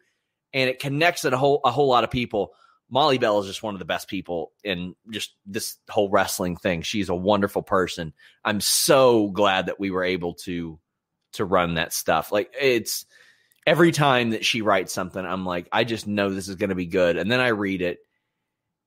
and 0.53 0.69
it 0.69 0.79
connects 0.79 1.25
a 1.25 1.35
whole 1.35 1.61
a 1.63 1.71
whole 1.71 1.87
lot 1.87 2.03
of 2.03 2.11
people. 2.11 2.53
Molly 2.91 3.19
Bell 3.19 3.39
is 3.39 3.47
just 3.47 3.61
one 3.61 3.75
of 3.75 3.79
the 3.79 3.85
best 3.85 4.07
people 4.07 4.51
in 4.63 4.95
just 5.11 5.35
this 5.45 5.77
whole 5.89 6.09
wrestling 6.09 6.57
thing. 6.57 6.81
She's 6.81 7.09
a 7.09 7.15
wonderful 7.15 7.61
person. 7.61 8.13
I'm 8.43 8.61
so 8.61 9.29
glad 9.29 9.67
that 9.67 9.79
we 9.79 9.91
were 9.91 10.03
able 10.03 10.33
to 10.45 10.79
to 11.33 11.45
run 11.45 11.75
that 11.75 11.93
stuff. 11.93 12.31
Like 12.31 12.51
it's 12.59 13.05
every 13.69 13.91
time 13.91 14.31
that 14.31 14.43
she 14.45 14.61
writes 14.61 14.91
something, 14.93 15.23
I'm 15.23 15.45
like, 15.45 15.67
I 15.71 15.83
just 15.83 16.07
know 16.07 16.29
this 16.29 16.47
is 16.47 16.55
going 16.55 16.69
to 16.71 16.75
be 16.75 16.87
good. 16.87 17.17
And 17.17 17.31
then 17.31 17.39
I 17.39 17.49
read 17.49 17.81
it, 17.81 17.99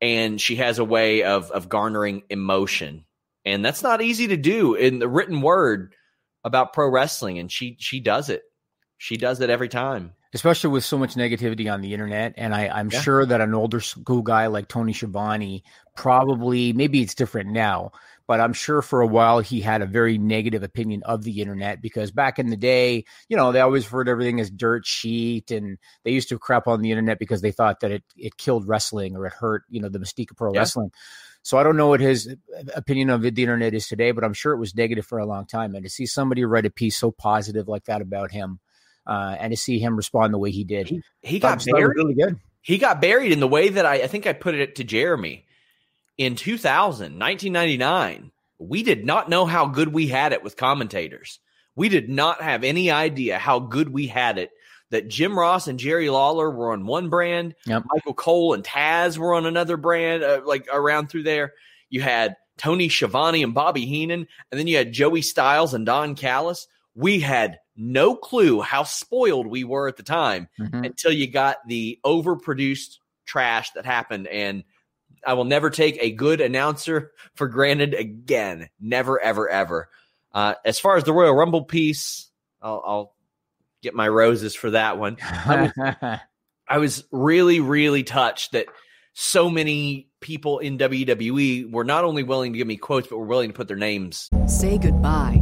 and 0.00 0.40
she 0.40 0.56
has 0.56 0.78
a 0.78 0.84
way 0.84 1.22
of 1.22 1.50
of 1.50 1.68
garnering 1.68 2.22
emotion, 2.28 3.04
and 3.44 3.64
that's 3.64 3.82
not 3.82 4.02
easy 4.02 4.28
to 4.28 4.36
do 4.36 4.74
in 4.74 4.98
the 4.98 5.08
written 5.08 5.40
word 5.40 5.94
about 6.44 6.72
pro 6.72 6.88
wrestling. 6.88 7.38
And 7.38 7.50
she 7.50 7.76
she 7.78 8.00
does 8.00 8.28
it. 8.28 8.42
She 8.98 9.16
does 9.16 9.40
it 9.40 9.50
every 9.50 9.68
time. 9.68 10.12
especially 10.34 10.70
with 10.70 10.82
so 10.84 10.96
much 10.96 11.14
negativity 11.14 11.70
on 11.70 11.82
the 11.82 11.92
internet. 11.92 12.32
And 12.38 12.54
I, 12.54 12.68
I'm 12.68 12.88
Yeah. 12.90 13.00
sure 13.02 13.26
that 13.26 13.40
an 13.42 13.52
older 13.54 13.80
school 13.80 14.22
guy 14.22 14.46
like 14.46 14.66
Tony 14.68 14.92
Schiavone 14.94 15.62
probably, 15.94 16.72
maybe 16.72 17.02
it's 17.02 17.14
different 17.14 17.50
now, 17.50 17.92
but 18.32 18.40
I'm 18.40 18.54
sure 18.54 18.80
for 18.80 19.02
a 19.02 19.06
while 19.06 19.40
he 19.40 19.60
had 19.60 19.82
a 19.82 19.86
very 19.86 20.16
negative 20.16 20.62
opinion 20.62 21.02
of 21.02 21.22
the 21.22 21.42
internet 21.42 21.82
because 21.82 22.10
back 22.10 22.38
in 22.38 22.46
the 22.46 22.56
day, 22.56 23.04
you 23.28 23.36
know, 23.36 23.52
they 23.52 23.60
always 23.60 23.84
referred 23.84 24.08
everything 24.08 24.40
as 24.40 24.50
dirt 24.50 24.86
sheet 24.86 25.50
and 25.50 25.76
they 26.02 26.12
used 26.12 26.30
to 26.30 26.38
crap 26.38 26.66
on 26.66 26.80
the 26.80 26.90
internet 26.90 27.18
because 27.18 27.42
they 27.42 27.50
thought 27.52 27.80
that 27.80 27.90
it, 27.90 28.02
it 28.16 28.38
killed 28.38 28.66
wrestling 28.66 29.18
or 29.18 29.26
it 29.26 29.34
hurt, 29.34 29.64
you 29.68 29.82
know, 29.82 29.90
the 29.90 29.98
mystique 29.98 30.30
of 30.30 30.38
pro 30.38 30.50
Yeah. 30.50 30.60
wrestling. 30.60 30.92
So 31.42 31.58
I 31.58 31.62
don't 31.62 31.76
know 31.76 31.88
what 31.88 32.00
his 32.00 32.34
opinion 32.74 33.10
of 33.10 33.20
the 33.20 33.28
internet 33.28 33.74
is 33.74 33.86
today, 33.86 34.12
but 34.12 34.24
I'm 34.24 34.32
sure 34.32 34.54
it 34.54 34.58
was 34.58 34.74
negative 34.74 35.04
for 35.04 35.18
a 35.18 35.26
long 35.26 35.44
time. 35.44 35.74
And 35.74 35.84
to 35.84 35.90
see 35.90 36.06
somebody 36.06 36.42
write 36.46 36.64
a 36.64 36.70
piece 36.70 36.96
so 36.96 37.10
positive 37.10 37.68
like 37.68 37.84
that 37.84 38.00
about 38.00 38.30
him, 38.30 38.60
uh, 39.06 39.36
and 39.38 39.50
to 39.52 39.58
see 39.58 39.78
him 39.78 39.94
respond 39.94 40.32
the 40.32 40.38
way 40.38 40.52
he 40.52 40.64
did, 40.64 40.86
He, 40.86 41.02
he 41.20 41.38
got 41.38 41.58
thought 41.58 41.66
it 41.68 41.74
was 41.74 41.74
buried. 41.74 41.96
really 41.96 42.14
good. 42.14 42.40
He 42.62 42.78
got 42.78 43.02
buried 43.02 43.30
in 43.30 43.40
the 43.40 43.48
way 43.48 43.68
that 43.68 43.84
I, 43.84 43.96
I 43.96 44.06
think 44.06 44.26
I 44.26 44.32
put 44.32 44.54
it 44.54 44.76
to 44.76 44.84
Jeremy 44.84 45.44
in 46.24 46.36
2000, 46.36 47.18
1999. 47.18 48.30
We 48.58 48.82
did 48.82 49.04
not 49.04 49.28
know 49.28 49.44
how 49.44 49.66
good 49.66 49.92
we 49.92 50.06
had 50.06 50.32
it 50.32 50.42
with 50.44 50.56
commentators. 50.56 51.40
We 51.74 51.88
did 51.88 52.08
not 52.08 52.42
have 52.42 52.64
any 52.64 52.90
idea 52.90 53.38
how 53.38 53.58
good 53.58 53.88
we 53.88 54.06
had 54.06 54.38
it. 54.38 54.50
That 54.90 55.08
Jim 55.08 55.38
Ross 55.38 55.68
and 55.68 55.78
Jerry 55.78 56.10
Lawler 56.10 56.50
were 56.50 56.72
on 56.72 56.86
one 56.86 57.08
brand, 57.08 57.54
Yep. 57.66 57.84
Michael 57.92 58.14
Cole 58.14 58.52
and 58.52 58.62
Taz 58.62 59.16
were 59.16 59.34
on 59.34 59.46
another 59.46 59.76
brand, 59.78 60.22
uh, 60.22 60.42
like 60.44 60.68
around 60.72 61.08
through 61.08 61.22
there. 61.22 61.54
You 61.88 62.02
had 62.02 62.36
Tony 62.58 62.88
Schiavone 62.90 63.42
and 63.42 63.54
Bobby 63.54 63.86
Heenan, 63.86 64.28
and 64.50 64.58
then 64.58 64.66
you 64.66 64.76
had 64.76 64.92
Joey 64.92 65.22
Styles 65.22 65.72
and 65.72 65.86
Don 65.86 66.14
Callis. 66.14 66.68
We 66.94 67.20
had 67.20 67.58
no 67.74 68.14
clue 68.14 68.60
how 68.60 68.82
spoiled 68.82 69.46
we 69.46 69.64
were 69.64 69.88
at 69.88 69.96
the 69.96 70.02
time 70.02 70.48
Mhm. 70.60 70.84
until 70.86 71.10
you 71.10 71.26
got 71.26 71.56
the 71.66 71.98
overproduced 72.04 72.98
trash 73.24 73.70
that 73.70 73.86
happened. 73.86 74.26
And 74.28 74.62
I 75.26 75.34
will 75.34 75.44
never 75.44 75.70
take 75.70 75.98
a 76.00 76.10
good 76.10 76.40
announcer 76.40 77.12
for 77.34 77.48
granted 77.48 77.94
again. 77.94 78.68
Never, 78.80 79.20
ever, 79.20 79.48
ever. 79.48 79.88
Uh, 80.32 80.54
as 80.64 80.78
far 80.78 80.96
as 80.96 81.04
the 81.04 81.12
Royal 81.12 81.34
Rumble 81.34 81.64
piece, 81.64 82.28
I'll, 82.60 82.82
I'll 82.84 83.14
get 83.82 83.94
my 83.94 84.08
roses 84.08 84.54
for 84.54 84.70
that 84.70 84.98
one. 84.98 85.16
I 85.20 86.20
was 86.78 87.04
really, 87.12 87.60
really 87.60 88.02
touched 88.02 88.52
that 88.52 88.66
so 89.12 89.50
many 89.50 90.08
people 90.20 90.58
in 90.60 90.78
WWE 90.78 91.70
were 91.70 91.84
not 91.84 92.04
only 92.04 92.22
willing 92.22 92.52
to 92.52 92.58
give 92.58 92.66
me 92.66 92.76
quotes, 92.76 93.08
but 93.08 93.18
were 93.18 93.26
willing 93.26 93.50
to 93.50 93.54
put 93.54 93.68
their 93.68 93.76
names. 93.76 94.30
Say 94.46 94.78
goodbye 94.78 95.41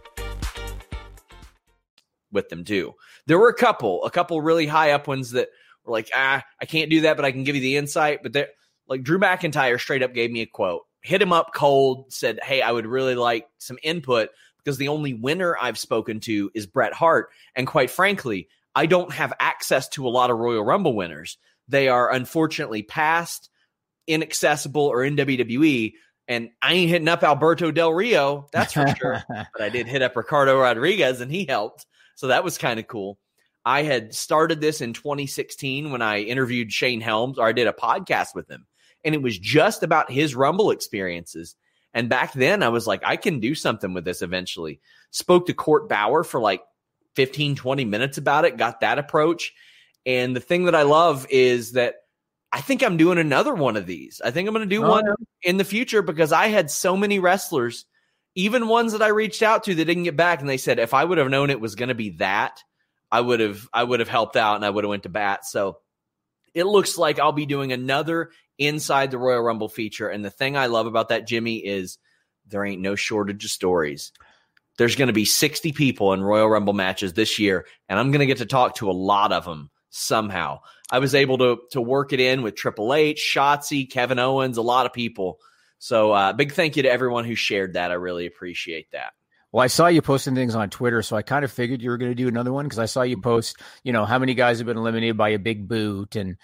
With 2.31 2.49
them 2.49 2.63
too. 2.63 2.93
There 3.27 3.39
were 3.39 3.49
a 3.49 3.55
couple, 3.55 4.03
a 4.05 4.11
couple 4.11 4.41
really 4.41 4.67
high 4.67 4.91
up 4.91 5.07
ones 5.07 5.31
that 5.31 5.49
were 5.85 5.91
like, 5.91 6.09
ah, 6.13 6.43
I 6.59 6.65
can't 6.65 6.89
do 6.89 7.01
that, 7.01 7.15
but 7.15 7.25
I 7.25 7.31
can 7.31 7.43
give 7.43 7.55
you 7.55 7.61
the 7.61 7.77
insight. 7.77 8.23
But 8.23 8.33
they're 8.33 8.49
like 8.87 9.03
Drew 9.03 9.19
McIntyre 9.19 9.79
straight 9.79 10.03
up 10.03 10.13
gave 10.13 10.31
me 10.31 10.41
a 10.41 10.45
quote, 10.45 10.83
hit 11.01 11.21
him 11.21 11.33
up 11.33 11.53
cold, 11.53 12.11
said, 12.11 12.39
Hey, 12.43 12.61
I 12.61 12.71
would 12.71 12.85
really 12.85 13.15
like 13.15 13.47
some 13.57 13.77
input 13.83 14.29
because 14.57 14.77
the 14.77 14.89
only 14.89 15.13
winner 15.13 15.55
I've 15.59 15.79
spoken 15.79 16.19
to 16.21 16.51
is 16.53 16.67
Bret 16.67 16.93
Hart. 16.93 17.29
And 17.55 17.65
quite 17.65 17.89
frankly, 17.89 18.47
I 18.75 18.85
don't 18.85 19.11
have 19.11 19.33
access 19.39 19.89
to 19.89 20.07
a 20.07 20.09
lot 20.09 20.29
of 20.29 20.37
Royal 20.37 20.63
Rumble 20.63 20.95
winners. 20.95 21.37
They 21.67 21.87
are 21.87 22.11
unfortunately 22.11 22.83
past, 22.83 23.49
inaccessible, 24.07 24.85
or 24.85 25.03
in 25.03 25.15
WWE. 25.15 25.93
And 26.27 26.49
I 26.61 26.73
ain't 26.73 26.89
hitting 26.89 27.07
up 27.07 27.23
Alberto 27.23 27.71
Del 27.71 27.93
Rio, 27.93 28.47
that's 28.53 28.73
for 28.73 28.87
sure. 28.95 29.23
but 29.29 29.61
I 29.61 29.69
did 29.69 29.87
hit 29.87 30.01
up 30.01 30.15
Ricardo 30.15 30.59
Rodriguez 30.59 31.21
and 31.21 31.31
he 31.31 31.45
helped. 31.45 31.85
So 32.21 32.27
that 32.27 32.43
was 32.43 32.59
kind 32.59 32.79
of 32.79 32.85
cool. 32.85 33.17
I 33.65 33.81
had 33.81 34.13
started 34.13 34.61
this 34.61 34.79
in 34.79 34.93
2016 34.93 35.89
when 35.89 36.03
I 36.03 36.19
interviewed 36.19 36.71
Shane 36.71 37.01
Helms, 37.01 37.39
or 37.39 37.47
I 37.47 37.51
did 37.51 37.65
a 37.65 37.73
podcast 37.73 38.35
with 38.35 38.47
him, 38.47 38.67
and 39.03 39.15
it 39.15 39.23
was 39.23 39.39
just 39.39 39.81
about 39.81 40.11
his 40.11 40.35
Rumble 40.35 40.69
experiences. 40.69 41.55
And 41.95 42.09
back 42.09 42.33
then, 42.33 42.61
I 42.61 42.69
was 42.69 42.85
like, 42.85 43.01
I 43.03 43.15
can 43.15 43.39
do 43.39 43.55
something 43.55 43.95
with 43.95 44.05
this 44.05 44.21
eventually. 44.21 44.81
Spoke 45.09 45.47
to 45.47 45.55
Court 45.55 45.89
Bauer 45.89 46.23
for 46.23 46.39
like 46.39 46.61
15, 47.15 47.55
20 47.55 47.85
minutes 47.85 48.19
about 48.19 48.45
it, 48.45 48.55
got 48.55 48.81
that 48.81 48.99
approach. 48.99 49.51
And 50.05 50.35
the 50.35 50.41
thing 50.41 50.65
that 50.65 50.75
I 50.75 50.83
love 50.83 51.25
is 51.31 51.71
that 51.71 51.95
I 52.51 52.61
think 52.61 52.83
I'm 52.83 52.97
doing 52.97 53.17
another 53.17 53.55
one 53.55 53.77
of 53.77 53.87
these. 53.87 54.21
I 54.23 54.29
think 54.29 54.47
I'm 54.47 54.53
going 54.53 54.69
to 54.69 54.75
do 54.75 54.85
Oh, 54.85 54.89
one 54.91 55.05
yeah. 55.07 55.49
in 55.49 55.57
the 55.57 55.63
future 55.65 56.03
because 56.03 56.31
I 56.31 56.49
had 56.49 56.69
so 56.69 56.95
many 56.95 57.17
wrestlers, 57.17 57.85
even 58.35 58.67
ones 58.67 58.93
that 58.93 59.01
I 59.01 59.09
reached 59.09 59.41
out 59.41 59.65
to 59.65 59.75
that 59.75 59.85
didn't 59.85 60.03
get 60.03 60.15
back, 60.15 60.39
and 60.39 60.49
they 60.49 60.57
said 60.57 60.79
if 60.79 60.93
I 60.93 61.03
would 61.03 61.17
have 61.17 61.29
known 61.29 61.49
it 61.49 61.59
was 61.59 61.75
going 61.75 61.89
to 61.89 61.95
be 61.95 62.11
that, 62.11 62.63
I 63.11 63.19
would 63.19 63.39
have 63.39 63.67
I 63.73 63.83
would 63.83 63.99
have 63.99 64.09
helped 64.09 64.35
out 64.35 64.55
and 64.55 64.65
I 64.65 64.69
would 64.69 64.83
have 64.83 64.89
went 64.89 65.03
to 65.03 65.09
bat. 65.09 65.45
So 65.45 65.79
it 66.53 66.63
looks 66.65 66.97
like 66.97 67.19
I'll 67.19 67.31
be 67.31 67.45
doing 67.45 67.71
another 67.71 68.31
inside 68.57 69.11
the 69.11 69.17
Royal 69.17 69.41
Rumble 69.41 69.69
feature. 69.69 70.07
And 70.07 70.23
the 70.23 70.29
thing 70.29 70.55
I 70.55 70.67
love 70.67 70.85
about 70.85 71.09
that, 71.09 71.27
Jimmy, 71.27 71.57
is 71.57 71.97
there 72.47 72.63
ain't 72.63 72.81
no 72.81 72.95
shortage 72.95 73.43
of 73.43 73.51
stories. 73.51 74.11
There's 74.77 74.95
going 74.95 75.07
to 75.07 75.13
be 75.13 75.25
60 75.25 75.73
people 75.73 76.13
in 76.13 76.23
Royal 76.23 76.49
Rumble 76.49 76.73
matches 76.73 77.13
this 77.13 77.37
year, 77.37 77.65
and 77.89 77.99
I'm 77.99 78.11
going 78.11 78.21
to 78.21 78.25
get 78.25 78.37
to 78.37 78.45
talk 78.45 78.75
to 78.75 78.89
a 78.89 78.93
lot 78.93 79.31
of 79.31 79.45
them 79.45 79.69
somehow. 79.89 80.59
I 80.89 80.99
was 80.99 81.13
able 81.13 81.37
to 81.39 81.59
to 81.71 81.81
work 81.81 82.13
it 82.13 82.19
in 82.19 82.41
with 82.41 82.55
Triple 82.55 82.93
H, 82.93 83.19
Shotzi, 83.35 83.89
Kevin 83.89 84.19
Owens, 84.19 84.57
a 84.57 84.61
lot 84.61 84.85
of 84.85 84.93
people. 84.93 85.39
So 85.81 86.11
uh, 86.11 86.31
big 86.33 86.51
thank 86.51 86.77
you 86.77 86.83
to 86.83 86.91
everyone 86.91 87.25
who 87.25 87.33
shared 87.33 87.73
that. 87.73 87.89
I 87.89 87.95
really 87.95 88.27
appreciate 88.27 88.91
that. 88.91 89.13
Well, 89.51 89.63
I 89.63 89.67
saw 89.67 89.87
you 89.87 90.03
posting 90.03 90.35
things 90.35 90.53
on 90.53 90.69
Twitter, 90.69 91.01
so 91.01 91.15
I 91.15 91.23
kind 91.23 91.43
of 91.43 91.51
figured 91.51 91.81
you 91.81 91.89
were 91.89 91.97
going 91.97 92.11
to 92.11 92.15
do 92.15 92.27
another 92.27 92.53
one 92.53 92.65
because 92.65 92.77
I 92.77 92.85
saw 92.85 93.01
you 93.01 93.19
post, 93.19 93.57
you 93.83 93.91
know, 93.91 94.05
how 94.05 94.19
many 94.19 94.35
guys 94.35 94.59
have 94.59 94.67
been 94.67 94.77
eliminated 94.77 95.17
by 95.17 95.29
a 95.29 95.39
big 95.39 95.67
boot, 95.67 96.15
and 96.15 96.37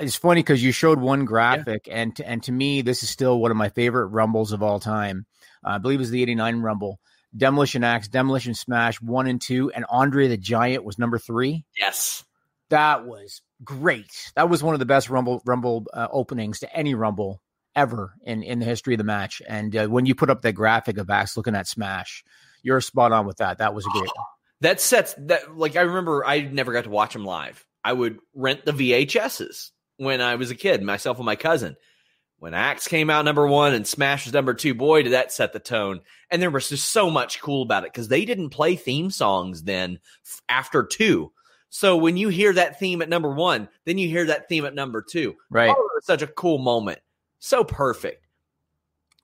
it's 0.00 0.16
funny 0.16 0.40
because 0.40 0.64
you 0.64 0.72
showed 0.72 0.98
one 0.98 1.26
graphic, 1.26 1.86
and 1.90 2.16
to, 2.16 2.26
and 2.26 2.42
to 2.44 2.52
me, 2.52 2.80
this 2.80 3.02
is 3.02 3.10
still 3.10 3.38
one 3.38 3.50
of 3.50 3.58
my 3.58 3.68
favorite 3.68 4.06
rumbles 4.06 4.52
of 4.52 4.62
all 4.62 4.80
time. 4.80 5.26
Uh, 5.62 5.72
I 5.72 5.78
believe 5.78 5.98
it 5.98 6.00
was 6.00 6.10
the 6.10 6.22
'89 6.22 6.60
Rumble. 6.62 6.98
Demolition 7.36 7.84
Axe, 7.84 8.08
Demolition 8.08 8.54
Smash, 8.54 9.02
one 9.02 9.26
and 9.26 9.38
two, 9.38 9.70
and 9.70 9.84
Andre 9.90 10.28
the 10.28 10.38
Giant 10.38 10.82
was 10.82 10.98
number 10.98 11.18
three. 11.18 11.66
Yes. 11.78 12.24
That 12.70 13.04
was 13.04 13.42
great. 13.62 14.32
That 14.34 14.48
was 14.48 14.62
one 14.62 14.74
of 14.74 14.80
the 14.80 14.86
best 14.86 15.10
Rumble 15.10 15.42
Rumble 15.44 15.84
uh, 15.92 16.08
openings 16.10 16.60
to 16.60 16.74
any 16.74 16.94
Rumble 16.94 17.42
ever 17.74 18.14
in 18.22 18.42
in 18.42 18.58
the 18.58 18.66
history 18.66 18.94
of 18.94 18.98
the 18.98 19.04
match. 19.04 19.42
And 19.48 19.74
uh, 19.74 19.86
when 19.86 20.06
you 20.06 20.14
put 20.14 20.30
up 20.30 20.42
that 20.42 20.52
graphic 20.52 20.98
of 20.98 21.10
Axe 21.10 21.36
looking 21.36 21.54
at 21.54 21.66
Smash, 21.66 22.24
you're 22.62 22.80
spot 22.80 23.12
on 23.12 23.26
with 23.26 23.38
that. 23.38 23.58
That 23.58 23.74
was 23.74 23.86
a 23.86 23.90
great. 23.90 24.10
That 24.60 24.80
sets 24.80 25.14
that 25.18 25.56
like 25.56 25.76
I 25.76 25.82
remember 25.82 26.26
I 26.26 26.40
never 26.40 26.72
got 26.72 26.82
to 26.82 26.90
watch 26.90 27.12
them 27.12 27.24
live. 27.24 27.64
I 27.84 27.92
would 27.92 28.18
rent 28.34 28.64
the 28.64 28.72
VHSs 28.72 29.70
when 29.98 30.20
I 30.20 30.34
was 30.34 30.50
a 30.50 30.56
kid, 30.56 30.82
myself 30.82 31.18
and 31.18 31.26
my 31.26 31.36
cousin. 31.36 31.76
When 32.40 32.54
Axe 32.54 32.86
came 32.88 33.08
out 33.08 33.24
number 33.24 33.46
one 33.46 33.74
and 33.74 33.86
Smash 33.86 34.24
was 34.24 34.34
number 34.34 34.54
two, 34.54 34.74
boy, 34.74 35.02
did 35.02 35.12
that 35.12 35.32
set 35.32 35.52
the 35.52 35.58
tone. 35.58 36.00
And 36.30 36.40
there 36.40 36.50
was 36.50 36.68
just 36.68 36.90
so 36.90 37.10
much 37.10 37.40
cool 37.40 37.62
about 37.62 37.84
it 37.84 37.92
because 37.92 38.08
they 38.08 38.24
didn't 38.24 38.50
play 38.50 38.76
theme 38.76 39.10
songs 39.10 39.62
then 39.62 39.98
f- 40.24 40.42
after 40.48 40.84
two. 40.84 41.32
So 41.70 41.96
when 41.96 42.16
you 42.16 42.28
hear 42.28 42.52
that 42.52 42.78
theme 42.78 43.02
at 43.02 43.08
number 43.08 43.32
one, 43.32 43.68
then 43.84 43.98
you 43.98 44.08
hear 44.08 44.26
that 44.26 44.48
theme 44.48 44.64
at 44.64 44.74
number 44.74 45.02
two. 45.02 45.34
Right. 45.50 45.74
Oh, 45.76 45.88
such 46.02 46.22
a 46.22 46.28
cool 46.28 46.58
moment. 46.58 47.00
So 47.38 47.64
perfect. 47.64 48.24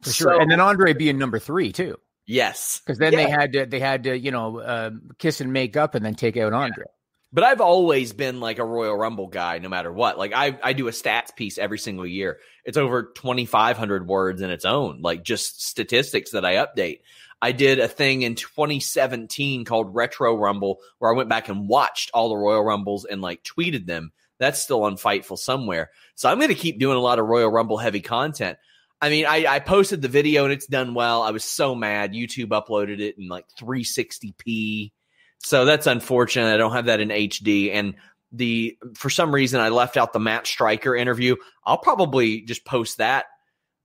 For 0.03 0.11
sure. 0.11 0.41
And 0.41 0.51
then 0.51 0.61
Andre 0.61 0.93
being 0.93 1.19
number 1.19 1.39
three 1.39 1.73
too, 1.73 1.99
yes. 2.27 2.81
because 2.85 2.99
then 2.99 3.15
they 3.15 3.29
had 3.29 3.53
to 3.55 3.67
they 3.67 3.81
had 3.81 4.05
to 4.05 4.19
you 4.19 4.31
know 4.31 4.61
uh, 4.61 4.91
kiss 5.19 5.41
and 5.41 5.53
make 5.53 5.77
up 5.77 5.95
and 5.95 6.05
then 6.05 6.15
take 6.15 6.37
out 6.37 6.53
Andre. 6.53 6.85
But 7.33 7.43
I've 7.43 7.61
always 7.61 8.13
been 8.13 8.39
like 8.39 8.61
a 8.61 8.65
Royal 8.65 8.97
Rumble 8.97 9.27
guy, 9.27 9.59
no 9.59 9.69
matter 9.69 9.93
what. 9.93 10.19
Like 10.19 10.33
I, 10.33 10.57
I 10.63 10.73
do 10.73 10.87
a 10.87 10.93
stats 10.93 11.35
piece 11.35 11.59
every 11.59 11.79
single 11.79 12.07
year. 12.07 12.39
It's 12.65 12.77
over 12.77 13.13
twenty 13.17 13.47
five 13.47 13.77
hundred 13.77 14.07
words 14.07 14.41
in 14.41 14.51
its 14.51 14.65
own, 14.65 15.01
like 15.01 15.25
just 15.25 15.67
statistics 15.67 16.31
that 16.33 16.45
I 16.45 16.57
update. 16.57 17.01
I 17.43 17.53
did 17.53 17.79
a 17.79 17.89
thing 17.89 18.23
in 18.23 18.37
2017 18.37 19.67
called 19.67 19.95
Retro 19.95 20.35
Rumble, 20.35 20.79
where 20.99 21.13
I 21.13 21.17
went 21.17 21.29
back 21.29 21.51
and 21.51 21.69
watched 21.69 22.11
all 22.15 22.31
the 22.31 22.37
Royal 22.37 22.65
Rumbles 22.65 23.05
and 23.05 23.21
like 23.21 23.43
tweeted 23.43 23.85
them. 23.85 24.13
That's 24.39 24.63
still 24.63 24.83
on 24.85 24.97
Fightful 24.97 25.39
somewhere. 25.39 25.91
So 26.15 26.29
I'm 26.29 26.39
going 26.39 26.49
to 26.49 26.55
keep 26.55 26.79
doing 26.79 26.97
a 26.97 27.01
lot 27.01 27.19
of 27.19 27.27
Royal 27.27 27.51
Rumble 27.51 27.79
heavy 27.79 28.01
content. 28.01 28.59
I 29.01 29.11
mean, 29.11 29.27
I, 29.27 29.47
I 29.47 29.61
posted 29.61 30.03
the 30.03 30.09
video 30.09 30.45
and 30.45 30.53
it's 30.53 30.67
done 30.67 30.95
well. 30.95 31.23
I 31.23 31.31
was 31.31 31.45
so 31.45 31.75
mad. 31.75 32.13
YouTube 32.13 32.49
uploaded 32.49 33.01
it 33.01 33.17
in 33.19 33.29
like 33.29 33.45
360p. 33.61 34.93
So 35.39 35.65
that's 35.65 35.87
unfortunate. 35.87 36.53
I 36.53 36.57
don't 36.57 36.73
have 36.73 36.87
that 36.87 37.01
in 37.01 37.09
HD. 37.09 37.73
And 37.73 37.95
the 38.35 38.77
for 38.95 39.11
some 39.11 39.33
reason 39.33 39.61
I 39.61 39.69
left 39.69 39.97
out 39.97 40.13
the 40.13 40.19
Matt 40.19 40.47
Striker 40.47 40.95
interview. 40.95 41.37
I'll 41.65 41.79
probably 41.79 42.43
just 42.43 42.65
post 42.65 42.99
that 42.99 43.27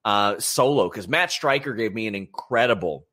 uh, 0.03 0.39
solo 0.39 0.89
because 0.89 1.07
Matt 1.07 1.31
Striker 1.31 1.73
gave 1.73 1.93
me 1.93 2.07
an 2.07 2.15
incredible, 2.15 3.05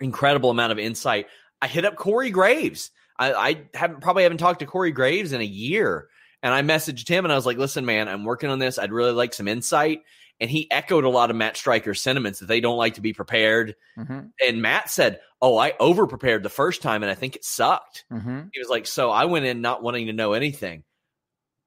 incredible 0.00 0.50
amount 0.50 0.72
of 0.72 0.78
insight. 0.78 1.26
I 1.60 1.66
hit 1.66 1.84
up 1.84 1.96
Corey 1.96 2.30
Graves. 2.30 2.90
I, 3.18 3.32
I 3.32 3.62
haven't 3.74 4.00
probably 4.00 4.22
haven't 4.22 4.38
talked 4.38 4.60
to 4.60 4.66
Corey 4.66 4.92
Graves 4.92 5.32
in 5.32 5.40
a 5.40 5.44
year, 5.44 6.08
and 6.42 6.54
I 6.54 6.62
messaged 6.62 7.08
him 7.08 7.24
and 7.24 7.32
I 7.32 7.36
was 7.36 7.46
like, 7.46 7.58
"Listen, 7.58 7.84
man, 7.84 8.08
I'm 8.08 8.24
working 8.24 8.50
on 8.50 8.58
this. 8.58 8.78
I'd 8.78 8.92
really 8.92 9.12
like 9.12 9.34
some 9.34 9.48
insight." 9.48 10.02
And 10.40 10.48
he 10.48 10.70
echoed 10.70 11.04
a 11.04 11.08
lot 11.08 11.30
of 11.30 11.36
Matt 11.36 11.56
Striker's 11.56 12.00
sentiments 12.00 12.38
that 12.38 12.46
they 12.46 12.60
don't 12.60 12.76
like 12.76 12.94
to 12.94 13.00
be 13.00 13.12
prepared. 13.12 13.74
Mhm. 13.98 14.30
And 14.46 14.62
Matt 14.62 14.88
said, 14.88 15.20
"Oh, 15.42 15.56
I 15.56 15.74
over 15.80 16.06
prepared 16.06 16.44
the 16.44 16.48
first 16.48 16.80
time, 16.80 17.02
and 17.02 17.10
I 17.10 17.14
think 17.16 17.34
it 17.34 17.44
sucked." 17.44 18.04
Mhm. 18.12 18.50
He 18.52 18.60
was 18.60 18.68
like, 18.68 18.86
"So 18.86 19.10
I 19.10 19.24
went 19.24 19.46
in 19.46 19.60
not 19.60 19.82
wanting 19.82 20.06
to 20.06 20.12
know 20.12 20.34
anything." 20.34 20.84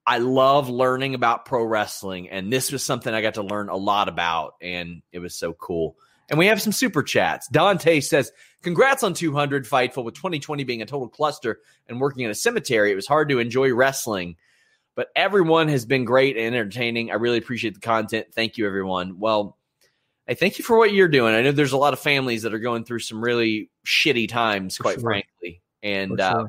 I 0.08 0.18
love 0.18 0.70
learning 0.70 1.16
about 1.16 1.46
pro 1.46 1.64
wrestling, 1.64 2.30
and 2.30 2.52
this 2.52 2.72
was 2.72 2.82
something 2.84 3.14
I 3.14 3.22
got 3.22 3.36
to 3.36 3.44
learn 3.44 3.70
a 3.70 3.76
lot 3.76 4.08
about, 4.10 4.56
and 4.62 5.02
it 5.12 5.20
was 5.20 5.36
so 5.36 5.54
cool. 5.54 5.96
And 6.30 6.40
we 6.40 6.48
have 6.48 6.62
some 6.62 6.72
super 6.72 7.04
chats. 7.04 7.48
Dante 7.50 8.00
says, 8.00 8.32
"Congrats 8.64 9.04
on 9.04 9.14
200 9.14 9.66
Fightful. 9.66 10.06
With 10.06 10.16
2020 10.16 10.64
being 10.64 10.82
a 10.82 10.86
total 10.86 11.10
cluster 11.10 11.60
and 11.90 12.00
working 12.00 12.24
in 12.24 12.32
a 12.32 12.36
cemetery, 12.36 12.92
it 12.92 12.96
was 12.96 13.06
hard 13.08 13.28
to 13.30 13.40
enjoy 13.40 13.74
wrestling." 13.74 14.38
But 15.02 15.10
everyone 15.16 15.68
has 15.70 15.84
been 15.84 16.06
great 16.06 16.38
and 16.38 16.54
entertaining. 16.54 17.10
I 17.10 17.16
really 17.16 17.40
appreciate 17.40 17.74
the 17.74 17.80
content. 17.80 18.28
Thank 18.36 18.60
you, 18.60 18.68
everyone. 18.68 19.18
Well, 19.18 19.58
I 20.30 20.36
thank 20.36 20.60
you 20.60 20.64
for 20.64 20.78
what 20.78 20.94
you're 20.94 21.08
doing. 21.08 21.34
I 21.34 21.42
know 21.42 21.52
there's 21.52 21.72
a 21.72 21.78
lot 21.78 21.94
of 21.94 22.00
families 22.00 22.44
that 22.44 22.54
are 22.54 22.60
going 22.60 22.84
through 22.84 23.00
some 23.00 23.20
really 23.20 23.72
shitty 23.84 24.30
times, 24.30 24.78
For 24.78 24.84
quite 24.84 24.94
sure. 24.98 25.02
frankly. 25.02 25.64
And 25.82 26.20
For 26.20 26.22
uh. 26.22 26.46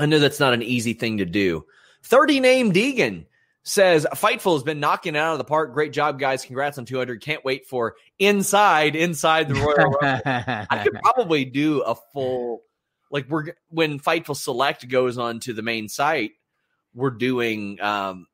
I 0.00 0.06
know 0.06 0.18
that's 0.18 0.40
not 0.40 0.52
an 0.52 0.64
easy 0.64 0.94
thing 0.94 1.18
to 1.18 1.24
do. 1.24 1.64
30 2.02 2.40
name 2.40 2.72
Deegan 2.72 3.24
says 3.62 4.04
Fightful 4.14 4.54
has 4.54 4.64
been 4.64 4.80
knocking 4.80 5.14
it 5.14 5.18
out 5.18 5.30
of 5.30 5.38
the 5.38 5.44
park. 5.44 5.72
Great 5.74 5.92
job, 5.92 6.18
guys. 6.18 6.44
Congrats 6.44 6.76
on 6.76 6.86
200. 6.86 7.22
Can't 7.22 7.44
wait 7.44 7.68
for 7.68 7.94
inside 8.18 8.96
inside 8.96 9.46
the 9.46 9.54
Royal 9.54 9.92
Rumble. 9.92 9.98
I 10.02 10.82
could 10.82 10.98
probably 11.04 11.44
do 11.44 11.82
a 11.82 11.94
full 11.94 12.62
like 13.10 13.28
we're 13.28 13.54
when 13.68 14.00
Fightful 14.00 14.36
Select 14.36 14.88
goes 14.88 15.18
on 15.18 15.40
to 15.40 15.52
the 15.52 15.62
main 15.62 15.88
site, 15.88 16.32
we're 16.98 17.10
doing 17.10 17.80
um 17.80 18.26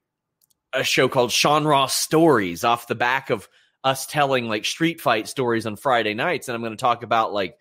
a 0.73 0.85
show 0.85 1.09
called 1.09 1.33
Sean 1.33 1.65
Ross 1.65 1.97
Stories 1.97 2.65
off 2.65 2.87
the 2.87 2.95
back 2.95 3.31
of 3.31 3.49
us 3.85 4.07
telling 4.07 4.49
like 4.49 4.65
street 4.65 5.01
fight 5.01 5.29
stories 5.29 5.67
on 5.67 5.77
Friday 5.77 6.15
nights. 6.15 6.49
And 6.49 6.55
I'm 6.55 6.63
going 6.63 6.73
to 6.73 6.77
talk 6.77 7.03
about 7.03 7.33
like 7.33 7.57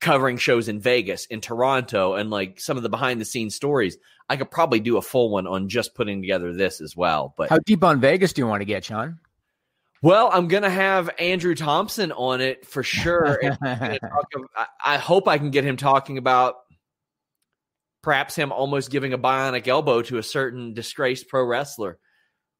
covering 0.00 0.38
shows 0.38 0.68
in 0.68 0.80
Vegas, 0.80 1.26
in 1.26 1.40
Toronto, 1.40 2.14
and 2.14 2.30
like 2.30 2.58
some 2.60 2.76
of 2.76 2.82
the 2.82 2.88
behind 2.88 3.20
the 3.20 3.24
scenes 3.24 3.54
stories. 3.54 3.96
I 4.28 4.36
could 4.36 4.50
probably 4.50 4.80
do 4.80 4.96
a 4.96 5.02
full 5.02 5.30
one 5.30 5.46
on 5.46 5.68
just 5.68 5.94
putting 5.94 6.22
together 6.22 6.52
this 6.54 6.80
as 6.80 6.96
well. 6.96 7.34
But 7.36 7.50
how 7.50 7.58
deep 7.58 7.84
on 7.84 8.00
Vegas 8.00 8.32
do 8.32 8.42
you 8.42 8.46
want 8.46 8.62
to 8.62 8.66
get, 8.66 8.86
Sean? 8.86 9.18
Well, 10.00 10.30
I'm 10.32 10.48
gonna 10.48 10.70
have 10.70 11.08
Andrew 11.18 11.54
Thompson 11.54 12.12
on 12.12 12.40
it 12.40 12.66
for 12.66 12.82
sure. 12.82 13.40
I, 13.62 13.98
I 14.84 14.96
hope 14.98 15.28
I 15.28 15.38
can 15.38 15.50
get 15.50 15.64
him 15.64 15.76
talking 15.76 16.18
about 16.18 16.56
perhaps 18.04 18.36
him 18.36 18.52
almost 18.52 18.90
giving 18.90 19.14
a 19.14 19.18
bionic 19.18 19.66
elbow 19.66 20.02
to 20.02 20.18
a 20.18 20.22
certain 20.22 20.74
disgraced 20.74 21.28
pro 21.28 21.44
wrestler. 21.44 21.98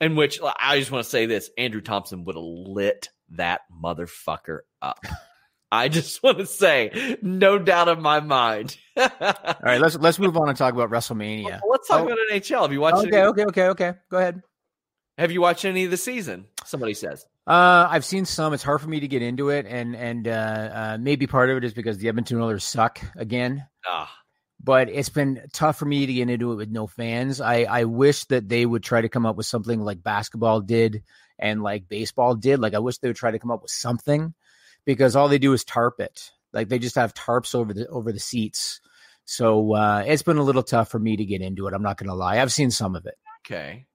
In 0.00 0.16
which 0.16 0.40
I 0.42 0.78
just 0.78 0.90
want 0.90 1.04
to 1.04 1.10
say 1.10 1.26
this: 1.26 1.50
Andrew 1.56 1.80
Thompson 1.80 2.24
would 2.24 2.34
have 2.34 2.42
lit 2.42 3.10
that 3.30 3.60
motherfucker 3.72 4.60
up. 4.82 4.98
I 5.72 5.88
just 5.88 6.22
want 6.22 6.38
to 6.38 6.46
say, 6.46 7.16
no 7.20 7.58
doubt 7.58 7.88
in 7.88 8.00
my 8.00 8.20
mind. 8.20 8.76
All 8.96 9.10
right, 9.62 9.80
let's 9.80 9.96
let's 9.96 10.18
move 10.18 10.36
on 10.36 10.48
and 10.48 10.58
talk 10.58 10.74
about 10.74 10.90
WrestleMania. 10.90 11.60
Let's 11.68 11.88
talk 11.88 12.00
oh. 12.00 12.04
about 12.06 12.18
NHL. 12.32 12.62
Have 12.62 12.72
you 12.72 12.80
watched? 12.80 13.06
Okay, 13.06 13.24
okay, 13.24 13.44
okay, 13.44 13.66
okay. 13.68 13.92
Go 14.10 14.18
ahead. 14.18 14.42
Have 15.18 15.30
you 15.30 15.40
watched 15.40 15.64
any 15.64 15.84
of 15.84 15.90
the 15.90 15.96
season? 15.96 16.46
Somebody 16.64 16.94
says. 16.94 17.24
Uh, 17.46 17.86
I've 17.90 18.04
seen 18.04 18.24
some. 18.24 18.52
It's 18.52 18.62
hard 18.62 18.80
for 18.80 18.88
me 18.88 19.00
to 19.00 19.08
get 19.08 19.22
into 19.22 19.50
it, 19.50 19.66
and 19.68 19.94
and 19.94 20.26
uh, 20.26 20.30
uh, 20.30 20.98
maybe 21.00 21.26
part 21.26 21.50
of 21.50 21.56
it 21.56 21.64
is 21.64 21.74
because 21.74 21.98
the 21.98 22.08
Edmonton 22.08 22.40
Oilers 22.40 22.64
suck 22.64 23.00
again. 23.16 23.66
Ah. 23.86 24.10
But 24.64 24.88
it's 24.88 25.10
been 25.10 25.42
tough 25.52 25.78
for 25.78 25.84
me 25.84 26.06
to 26.06 26.12
get 26.12 26.30
into 26.30 26.52
it 26.52 26.56
with 26.56 26.70
no 26.70 26.86
fans. 26.86 27.40
I 27.40 27.64
I 27.64 27.84
wish 27.84 28.24
that 28.26 28.48
they 28.48 28.64
would 28.64 28.82
try 28.82 29.02
to 29.02 29.10
come 29.10 29.26
up 29.26 29.36
with 29.36 29.46
something 29.46 29.80
like 29.80 30.02
basketball 30.02 30.62
did 30.62 31.02
and 31.38 31.62
like 31.62 31.88
baseball 31.88 32.34
did. 32.34 32.60
Like 32.60 32.74
I 32.74 32.78
wish 32.78 32.98
they 32.98 33.08
would 33.08 33.16
try 33.16 33.30
to 33.30 33.38
come 33.38 33.50
up 33.50 33.60
with 33.60 33.70
something 33.70 34.32
because 34.86 35.16
all 35.16 35.28
they 35.28 35.38
do 35.38 35.52
is 35.52 35.64
tarp 35.64 36.00
it. 36.00 36.30
Like 36.52 36.68
they 36.68 36.78
just 36.78 36.94
have 36.94 37.12
tarps 37.12 37.54
over 37.54 37.74
the 37.74 37.86
over 37.88 38.10
the 38.10 38.20
seats. 38.20 38.80
So 39.26 39.74
uh, 39.74 40.04
it's 40.06 40.22
been 40.22 40.38
a 40.38 40.42
little 40.42 40.62
tough 40.62 40.90
for 40.90 40.98
me 40.98 41.16
to 41.16 41.24
get 41.24 41.40
into 41.40 41.66
it. 41.66 41.74
I'm 41.74 41.82
not 41.82 41.96
going 41.96 42.08
to 42.08 42.14
lie. 42.14 42.40
I've 42.40 42.52
seen 42.52 42.70
some 42.70 42.94
of 42.94 43.06
it. 43.06 43.16
Okay. 43.44 43.86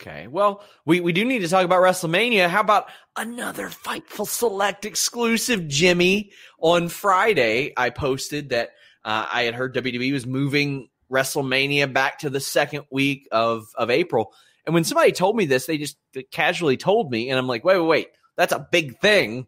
Okay. 0.00 0.26
Well, 0.26 0.62
we, 0.84 1.00
we 1.00 1.12
do 1.12 1.24
need 1.24 1.38
to 1.38 1.48
talk 1.48 1.64
about 1.64 1.82
WrestleMania. 1.82 2.48
How 2.48 2.60
about 2.60 2.90
another 3.16 3.70
Fightful 3.70 4.26
Select 4.26 4.84
exclusive, 4.84 5.68
Jimmy? 5.68 6.32
On 6.58 6.88
Friday, 6.88 7.72
I 7.78 7.88
posted 7.88 8.50
that 8.50 8.70
uh, 9.06 9.24
I 9.32 9.44
had 9.44 9.54
heard 9.54 9.74
WWE 9.74 10.12
was 10.12 10.26
moving 10.26 10.88
WrestleMania 11.10 11.92
back 11.92 12.18
to 12.18 12.30
the 12.30 12.40
second 12.40 12.86
week 12.90 13.28
of, 13.30 13.68
of 13.76 13.88
April. 13.88 14.34
And 14.66 14.74
when 14.74 14.82
somebody 14.82 15.12
told 15.12 15.36
me 15.36 15.46
this, 15.46 15.66
they 15.66 15.78
just 15.78 15.96
casually 16.32 16.76
told 16.76 17.12
me, 17.12 17.30
and 17.30 17.38
I'm 17.38 17.46
like, 17.46 17.64
wait, 17.64 17.78
wait, 17.78 17.86
wait, 17.86 18.08
that's 18.36 18.52
a 18.52 18.66
big 18.70 18.98
thing. 18.98 19.46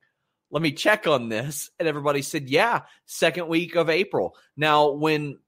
Let 0.53 0.63
me 0.63 0.71
check 0.71 1.09
on 1.09 1.29
this. 1.29 1.71
And 1.81 1.89
everybody 1.89 2.23
said, 2.23 2.49
yeah, 2.49 2.83
second 3.07 3.49
week 3.49 3.75
of 3.75 3.91
April. 3.91 4.37
Now, 4.57 4.93
when 4.93 5.39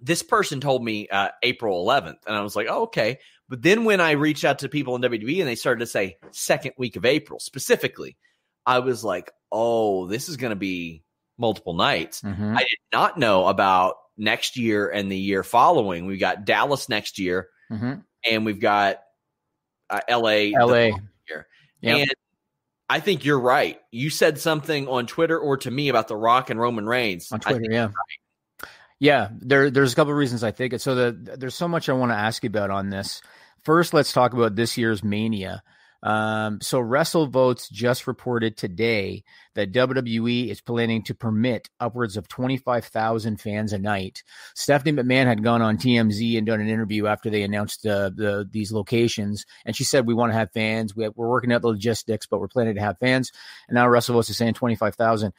this 0.00 0.22
person 0.22 0.60
told 0.60 0.84
me 0.84 1.08
uh, 1.08 1.30
April 1.42 1.86
11th, 1.86 2.18
and 2.26 2.36
I 2.36 2.42
was 2.42 2.54
like, 2.54 2.66
oh, 2.68 2.82
okay. 2.82 3.20
But 3.48 3.62
then 3.62 3.84
when 3.84 4.02
I 4.02 4.12
reached 4.12 4.44
out 4.44 4.58
to 4.60 4.68
people 4.68 4.96
in 4.96 5.02
WWE 5.02 5.40
and 5.40 5.48
they 5.48 5.56
started 5.56 5.80
to 5.80 5.86
say 5.86 6.18
second 6.30 6.74
week 6.76 6.96
of 6.96 7.06
April 7.06 7.40
specifically, 7.40 8.18
I 8.66 8.80
was 8.80 9.02
like, 9.02 9.30
oh, 9.50 10.06
this 10.06 10.28
is 10.28 10.36
going 10.36 10.50
to 10.50 10.56
be 10.56 11.04
multiple 11.40 11.74
nights. 11.74 12.22
Mm-hmm. 12.22 12.56
I 12.56 12.60
did 12.60 12.78
not 12.92 13.18
know 13.18 13.46
about 13.46 13.96
next 14.16 14.56
year 14.56 14.88
and 14.88 15.10
the 15.10 15.16
year 15.16 15.42
following. 15.42 16.06
We 16.06 16.18
got 16.18 16.44
Dallas 16.44 16.88
next 16.88 17.18
year, 17.18 17.48
mm-hmm. 17.72 17.94
and 18.30 18.44
we've 18.44 18.60
got 18.60 19.00
uh, 19.88 20.00
LA. 20.08 20.50
LA 20.54 20.90
year. 21.28 21.46
Yep. 21.80 21.98
And 21.98 22.10
I 22.88 23.00
think 23.00 23.24
you're 23.24 23.40
right. 23.40 23.80
You 23.90 24.10
said 24.10 24.38
something 24.38 24.86
on 24.88 25.06
Twitter 25.06 25.38
or 25.38 25.56
to 25.58 25.70
me 25.70 25.88
about 25.88 26.08
The 26.08 26.16
Rock 26.16 26.50
and 26.50 26.60
Roman 26.60 26.86
Reigns. 26.86 27.32
On 27.32 27.40
Twitter, 27.40 27.64
yeah. 27.68 27.86
Right. 27.86 28.68
Yeah, 28.98 29.30
there, 29.40 29.70
there's 29.70 29.94
a 29.94 29.96
couple 29.96 30.12
of 30.12 30.18
reasons 30.18 30.44
I 30.44 30.50
think 30.50 30.74
it. 30.74 30.82
So 30.82 30.94
the, 30.94 31.36
there's 31.38 31.54
so 31.54 31.66
much 31.66 31.88
I 31.88 31.94
want 31.94 32.12
to 32.12 32.16
ask 32.16 32.42
you 32.42 32.48
about 32.48 32.70
on 32.70 32.90
this. 32.90 33.22
First, 33.64 33.94
let's 33.94 34.12
talk 34.12 34.34
about 34.34 34.56
this 34.56 34.76
year's 34.76 35.02
Mania. 35.02 35.62
Um, 36.02 36.60
so 36.62 36.80
WrestleVotes 36.80 37.70
just 37.70 38.06
reported 38.06 38.56
today 38.56 39.22
that 39.54 39.72
WWE 39.72 40.48
is 40.48 40.60
planning 40.60 41.02
to 41.04 41.14
permit 41.14 41.68
upwards 41.78 42.16
of 42.16 42.28
25,000 42.28 43.40
fans 43.40 43.72
a 43.72 43.78
night. 43.78 44.22
Stephanie 44.54 44.92
McMahon 44.92 45.26
had 45.26 45.44
gone 45.44 45.60
on 45.60 45.76
TMZ 45.76 46.38
and 46.38 46.46
done 46.46 46.60
an 46.60 46.68
interview 46.68 47.06
after 47.06 47.28
they 47.28 47.42
announced 47.42 47.82
the, 47.82 48.48
these 48.50 48.72
locations, 48.72 49.44
and 49.66 49.76
she 49.76 49.84
said 49.84 50.06
we 50.06 50.14
want 50.14 50.32
to 50.32 50.38
have 50.38 50.52
fans. 50.52 50.96
We 50.96 51.08
we're 51.08 51.28
working 51.28 51.52
out 51.52 51.62
the 51.62 51.68
logistics, 51.68 52.26
but 52.26 52.40
we're 52.40 52.48
planning 52.48 52.76
to 52.76 52.80
have 52.80 52.98
fans. 52.98 53.30
And 53.68 53.74
now 53.74 53.86
WrestleVotes 53.86 54.30
is 54.30 54.38
saying 54.38 54.54
25,000. 54.54 55.32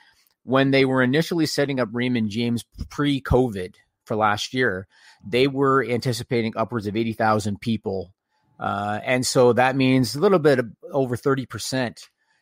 When 0.43 0.72
they 0.72 0.86
were 0.86 1.03
initially 1.03 1.45
setting 1.45 1.80
up 1.80 1.89
Raymond 1.91 2.30
James 2.30 2.66
pre-COVID, 2.89 3.76
for 4.05 4.16
last 4.16 4.53
year, 4.53 4.88
they 5.26 5.47
were 5.47 5.84
anticipating 5.84 6.53
upwards 6.55 6.88
of 6.88 6.95
80,000 6.95 7.62
people. 7.62 8.14
Uh, 8.62 8.99
and 9.03 9.26
so 9.26 9.53
that 9.53 9.76
means 9.76 10.16
a 10.16 10.20
little 10.20 10.39
bit 10.39 10.59
over 10.91 11.18
30% 11.18 11.97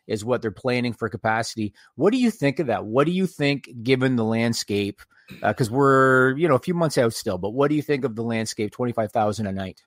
is 0.05 0.25
what 0.25 0.41
they're 0.41 0.51
planning 0.51 0.91
for 0.91 1.07
capacity. 1.07 1.73
What 1.95 2.11
do 2.11 2.17
you 2.17 2.29
think 2.29 2.59
of 2.59 2.67
that? 2.67 2.85
What 2.85 3.05
do 3.05 3.13
you 3.13 3.25
think, 3.25 3.69
given 3.83 4.17
the 4.17 4.25
landscape? 4.25 5.01
Because 5.41 5.69
uh, 5.69 5.73
we're, 5.73 6.35
you 6.35 6.47
know, 6.47 6.55
a 6.55 6.59
few 6.59 6.73
months 6.73 6.97
out 6.97 7.13
still, 7.13 7.37
but 7.37 7.51
what 7.51 7.69
do 7.69 7.75
you 7.75 7.81
think 7.81 8.03
of 8.03 8.15
the 8.15 8.23
landscape, 8.23 8.71
25,000 8.71 9.47
a 9.47 9.51
night? 9.53 9.81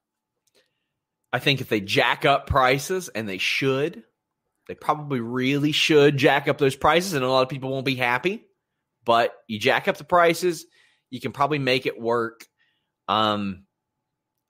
I 1.33 1.39
think 1.39 1.61
if 1.61 1.69
they 1.69 1.81
jack 1.81 2.25
up 2.25 2.47
prices, 2.47 3.09
and 3.09 3.29
they 3.29 3.39
should, 3.39 4.03
they 4.69 4.75
probably 4.75 5.21
really 5.21 5.73
should 5.73 6.17
jack 6.17 6.47
up 6.49 6.59
those 6.59 6.77
prices, 6.77 7.15
and 7.15 7.25
a 7.25 7.29
lot 7.29 7.43
of 7.43 7.49
people 7.49 7.71
won't 7.71 7.85
be 7.85 7.97
happy. 7.97 8.45
But 9.05 9.35
you 9.49 9.59
jack 9.59 9.89
up 9.89 9.97
the 9.97 10.05
prices, 10.05 10.65
you 11.11 11.21
can 11.21 11.33
probably 11.33 11.59
make 11.59 11.87
it 11.87 12.01
work. 12.01 12.47
Um, 13.09 13.65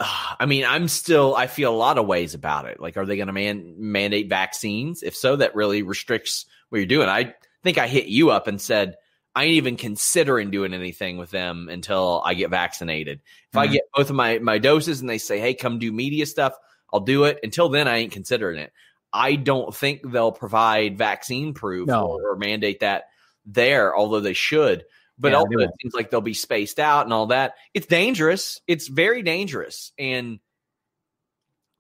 I 0.41 0.47
mean, 0.47 0.65
I'm 0.65 0.89
still, 0.89 1.35
I 1.35 1.47
feel 1.47 1.73
a 1.73 1.77
lot 1.77 1.99
of 1.99 2.07
ways 2.07 2.35
about 2.35 2.67
it. 2.67 2.81
Like, 2.81 2.97
are 2.97 3.07
they 3.07 3.17
going 3.17 3.29
to 3.29 3.33
man, 3.33 3.75
mandate 3.79 4.29
vaccines? 4.29 5.03
If 5.03 5.17
so, 5.17 5.37
that 5.37 5.55
really 5.55 5.83
restricts 5.83 6.47
what 6.69 6.79
you're 6.79 6.87
doing. 6.87 7.09
I 7.09 7.35
think 7.63 7.79
I 7.79 7.87
hit 7.89 8.07
you 8.07 8.31
up 8.31 8.47
and 8.47 8.61
said, 8.61 8.97
I 9.35 9.45
ain't 9.45 9.53
even 9.53 9.77
considering 9.77 10.51
doing 10.51 10.75
anything 10.75 11.17
with 11.17 11.31
them 11.31 11.69
until 11.71 12.23
I 12.25 12.35
get 12.35 12.51
vaccinated. 12.51 13.21
If 13.49 13.57
mm-hmm. 13.57 13.59
I 13.59 13.67
get 13.67 13.85
both 13.95 14.11
of 14.11 14.17
my, 14.17 14.39
my 14.39 14.59
doses 14.59 15.01
and 15.01 15.09
they 15.09 15.19
say, 15.19 15.41
hey, 15.41 15.55
come 15.55 15.79
do 15.79 15.91
media 15.91 16.27
stuff, 16.27 16.55
I'll 16.93 17.01
do 17.01 17.25
it. 17.25 17.39
Until 17.43 17.71
then, 17.71 17.89
I 17.89 17.99
ain't 17.99 18.13
considering 18.13 18.59
it. 18.59 18.73
I 19.13 19.37
don't 19.37 19.75
think 19.75 20.11
they'll 20.11 20.33
provide 20.33 20.99
vaccine 20.99 21.55
proof 21.55 21.89
no. 21.89 22.07
or, 22.07 22.33
or 22.33 22.37
mandate 22.37 22.81
that 22.81 23.05
there, 23.47 23.97
although 23.97 24.21
they 24.21 24.33
should. 24.33 24.85
But 25.23 25.33
yeah, 25.33 25.39
also, 25.39 25.59
it 25.59 25.71
seems 25.81 25.95
like 25.95 26.11
they'll 26.11 26.21
be 26.21 26.35
spaced 26.35 26.81
out 26.81 27.07
and 27.07 27.13
all 27.13 27.29
that. 27.29 27.55
It's 27.73 27.87
dangerous. 27.87 28.61
It's 28.67 28.89
very 28.89 29.23
dangerous. 29.23 29.93
And 29.97 30.41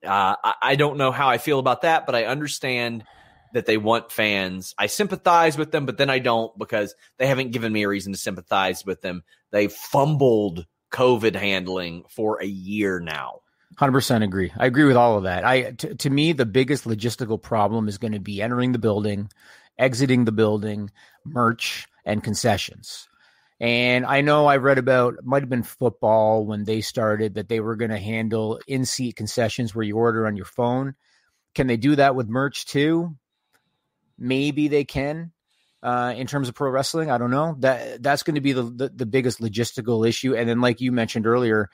uh, 0.07 0.36
I, 0.43 0.55
I 0.62 0.76
don't 0.76 0.97
know 0.97 1.11
how 1.11 1.28
I 1.28 1.38
feel 1.38 1.59
about 1.59 1.82
that, 1.82 2.07
but 2.07 2.14
I 2.14 2.26
understand 2.26 3.03
that 3.53 3.66
they 3.66 3.76
want 3.76 4.12
fans. 4.12 4.76
I 4.78 4.86
sympathize 4.86 5.59
with 5.59 5.72
them, 5.72 5.86
but 5.86 5.99
then 5.99 6.09
I 6.09 6.20
don't 6.20 6.57
because 6.57 6.95
they 7.18 7.26
haven't 7.26 7.51
given 7.51 7.72
me 7.72 7.82
a 7.82 7.88
reason 7.88 8.12
to 8.12 8.18
sympathize 8.18 8.86
with 8.86 9.03
them. 9.03 9.24
They 9.51 9.66
fumbled 9.66 10.64
COVID 10.93 11.34
handling 11.34 12.05
for 12.09 12.40
a 12.40 12.47
year 12.47 13.01
now. 13.01 13.40
100% 13.80 14.22
agree. 14.22 14.53
I 14.57 14.66
agree 14.66 14.84
with 14.84 14.97
all 14.97 15.16
of 15.16 15.24
that. 15.24 15.45
I 15.45 15.72
t- 15.72 15.95
to 15.95 16.11
me 16.11 16.32
the 16.32 16.47
biggest 16.47 16.84
logistical 16.84 17.43
problem 17.43 17.88
is 17.88 17.99
going 17.99 18.12
to 18.12 18.20
be 18.20 18.40
entering 18.40 18.70
the 18.70 18.78
building, 18.78 19.30
exiting 19.78 20.26
the 20.26 20.32
building, 20.32 20.93
merch 21.24 21.88
and 22.05 22.22
concessions. 22.22 23.09
And 23.62 24.04
I 24.04 24.22
know 24.22 24.46
I 24.46 24.56
read 24.56 24.78
about 24.78 25.24
might 25.24 25.42
have 25.42 25.48
been 25.48 25.62
football 25.62 26.44
when 26.44 26.64
they 26.64 26.80
started 26.80 27.34
that 27.34 27.48
they 27.48 27.60
were 27.60 27.76
going 27.76 27.92
to 27.92 27.96
handle 27.96 28.58
in 28.66 28.84
seat 28.84 29.14
concessions 29.14 29.72
where 29.72 29.84
you 29.84 29.96
order 29.96 30.26
on 30.26 30.34
your 30.34 30.46
phone. 30.46 30.96
Can 31.54 31.68
they 31.68 31.76
do 31.76 31.94
that 31.94 32.16
with 32.16 32.28
merch 32.28 32.66
too? 32.66 33.16
Maybe 34.18 34.66
they 34.66 34.82
can. 34.82 35.30
Uh, 35.80 36.12
in 36.16 36.26
terms 36.26 36.48
of 36.48 36.56
pro 36.56 36.70
wrestling, 36.70 37.08
I 37.08 37.18
don't 37.18 37.30
know. 37.30 37.54
That 37.60 38.02
that's 38.02 38.24
going 38.24 38.34
to 38.34 38.40
be 38.40 38.52
the, 38.52 38.64
the 38.64 38.88
the 38.88 39.06
biggest 39.06 39.40
logistical 39.40 40.08
issue. 40.08 40.34
And 40.34 40.48
then, 40.48 40.60
like 40.60 40.80
you 40.80 40.90
mentioned 40.90 41.28
earlier, 41.28 41.70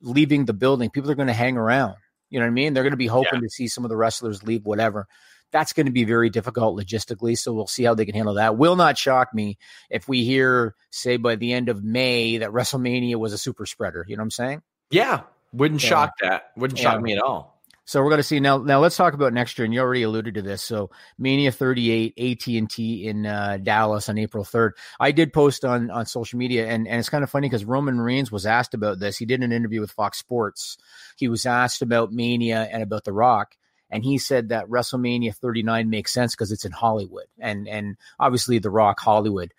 leaving 0.00 0.44
the 0.44 0.52
building, 0.52 0.90
people 0.90 1.08
are 1.08 1.16
going 1.16 1.28
to 1.28 1.32
hang 1.32 1.56
around. 1.56 1.94
You 2.30 2.40
know 2.40 2.46
what 2.46 2.50
I 2.50 2.54
mean? 2.54 2.74
They're 2.74 2.82
going 2.82 2.90
to 2.92 2.96
be 2.96 3.06
hoping 3.06 3.34
yeah. 3.34 3.40
to 3.40 3.48
see 3.48 3.68
some 3.68 3.84
of 3.84 3.90
the 3.90 3.96
wrestlers 3.96 4.42
leave, 4.42 4.66
whatever. 4.66 5.06
That's 5.50 5.72
going 5.72 5.86
to 5.86 5.92
be 5.92 6.04
very 6.04 6.30
difficult 6.30 6.78
logistically. 6.78 7.36
So 7.38 7.52
we'll 7.54 7.66
see 7.66 7.84
how 7.84 7.94
they 7.94 8.04
can 8.04 8.14
handle 8.14 8.34
that. 8.34 8.56
Will 8.58 8.76
not 8.76 8.98
shock 8.98 9.32
me 9.32 9.58
if 9.90 10.08
we 10.08 10.24
hear, 10.24 10.74
say, 10.90 11.16
by 11.16 11.36
the 11.36 11.52
end 11.52 11.68
of 11.68 11.82
May 11.82 12.38
that 12.38 12.50
WrestleMania 12.50 13.16
was 13.16 13.32
a 13.32 13.38
super 13.38 13.64
spreader. 13.66 14.04
You 14.06 14.16
know 14.16 14.20
what 14.20 14.26
I'm 14.26 14.30
saying? 14.32 14.62
Yeah, 14.90 15.22
wouldn't 15.52 15.82
Yeah. 15.82 15.88
shock 15.88 16.10
that. 16.22 16.50
Wouldn't 16.56 16.78
shock 16.78 16.96
Yeah. 16.96 17.00
me 17.00 17.12
at 17.14 17.20
all. 17.22 17.54
So 17.86 18.02
we're 18.02 18.10
going 18.10 18.18
to 18.18 18.22
see 18.22 18.38
now. 18.38 18.58
Now 18.58 18.80
let's 18.80 18.98
talk 18.98 19.14
about 19.14 19.32
next 19.32 19.58
year, 19.58 19.64
and 19.64 19.72
you 19.72 19.80
already 19.80 20.02
alluded 20.02 20.34
to 20.34 20.42
this. 20.42 20.62
So 20.62 20.90
Mania 21.18 21.50
38, 21.50 22.12
AT 22.18 22.58
and 22.58 22.68
T 22.68 23.06
in 23.06 23.24
uh, 23.24 23.56
Dallas 23.62 24.10
on 24.10 24.18
April 24.18 24.44
3rd. 24.44 24.72
I 25.00 25.10
did 25.10 25.32
post 25.32 25.64
on 25.64 25.90
on 25.90 26.04
social 26.04 26.38
media, 26.38 26.66
and 26.68 26.86
and 26.86 26.98
it's 26.98 27.08
kind 27.08 27.24
of 27.24 27.30
funny 27.30 27.48
because 27.48 27.64
Roman 27.64 27.98
Reigns 27.98 28.30
was 28.30 28.44
asked 28.44 28.74
about 28.74 28.98
this. 28.98 29.16
He 29.16 29.24
did 29.24 29.42
an 29.42 29.52
interview 29.52 29.80
with 29.80 29.90
Fox 29.90 30.18
Sports. 30.18 30.76
He 31.16 31.28
was 31.28 31.46
asked 31.46 31.80
about 31.80 32.12
Mania 32.12 32.68
and 32.70 32.82
about 32.82 33.04
The 33.04 33.12
Rock, 33.14 33.56
and 33.90 34.04
he 34.04 34.18
said 34.18 34.48
that 34.50 34.66
WrestleMania 34.68 35.34
39 35.34 35.88
makes 35.90 36.12
sense 36.12 36.34
because 36.34 36.52
it's 36.52 36.64
in 36.64 36.72
Hollywood, 36.72 37.26
and 37.38 37.68
and 37.68 37.96
obviously 38.18 38.58
The 38.58 38.70
Rock 38.70 39.00
Hollywood. 39.00 39.52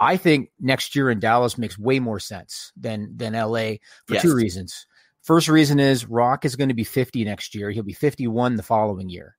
I 0.00 0.16
think 0.16 0.50
next 0.58 0.96
year 0.96 1.10
in 1.10 1.20
Dallas 1.20 1.56
makes 1.58 1.78
way 1.78 2.00
more 2.00 2.18
sense 2.18 2.72
than 2.76 3.16
than 3.16 3.34
LA 3.34 3.74
for 4.06 4.14
Yes. 4.14 4.22
two 4.22 4.34
reasons. 4.34 4.86
First 5.22 5.46
reason 5.48 5.78
is 5.78 6.06
Rock 6.06 6.44
is 6.44 6.56
going 6.56 6.68
to 6.70 6.74
be 6.74 6.82
50 6.82 7.24
next 7.24 7.54
year. 7.54 7.70
He'll 7.70 7.84
be 7.84 7.92
51 7.92 8.56
the 8.56 8.62
following 8.64 9.08
year. 9.08 9.36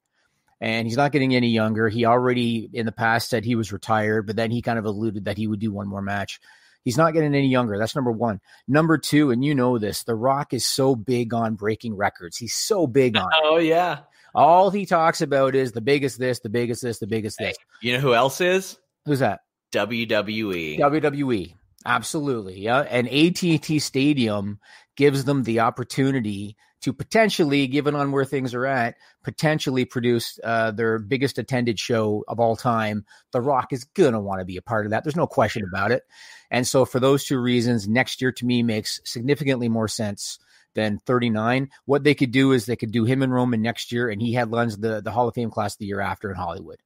And 0.61 0.87
he's 0.87 0.95
not 0.95 1.11
getting 1.11 1.35
any 1.35 1.49
younger. 1.49 1.89
He 1.89 2.05
already 2.05 2.69
in 2.71 2.85
the 2.85 2.93
past 2.93 3.29
said 3.29 3.43
he 3.43 3.55
was 3.55 3.73
retired, 3.73 4.25
but 4.25 4.37
then 4.37 4.49
he 4.49 4.61
kind 4.61 4.79
of 4.79 4.85
alluded 4.85 5.25
that 5.25 5.35
he 5.37 5.45
would 5.47 5.59
do 5.59 5.73
one 5.73 5.89
more 5.89 6.01
match. 6.01 6.39
He's 6.85 6.95
not 6.97 7.13
getting 7.13 7.35
any 7.35 7.49
younger. 7.49 7.77
That's 7.77 7.95
number 7.95 8.13
one. 8.13 8.39
Number 8.65 8.97
two, 8.97 9.31
and 9.31 9.43
you 9.43 9.55
know 9.55 9.77
this, 9.77 10.03
The 10.03 10.15
Rock 10.15 10.53
is 10.53 10.65
so 10.65 10.95
big 10.95 11.33
on 11.33 11.55
breaking 11.55 11.95
records. 11.97 12.37
He's 12.37 12.53
so 12.53 12.87
big 12.87 13.17
on 13.17 13.27
it. 13.33 13.39
Oh 13.43 13.57
yeah. 13.57 13.99
All 14.35 14.71
he 14.71 14.85
talks 14.85 15.21
about 15.21 15.55
is 15.55 15.71
the 15.71 15.81
biggest 15.81 16.19
this, 16.19 16.39
the 16.39 16.49
biggest 16.49 16.81
this, 16.81 16.99
the 16.99 17.07
biggest 17.07 17.37
this. 17.39 17.55
You 17.81 17.93
know 17.93 17.99
who 17.99 18.13
else 18.13 18.41
is? 18.41 18.77
Who's 19.05 19.19
that? 19.19 19.41
WWE. 19.73 20.79
WWE. 20.79 21.55
Absolutely. 21.85 22.59
Yeah. 22.59 22.79
And 22.79 23.07
AT&T 23.07 23.79
Stadium 23.79 24.59
gives 24.95 25.25
them 25.25 25.43
the 25.43 25.59
opportunity 25.59 26.55
to 26.81 26.93
potentially, 26.93 27.67
given 27.67 27.95
on 27.95 28.11
where 28.11 28.25
things 28.25 28.53
are 28.53 28.65
at, 28.65 28.95
potentially 29.23 29.85
produce 29.85 30.37
uh, 30.43 30.71
their 30.71 30.99
biggest 30.99 31.37
attended 31.37 31.79
show 31.79 32.25
of 32.27 32.39
all 32.39 32.57
time. 32.57 33.05
The 33.31 33.41
Rock 33.41 33.71
is 33.71 33.85
going 33.85 34.13
to 34.13 34.19
want 34.19 34.39
to 34.39 34.45
be 34.45 34.57
a 34.57 34.61
part 34.61 34.85
of 34.85 34.91
that. 34.91 35.03
There's 35.03 35.15
no 35.15 35.27
question 35.27 35.63
about 35.63 35.91
it. 35.91 36.03
And 36.51 36.67
so 36.67 36.83
for 36.83 36.99
those 36.99 37.23
two 37.23 37.39
reasons, 37.39 37.87
next 37.87 38.21
year 38.21 38.33
to 38.33 38.45
me 38.45 38.63
makes 38.63 38.99
significantly 39.05 39.69
more 39.69 39.87
sense 39.87 40.39
than 40.75 40.99
39. 41.05 41.69
What 41.85 42.03
they 42.03 42.15
could 42.15 42.31
do 42.31 42.51
is 42.51 42.65
they 42.65 42.75
could 42.75 42.91
do 42.91 43.05
him 43.05 43.21
and 43.21 43.33
Roman 43.33 43.61
next 43.61 43.91
year 43.91 44.09
and 44.09 44.21
he 44.21 44.33
headlines 44.33 44.77
the, 44.77 45.01
the 45.01 45.11
Hall 45.11 45.27
of 45.27 45.35
Fame 45.35 45.51
class 45.51 45.75
the 45.75 45.85
year 45.85 45.99
after 45.99 46.29
in 46.29 46.35
Hollywood. 46.35 46.79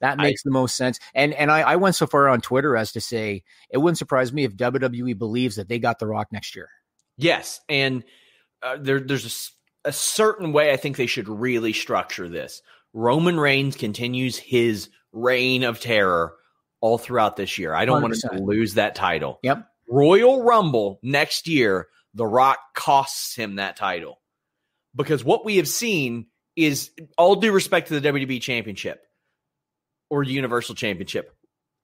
That 0.00 0.18
I- 0.18 0.22
makes 0.22 0.42
the 0.42 0.50
most 0.50 0.76
sense. 0.76 0.98
And 1.14 1.32
and 1.34 1.50
I, 1.50 1.60
I 1.62 1.76
went 1.76 1.94
so 1.94 2.06
far 2.06 2.28
on 2.28 2.40
Twitter 2.40 2.76
as 2.76 2.92
to 2.92 3.00
say 3.00 3.42
it 3.70 3.78
wouldn't 3.78 3.98
surprise 3.98 4.32
me 4.32 4.44
if 4.44 4.56
WWE 4.56 5.16
believes 5.16 5.56
that 5.56 5.68
they 5.68 5.78
got 5.78 5.98
The 5.98 6.06
Rock 6.06 6.28
next 6.32 6.54
year. 6.54 6.68
Yes, 7.16 7.60
and 7.68 8.04
uh, 8.62 8.76
there, 8.78 9.00
there's 9.00 9.52
a, 9.84 9.88
a 9.88 9.92
certain 9.92 10.52
way 10.52 10.70
I 10.70 10.76
think 10.76 10.96
they 10.96 11.06
should 11.06 11.28
really 11.28 11.72
structure 11.72 12.28
this. 12.28 12.60
Roman 12.92 13.40
Reigns 13.40 13.76
continues 13.76 14.36
his 14.36 14.90
reign 15.12 15.64
of 15.64 15.80
terror 15.80 16.34
all 16.80 16.98
throughout 16.98 17.36
this 17.36 17.56
year. 17.56 17.74
I 17.74 17.86
don't 17.86 18.02
want 18.02 18.14
him 18.22 18.38
to 18.38 18.42
lose 18.42 18.74
that 18.74 18.94
title. 18.94 19.38
Yep. 19.42 19.66
Royal 19.88 20.42
Rumble 20.42 20.98
next 21.02 21.48
year, 21.48 21.88
The 22.16 22.26
Rock 22.26 22.58
costs 22.74 23.36
him 23.36 23.56
that 23.56 23.76
title 23.76 24.20
because 24.94 25.22
what 25.22 25.44
we 25.44 25.58
have 25.58 25.68
seen 25.68 26.26
is 26.56 26.90
all 27.18 27.36
due 27.36 27.52
respect 27.52 27.88
to 27.88 28.00
the 28.00 28.08
WWE 28.12 28.40
Championship 28.40 29.02
or 30.10 30.22
Universal 30.22 30.74
Championship. 30.76 31.32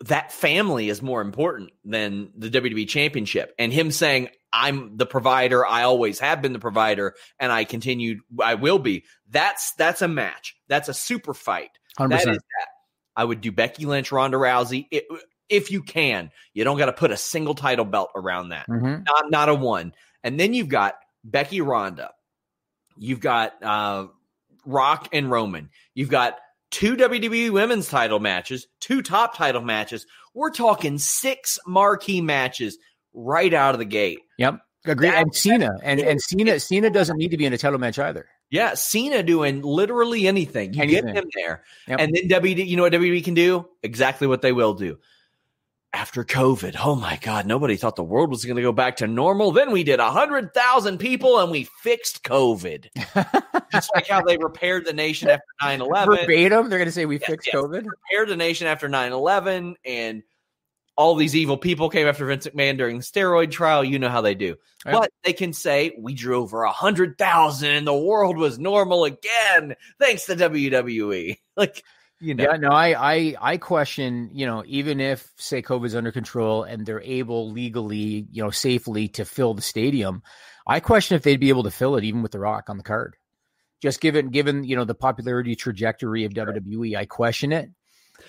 That 0.06 0.32
family 0.32 0.88
is 0.88 1.02
more 1.02 1.20
important 1.20 1.70
than 1.84 2.30
the 2.36 2.50
WWE 2.50 2.88
Championship. 2.88 3.54
And 3.58 3.72
him 3.72 3.90
saying, 3.92 4.30
I'm 4.52 4.96
the 4.96 5.06
provider, 5.06 5.64
I 5.66 5.82
always 5.84 6.18
have 6.18 6.42
been 6.42 6.52
the 6.52 6.58
provider, 6.58 7.14
and 7.38 7.52
I 7.52 7.64
continued, 7.64 8.18
I 8.42 8.54
will 8.54 8.78
be. 8.78 9.04
That's 9.30 9.72
that's 9.74 10.02
a 10.02 10.08
match. 10.08 10.56
That's 10.68 10.88
a 10.88 10.94
super 10.94 11.34
fight. 11.34 11.70
100%. 11.98 12.08
That 12.10 12.20
is 12.20 12.26
that. 12.38 12.66
I 13.14 13.24
would 13.24 13.40
do 13.42 13.52
Becky 13.52 13.84
Lynch, 13.86 14.10
Ronda 14.10 14.38
Rousey, 14.38 14.86
i- 14.92 15.02
if 15.48 15.70
you 15.70 15.82
can. 15.82 16.30
You 16.54 16.64
don't 16.64 16.78
got 16.78 16.86
to 16.86 16.92
put 16.94 17.10
a 17.10 17.16
single 17.16 17.54
title 17.54 17.84
belt 17.84 18.10
around 18.16 18.48
that 18.50 18.66
Mhm. 18.68 19.04
not 19.06 19.30
not 19.30 19.48
a 19.50 19.54
one. 19.54 19.94
And 20.24 20.38
then 20.38 20.54
you've 20.54 20.68
got 20.68 20.94
Becky 21.24 21.60
Ronda. 21.60 22.10
You've 22.96 23.20
got 23.20 23.62
uh, 23.62 24.06
Rock 24.66 25.08
and 25.12 25.30
Roman. 25.30 25.70
You've 25.94 26.10
got 26.10 26.38
two 26.70 26.96
WWE 26.96 27.50
women's 27.50 27.88
title 27.88 28.20
matches, 28.20 28.66
two 28.80 29.02
top 29.02 29.36
title 29.36 29.62
matches. 29.62 30.06
We're 30.34 30.50
talking 30.50 30.98
six 30.98 31.58
marquee 31.66 32.20
matches 32.20 32.78
right 33.14 33.52
out 33.52 33.74
of 33.74 33.78
the 33.78 33.84
gate. 33.84 34.20
Yep. 34.38 34.60
Agree. 34.84 35.08
That- 35.08 35.22
And 35.22 35.34
Cena. 35.34 35.70
And 35.82 36.00
and 36.00 36.20
Cena 36.20 36.58
Cena 36.60 36.90
doesn't 36.90 37.16
need 37.16 37.30
to 37.30 37.36
be 37.36 37.44
in 37.46 37.52
a 37.52 37.58
title 37.58 37.78
match 37.78 37.98
either. 37.98 38.26
Yeah, 38.50 38.74
Cena 38.74 39.22
doing 39.22 39.62
literally 39.62 40.26
anything. 40.28 40.74
You 40.74 40.82
Anything. 40.82 41.06
get 41.14 41.16
him 41.24 41.30
there. 41.34 41.62
Yep. 41.88 42.00
And 42.00 42.14
then 42.14 42.28
WWE, 42.42 42.66
you 42.66 42.76
know 42.76 42.82
what 42.82 42.92
WWE 42.92 43.24
can 43.24 43.32
do? 43.32 43.66
Exactly 43.82 44.26
what 44.26 44.42
they 44.42 44.52
will 44.52 44.74
do. 44.74 44.98
After 45.94 46.24
COVID, 46.24 46.76
oh 46.82 46.94
my 46.94 47.18
God, 47.20 47.46
nobody 47.46 47.76
thought 47.76 47.96
the 47.96 48.02
world 48.02 48.30
was 48.30 48.46
going 48.46 48.56
to 48.56 48.62
go 48.62 48.72
back 48.72 48.96
to 48.96 49.06
normal. 49.06 49.52
Then 49.52 49.72
we 49.72 49.84
did 49.84 50.00
100,000 50.00 50.98
people 50.98 51.38
and 51.38 51.50
we 51.50 51.64
fixed 51.82 52.24
COVID. 52.24 52.86
Just 53.72 53.90
like 53.94 54.08
how 54.08 54.22
they 54.22 54.38
repaired 54.38 54.86
the 54.86 54.94
nation 54.94 55.28
after 55.28 55.44
9 55.60 55.82
11. 55.82 56.16
Verbatim, 56.16 56.70
they're 56.70 56.78
going 56.78 56.86
to 56.86 56.92
say 56.92 57.04
we 57.04 57.18
Yes, 57.18 57.28
fixed 57.28 57.50
yes. 57.52 57.62
COVID. 57.62 57.84
Repaired 57.84 58.28
the 58.30 58.36
nation 58.36 58.68
after 58.68 58.88
9 58.88 59.12
11. 59.12 59.76
And 59.84 60.22
all 60.96 61.14
these 61.14 61.36
evil 61.36 61.58
people 61.58 61.90
came 61.90 62.06
after 62.06 62.24
Vince 62.24 62.46
McMahon 62.46 62.78
during 62.78 62.96
the 62.96 63.04
steroid 63.04 63.50
trial. 63.50 63.84
You 63.84 63.98
know 63.98 64.08
how 64.08 64.22
they 64.22 64.34
do. 64.34 64.56
Yep. 64.86 64.94
But 64.94 65.10
they 65.24 65.34
can 65.34 65.52
say, 65.52 65.94
we 65.98 66.14
drew 66.14 66.40
over 66.40 66.64
100,000 66.64 67.68
and 67.70 67.86
the 67.86 67.94
world 67.94 68.38
was 68.38 68.58
normal 68.58 69.04
again 69.04 69.74
thanks 69.98 70.24
to 70.26 70.36
WWE. 70.36 71.38
Like, 71.54 71.84
you 72.22 72.34
know. 72.34 72.44
Yeah, 72.44 72.56
no, 72.56 72.68
I, 72.70 73.14
I, 73.14 73.34
I 73.40 73.56
question, 73.56 74.30
you 74.32 74.46
know, 74.46 74.62
even 74.66 75.00
if 75.00 75.30
say 75.36 75.60
COVID's 75.60 75.96
under 75.96 76.12
control 76.12 76.62
and 76.62 76.86
they're 76.86 77.02
able 77.02 77.50
legally, 77.50 78.26
you 78.30 78.42
know, 78.42 78.50
safely 78.50 79.08
to 79.08 79.24
fill 79.24 79.54
the 79.54 79.62
stadium, 79.62 80.22
I 80.66 80.80
question 80.80 81.16
if 81.16 81.22
they'd 81.22 81.40
be 81.40 81.48
able 81.48 81.64
to 81.64 81.70
fill 81.70 81.96
it 81.96 82.04
even 82.04 82.22
with 82.22 82.32
The 82.32 82.38
Rock 82.38 82.70
on 82.70 82.76
the 82.76 82.84
card. 82.84 83.16
Just 83.80 84.00
given, 84.00 84.28
given 84.28 84.62
you 84.62 84.76
know 84.76 84.84
the 84.84 84.94
popularity 84.94 85.56
trajectory 85.56 86.24
of 86.24 86.32
WWE, 86.32 86.96
I 86.96 87.04
question 87.04 87.50
it. 87.50 87.68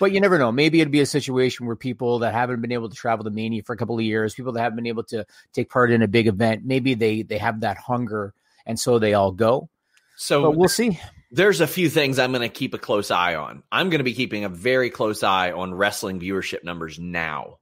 But 0.00 0.10
you 0.10 0.20
never 0.20 0.36
know. 0.36 0.50
Maybe 0.50 0.80
it'd 0.80 0.90
be 0.90 1.00
a 1.00 1.06
situation 1.06 1.66
where 1.66 1.76
people 1.76 2.18
that 2.18 2.34
haven't 2.34 2.60
been 2.60 2.72
able 2.72 2.88
to 2.88 2.96
travel 2.96 3.22
to 3.22 3.30
Mania 3.30 3.62
for 3.62 3.72
a 3.72 3.76
couple 3.76 3.96
of 3.96 4.04
years, 4.04 4.34
people 4.34 4.52
that 4.54 4.60
haven't 4.60 4.74
been 4.74 4.88
able 4.88 5.04
to 5.04 5.24
take 5.52 5.70
part 5.70 5.92
in 5.92 6.02
a 6.02 6.08
big 6.08 6.26
event, 6.26 6.64
maybe 6.64 6.94
they 6.94 7.22
they 7.22 7.38
have 7.38 7.60
that 7.60 7.76
hunger, 7.76 8.34
and 8.66 8.80
so 8.80 8.98
they 8.98 9.14
all 9.14 9.30
go. 9.30 9.68
So 10.16 10.42
But 10.42 10.56
we'll 10.56 10.68
see. 10.68 10.98
There's 11.34 11.60
a 11.60 11.66
few 11.66 11.90
things 11.90 12.18
I'm 12.20 12.30
going 12.30 12.42
to 12.42 12.48
keep 12.48 12.74
a 12.74 12.78
close 12.78 13.10
eye 13.10 13.34
on. 13.34 13.64
I'm 13.72 13.90
going 13.90 13.98
to 13.98 14.04
be 14.04 14.14
keeping 14.14 14.44
a 14.44 14.48
very 14.48 14.88
close 14.88 15.24
eye 15.24 15.50
on 15.50 15.74
wrestling 15.74 16.20
viewership 16.20 16.62
numbers 16.62 16.96
now 16.98 17.58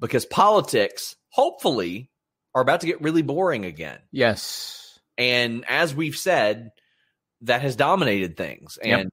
because 0.00 0.24
politics, 0.24 1.16
hopefully, 1.28 2.10
are 2.54 2.62
about 2.62 2.82
to 2.82 2.86
get 2.86 3.02
really 3.02 3.22
boring 3.22 3.64
again. 3.64 3.98
Yes. 4.12 5.00
And 5.18 5.64
as 5.68 5.92
we've 5.92 6.16
said, 6.16 6.70
that 7.42 7.62
has 7.62 7.74
dominated 7.74 8.36
things. 8.36 8.78
Yep. 8.82 9.08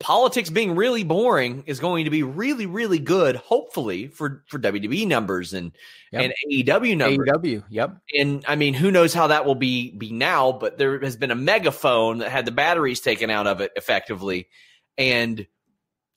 Politics 0.00 0.48
being 0.48 0.76
really 0.76 1.04
boring 1.04 1.64
is 1.66 1.78
going 1.78 2.06
to 2.06 2.10
be 2.10 2.22
really, 2.22 2.64
really 2.64 2.98
good, 2.98 3.36
hopefully, 3.36 4.08
for, 4.08 4.42
for 4.48 4.58
WWE 4.58 5.06
numbers 5.06 5.52
and, 5.52 5.72
Yep. 6.10 6.22
and 6.22 6.34
AEW 6.50 6.96
numbers. 6.96 7.28
AEW. 7.28 7.64
Yep. 7.68 7.96
And 8.18 8.44
I 8.48 8.56
mean, 8.56 8.72
who 8.74 8.90
knows 8.90 9.12
how 9.12 9.26
that 9.26 9.44
will 9.44 9.54
be 9.54 9.90
be 9.90 10.10
now? 10.10 10.52
But 10.52 10.78
there 10.78 10.98
has 11.00 11.16
been 11.16 11.30
a 11.30 11.36
megaphone 11.36 12.18
that 12.18 12.30
had 12.30 12.46
the 12.46 12.50
batteries 12.50 13.00
taken 13.00 13.28
out 13.28 13.46
of 13.46 13.60
it 13.60 13.72
effectively, 13.76 14.48
and 14.96 15.46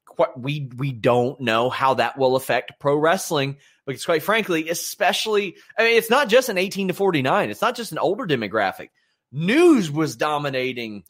qu- 0.05 0.31
we 0.37 0.71
we 0.77 0.91
don't 0.93 1.41
know 1.41 1.69
how 1.69 1.95
that 1.95 2.17
will 2.17 2.35
affect 2.37 2.79
pro 2.79 2.95
wrestling. 2.97 3.57
Because 3.85 4.05
quite 4.05 4.23
frankly, 4.23 4.69
especially, 4.69 5.57
I 5.77 5.83
mean, 5.83 5.97
it's 5.97 6.09
not 6.09 6.29
just 6.29 6.47
an 6.47 6.57
eighteen 6.57 6.87
to 6.87 6.93
forty 6.93 7.21
nine. 7.21 7.49
It's 7.49 7.61
not 7.61 7.75
just 7.75 7.91
an 7.91 7.99
older 7.99 8.25
demographic. 8.25 8.89
News 9.31 9.91
was 9.91 10.15
dominating, 10.15 11.03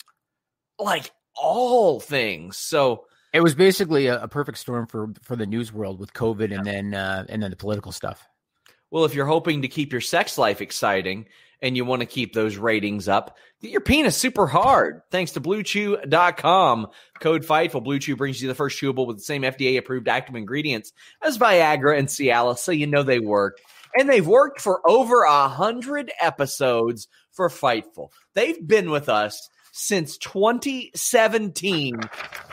like 0.80 1.11
all 1.36 2.00
things. 2.00 2.58
So 2.58 3.06
It 3.34 3.42
was 3.42 3.56
basically 3.56 4.08
a, 4.08 4.24
a 4.24 4.28
perfect 4.28 4.58
storm 4.58 4.88
for 4.88 5.10
for 5.22 5.36
the 5.36 5.46
news 5.46 5.74
world 5.74 6.00
with 6.00 6.14
COVID 6.14 6.56
and 6.56 6.66
then 6.66 6.94
uh, 6.94 7.26
and 7.30 7.42
then 7.42 7.52
the 7.52 7.58
political 7.58 7.92
stuff. 7.92 8.28
Well, 8.92 9.06
if 9.06 9.16
you're 9.16 9.26
hoping 9.26 9.64
to 9.64 9.68
keep 9.68 9.92
your 9.92 10.02
sex 10.02 10.38
life 10.38 10.62
exciting 10.62 11.26
and 11.64 11.76
you 11.76 11.84
want 11.86 12.02
to 12.02 12.06
keep 12.06 12.34
those 12.34 12.58
ratings 12.58 13.08
up, 13.08 13.38
get 13.60 13.72
your 13.72 13.82
penis 13.82 14.16
super 14.16 14.46
hard. 14.46 15.02
Thanks 15.10 15.32
to 15.32 15.42
BlueChew.com. 15.42 16.88
Code 17.20 17.44
FIGHTFUL. 17.44 17.84
Blue 17.84 17.98
Chew 18.00 18.16
brings 18.16 18.40
you 18.40 18.50
the 18.50 18.54
first 18.54 18.80
chewable 18.80 19.08
with 19.08 19.18
the 19.18 19.24
same 19.24 19.42
FDA 19.42 19.80
approved 19.80 20.08
active 20.08 20.36
ingredients 20.36 20.92
as 21.24 21.40
Viagra 21.40 21.98
and 21.98 22.08
Cialis, 22.08 22.60
so 22.60 22.72
you 22.72 22.86
know 22.86 23.02
they 23.02 23.20
work. 23.20 23.58
And 23.98 24.08
they've 24.10 24.28
worked 24.28 24.62
for 24.62 24.82
over 24.88 25.24
a 25.24 25.48
hundred 25.48 26.12
episodes 26.22 27.08
for 27.32 27.50
Fightful. 27.50 28.10
They've 28.36 28.68
been 28.68 28.92
with 28.92 29.10
us 29.10 29.50
since 29.76 30.17
2017, 30.19 31.99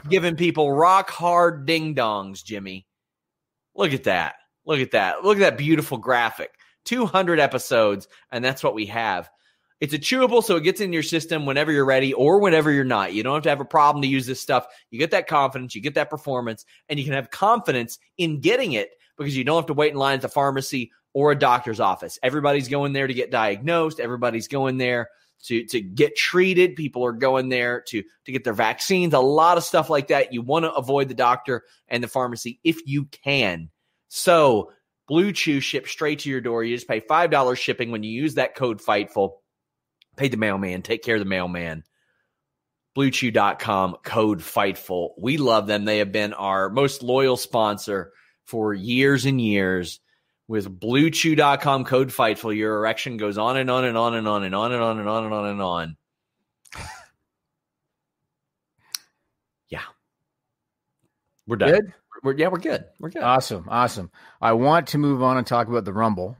giving 0.08 0.36
people 0.36 0.72
rock 0.72 1.10
hard 1.10 1.66
ding 1.66 1.94
dongs, 1.94 2.42
Jimmy. 2.42 2.86
Look 3.74 3.92
at 3.92 4.04
that. 4.04 4.36
Look 4.64 4.80
at 4.80 4.92
that. 4.92 5.22
Look 5.22 5.36
at 5.36 5.40
that 5.40 5.58
beautiful 5.58 5.98
graphic. 5.98 6.50
200 6.86 7.38
episodes, 7.38 8.08
and 8.32 8.42
that's 8.42 8.64
what 8.64 8.74
we 8.74 8.86
have. 8.86 9.28
It's 9.80 9.92
a 9.92 9.98
chewable, 9.98 10.42
so 10.42 10.56
it 10.56 10.62
gets 10.62 10.80
in 10.80 10.94
your 10.94 11.02
system 11.02 11.44
whenever 11.44 11.70
you're 11.70 11.84
ready 11.84 12.14
or 12.14 12.38
whenever 12.40 12.72
you're 12.72 12.84
not. 12.84 13.12
You 13.12 13.22
don't 13.22 13.34
have 13.34 13.42
to 13.42 13.50
have 13.50 13.60
a 13.60 13.66
problem 13.66 14.00
to 14.00 14.08
use 14.08 14.24
this 14.26 14.40
stuff. 14.40 14.66
You 14.90 14.98
get 14.98 15.10
that 15.10 15.26
confidence, 15.26 15.74
you 15.74 15.82
get 15.82 15.94
that 15.96 16.08
performance, 16.08 16.64
and 16.88 16.98
you 16.98 17.04
can 17.04 17.14
have 17.14 17.30
confidence 17.30 17.98
in 18.16 18.40
getting 18.40 18.72
it 18.72 18.92
because 19.18 19.36
you 19.36 19.44
don't 19.44 19.56
have 19.56 19.66
to 19.66 19.74
wait 19.74 19.92
in 19.92 19.98
line 19.98 20.14
at 20.14 20.22
the 20.22 20.28
pharmacy 20.30 20.90
or 21.12 21.32
a 21.32 21.38
doctor's 21.38 21.80
office. 21.80 22.18
Everybody's 22.22 22.68
going 22.68 22.94
there 22.94 23.06
to 23.06 23.14
get 23.14 23.30
diagnosed. 23.30 24.00
Everybody's 24.00 24.48
going 24.48 24.78
there 24.78 25.10
to 25.44 25.64
to 25.66 25.80
get 25.80 26.16
treated. 26.16 26.76
People 26.76 27.04
are 27.04 27.12
going 27.12 27.48
there 27.48 27.82
to 27.88 28.02
to 28.24 28.32
get 28.32 28.44
their 28.44 28.52
vaccines. 28.52 29.14
A 29.14 29.20
lot 29.20 29.58
of 29.58 29.64
stuff 29.64 29.90
like 29.90 30.08
that. 30.08 30.32
You 30.32 30.42
want 30.42 30.64
to 30.64 30.72
avoid 30.72 31.08
the 31.08 31.14
doctor 31.14 31.64
and 31.88 32.02
the 32.02 32.08
pharmacy 32.08 32.60
if 32.64 32.78
you 32.86 33.06
can. 33.06 33.70
So 34.08 34.72
Blue 35.08 35.32
Chew 35.32 35.60
ships 35.60 35.90
straight 35.90 36.20
to 36.20 36.30
your 36.30 36.40
door. 36.40 36.62
You 36.62 36.76
just 36.76 36.88
pay 36.88 37.00
five 37.00 37.30
dollars 37.30 37.58
shipping 37.58 37.90
when 37.90 38.02
you 38.02 38.10
use 38.10 38.34
that 38.34 38.54
code 38.54 38.80
Fightful. 38.80 39.38
Pay 40.16 40.28
the 40.28 40.36
mailman. 40.36 40.82
Take 40.82 41.02
care 41.02 41.16
of 41.16 41.20
the 41.20 41.24
mailman. 41.24 41.84
BlueChew.com 42.96 43.98
code 44.02 44.40
Fightful. 44.40 45.10
We 45.16 45.36
love 45.36 45.66
them. 45.66 45.84
They 45.84 45.98
have 45.98 46.12
been 46.12 46.32
our 46.32 46.68
most 46.68 47.02
loyal 47.02 47.36
sponsor 47.36 48.12
for 48.44 48.74
years 48.74 49.26
and 49.26 49.40
years 49.40 50.00
with 50.50 50.80
bluechew.com 50.80 51.84
code 51.84 52.08
fightful 52.08 52.54
your 52.54 52.74
erection 52.74 53.16
goes 53.16 53.38
on 53.38 53.56
and 53.56 53.70
on 53.70 53.84
and 53.84 53.96
on 53.96 54.16
and 54.16 54.26
on 54.26 54.42
and 54.42 54.52
on 54.52 54.72
and 54.72 54.82
on 54.82 54.98
and 54.98 55.08
on 55.08 55.24
and 55.24 55.32
on 55.32 55.46
and 55.46 55.62
on 55.62 55.96
yeah 59.70 59.82
we're 61.46 61.54
done 61.54 61.70
Good? 61.70 61.92
We're, 62.24 62.36
yeah 62.36 62.48
we're 62.48 62.58
good 62.58 62.84
we're 62.98 63.10
good 63.10 63.22
Awesome, 63.22 63.66
awesome. 63.68 64.10
I 64.42 64.54
want 64.54 64.88
to 64.88 64.98
move 64.98 65.22
on 65.22 65.36
and 65.38 65.46
talk 65.46 65.68
about 65.68 65.84
the 65.84 65.92
Rumble. 65.92 66.36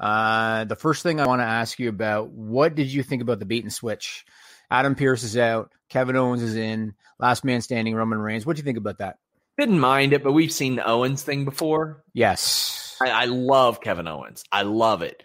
Uh, 0.00 0.64
the 0.64 0.76
first 0.76 1.04
thing 1.04 1.20
I 1.20 1.26
want 1.26 1.40
to 1.40 1.46
ask 1.46 1.78
you 1.78 1.88
about: 1.88 2.30
What 2.30 2.74
did 2.74 2.92
you 2.92 3.02
think 3.02 3.22
about 3.22 3.38
the 3.38 3.46
beat 3.46 3.64
and 3.64 3.72
switch? 3.72 4.26
Adam 4.70 4.96
Pearce 4.96 5.22
is 5.22 5.36
out. 5.36 5.70
Kevin 5.88 6.16
Owens 6.16 6.42
is 6.42 6.56
in. 6.56 6.94
Last 7.18 7.42
man 7.42 7.62
standing. 7.62 7.94
Roman 7.94 8.18
Reigns. 8.18 8.44
What 8.44 8.56
do 8.56 8.60
you 8.60 8.64
think 8.64 8.78
about 8.78 8.98
that? 8.98 9.16
didn't 9.58 9.80
mind 9.80 10.12
it 10.12 10.22
but 10.22 10.32
we've 10.32 10.52
seen 10.52 10.76
the 10.76 10.86
owens 10.86 11.22
thing 11.22 11.44
before 11.44 12.04
Yes. 12.12 12.77
I, 13.00 13.10
I 13.10 13.24
love 13.26 13.80
kevin 13.80 14.08
owens. 14.08 14.44
I 14.50 14.62
love 14.62 15.02
it. 15.02 15.22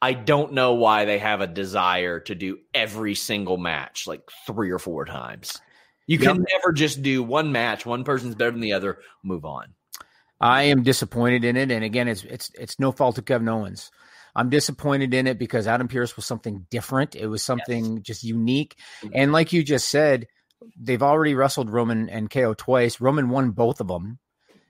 I 0.00 0.12
don't 0.12 0.52
know 0.52 0.74
why 0.74 1.04
they 1.04 1.18
have 1.18 1.40
a 1.40 1.46
desire 1.46 2.20
to 2.20 2.34
do 2.34 2.58
every 2.72 3.14
single 3.14 3.56
match 3.56 4.06
like 4.06 4.22
three 4.46 4.70
or 4.70 4.78
four 4.78 5.04
times. 5.04 5.60
You 6.06 6.18
can 6.18 6.46
never 6.50 6.72
just 6.72 7.02
do 7.02 7.22
one 7.22 7.52
match 7.52 7.84
one 7.84 8.04
person's 8.04 8.34
better 8.34 8.52
than 8.52 8.60
the 8.60 8.72
other 8.72 8.98
move 9.22 9.44
on. 9.44 9.74
I 10.40 10.64
am 10.64 10.82
disappointed 10.82 11.44
in 11.44 11.56
it, 11.56 11.70
and 11.70 11.84
again, 11.84 12.08
it's 12.08 12.24
it's 12.24 12.50
it's 12.54 12.78
no 12.78 12.92
fault 12.92 13.18
of 13.18 13.24
Kevin 13.24 13.48
Owens. 13.48 13.90
I'm 14.34 14.50
disappointed 14.50 15.12
in 15.12 15.26
it 15.26 15.38
because 15.38 15.66
Adam 15.66 15.88
Pearce 15.88 16.14
was 16.16 16.24
something 16.24 16.66
different. 16.70 17.16
It 17.16 17.26
was 17.26 17.42
something 17.42 18.02
just 18.02 18.22
unique, 18.24 18.76
mm-hmm. 19.02 19.14
and 19.14 19.32
like 19.32 19.52
you 19.52 19.62
just 19.62 19.88
said, 19.88 20.28
they've 20.80 21.02
already 21.02 21.34
wrestled 21.34 21.70
Roman 21.70 22.08
and 22.08 22.30
KO 22.30 22.54
twice. 22.54 23.00
Roman 23.00 23.28
won 23.28 23.50
both 23.50 23.80
of 23.80 23.88
them, 23.88 24.18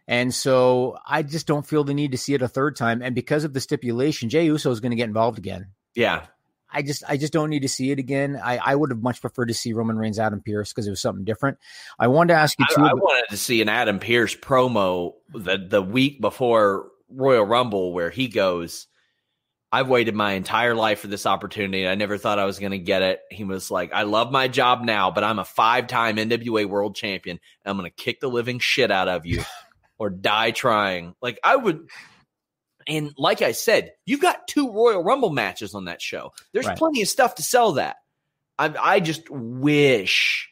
and 0.09 0.35
so 0.35 0.99
I 1.07 1.23
just 1.23 1.47
don't 1.47 1.65
feel 1.65 1.85
the 1.85 1.95
need 1.95 2.11
to 2.13 2.19
see 2.19 2.35
it 2.35 2.43
a 2.43 2.49
third 2.49 2.75
time. 2.75 3.01
And 3.03 3.15
because 3.15 3.45
of 3.45 3.53
the 3.53 3.61
stipulation, 3.61 4.29
Jey 4.31 4.47
Uso 4.47 4.71
is 4.73 4.81
going 4.81 4.91
to 4.91 4.97
get 4.97 5.05
involved 5.09 5.39
again. 5.39 5.69
yeah 5.95 6.27
I 6.71 6.83
just 6.83 7.03
I 7.09 7.17
just 7.17 7.33
don't 7.33 7.49
need 7.49 7.63
to 7.63 7.69
see 7.69 7.93
it 7.93 7.99
again. 7.99 8.39
I, 8.45 8.59
I 8.59 8.75
would 8.75 8.91
have 8.91 9.01
much 9.03 9.23
preferred 9.23 9.47
to 9.47 9.55
see 9.55 9.73
Roman 9.73 9.97
Reigns 9.97 10.19
Adam 10.19 10.43
Pearce 10.45 10.71
because 10.71 10.87
it 10.87 10.91
was 10.91 11.01
something 11.01 11.25
different. 11.25 11.57
I 11.99 12.09
wanted 12.09 12.35
to 12.35 12.41
ask 12.41 12.59
you 12.59 12.67
I, 12.69 12.75
too. 12.75 12.83
I 12.83 12.87
about- 12.89 13.01
wanted 13.03 13.29
to 13.31 13.37
see 13.39 13.63
an 13.63 13.71
Adam 13.71 13.99
Pearce 14.01 14.35
promo 14.37 15.15
the 15.33 15.57
the 15.57 15.81
week 15.81 16.21
before 16.21 16.89
Royal 17.09 17.47
Rumble 17.47 17.95
where 17.95 18.11
he 18.11 18.29
goes, 18.29 18.87
I've 19.73 19.89
waited 19.89 20.15
my 20.15 20.33
entire 20.33 20.75
life 20.75 21.01
for 21.01 21.07
this 21.07 21.25
opportunity. 21.25 21.89
I 21.89 21.95
never 21.95 22.19
thought 22.19 22.39
I 22.39 22.45
was 22.45 22.59
going 22.59 22.73
to 22.73 22.79
get 22.79 23.01
it. 23.01 23.21
He 23.31 23.45
was 23.45 23.71
like, 23.71 23.95
I 23.95 24.03
love 24.03 24.31
my 24.31 24.47
job 24.49 24.83
now, 24.83 25.11
but 25.11 25.25
I'm 25.25 25.39
a 25.39 25.47
five 25.47 25.87
time 25.87 26.17
NWA 26.19 26.67
world 26.67 26.95
champion. 26.97 27.39
And 27.65 27.71
I'm 27.71 27.79
going 27.79 27.91
to 27.91 27.97
kick 28.05 28.21
the 28.21 28.29
living 28.29 28.59
shit 28.59 28.91
out 28.91 29.09
of 29.09 29.25
you 29.25 29.43
or 29.99 30.11
die 30.11 30.51
trying. 30.53 31.15
Like, 31.21 31.39
I 31.43 31.57
would. 31.57 31.89
And 32.87 33.13
like 33.19 33.43
I 33.43 33.53
said, 33.53 33.93
you've 34.07 34.21
got 34.23 34.49
two 34.49 34.73
Royal 34.73 35.03
Rumble 35.05 35.31
matches 35.31 35.75
on 35.75 35.85
that 35.87 36.01
show. 36.01 36.33
There's 36.53 36.67
Right. 36.67 36.79
plenty 36.79 37.03
of 37.03 37.09
stuff 37.09 37.35
to 37.35 37.43
sell 37.43 37.73
that. 37.73 37.97
I, 38.59 38.75
I 38.81 39.01
just 39.01 39.29
wish 39.31 40.49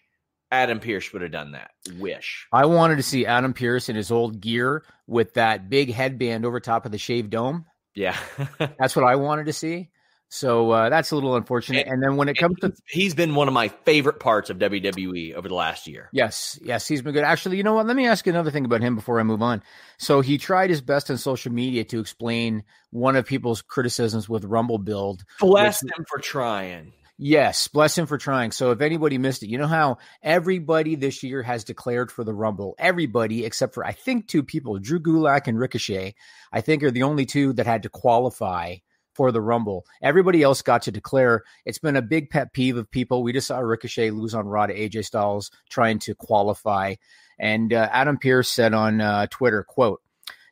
Adam 0.51 0.79
Pearce 0.79 1.13
would 1.13 1.23
have 1.23 1.33
done 1.33 1.53
that. 1.53 1.71
Wish. 1.99 2.47
I 2.53 2.67
wanted 2.67 2.97
to 2.97 3.03
see 3.03 3.25
Adam 3.27 3.55
Pearce 3.55 3.89
in 3.89 3.97
his 3.97 4.11
old 4.11 4.41
gear 4.41 4.85
with 5.07 5.35
that 5.35 5.71
big 5.71 5.93
headband 5.93 6.45
over 6.45 6.61
top 6.61 6.85
of 6.87 6.93
the 6.93 6.99
shaved 6.99 7.31
dome. 7.31 7.65
Yeah. 7.95 8.17
That's 8.79 8.95
what 8.95 9.07
I 9.07 9.17
wanted 9.17 9.47
to 9.47 9.53
see. 9.55 9.89
So 10.29 10.71
uh, 10.73 10.89
that's 10.89 11.13
a 11.13 11.15
little 11.15 11.37
unfortunate. 11.37 11.87
And 11.87 12.03
then 12.03 12.17
when 12.17 12.29
it 12.29 12.37
comes 12.37 12.59
to 12.61 12.73
He's 12.89 13.15
been 13.15 13.35
one 13.35 13.47
of 13.49 13.55
my 13.55 13.69
favorite 13.69 14.19
parts 14.19 14.51
of 14.51 14.59
WWE 14.59 15.35
over 15.35 15.49
the 15.49 15.55
last 15.55 15.87
year. 15.87 16.09
yes, 16.13 16.59
yes, 16.63 16.89
he's 16.89 17.01
been 17.01 17.13
good. 17.15 17.25
Actually, 17.25 17.57
you 17.59 17.63
know 17.63 17.75
what? 17.75 17.87
Let 17.87 17.95
me 17.97 18.07
ask 18.07 18.27
you 18.27 18.33
another 18.33 18.51
thing 18.51 18.65
about 18.65 18.81
him 18.81 18.97
before 18.97 19.21
I 19.21 19.23
move 19.23 19.41
on. 19.41 19.63
So 19.99 20.21
he 20.21 20.37
tried 20.37 20.71
his 20.71 20.81
best 20.81 21.11
on 21.11 21.17
social 21.19 21.53
media 21.53 21.85
to 21.85 22.01
explain 22.01 22.65
one 22.91 23.15
of 23.17 23.25
people's 23.25 23.63
criticisms 23.63 24.29
with 24.29 24.45
Rumble 24.45 24.79
build. 24.79 25.25
Bless 25.39 25.83
which- 25.83 25.93
him 25.97 26.05
for 26.09 26.19
trying. 26.19 26.93
Yes, 27.19 27.69
bless 27.69 27.97
him 27.97 28.05
for 28.05 28.19
trying. 28.19 28.51
So 28.51 28.73
if 28.73 28.83
anybody 28.83 29.17
missed 29.17 29.43
it, 29.43 29.49
you 29.49 29.57
know 29.57 29.67
how 29.67 29.97
everybody 30.23 30.97
this 30.97 31.23
year 31.23 31.43
has 31.43 31.65
declared 31.65 32.13
for 32.13 32.25
the 32.25 32.35
Rumble. 32.35 32.75
Everybody 32.79 33.47
except 33.47 33.73
for 33.73 33.87
I 33.87 33.93
think 33.93 34.27
two 34.29 34.43
people, 34.43 34.79
Drew 34.79 35.01
Gulak 35.01 35.47
and 35.47 35.59
Ricochet, 35.59 36.15
I 36.53 36.61
think 36.61 36.83
are 36.83 36.91
the 36.91 37.05
only 37.05 37.25
two 37.25 37.55
that 37.55 37.65
had 37.65 37.85
to 37.85 37.89
qualify 37.89 38.77
for 39.17 39.33
the 39.33 39.41
Rumble. 39.41 39.87
Everybody 40.03 40.43
else 40.43 40.63
got 40.63 40.83
to 40.83 40.93
declare. 40.93 41.43
It's 41.65 41.79
been 41.79 41.97
a 41.97 42.03
big 42.03 42.31
pet 42.31 42.53
peeve 42.53 42.77
of 42.77 42.91
people. 42.91 43.23
We 43.23 43.33
just 43.33 43.47
saw 43.47 43.59
Ricochet 43.59 44.11
lose 44.11 44.35
on 44.35 44.47
Raw 44.47 44.67
to 44.67 44.75
AJ 44.75 45.07
Styles 45.07 45.51
trying 45.71 45.99
to 46.01 46.15
qualify. 46.15 46.95
And 47.39 47.73
uh, 47.73 47.89
Adam 47.91 48.19
Pearce 48.19 48.51
said 48.51 48.75
on 48.75 49.01
uh, 49.01 49.27
Twitter, 49.31 49.65
quote, 49.65 50.01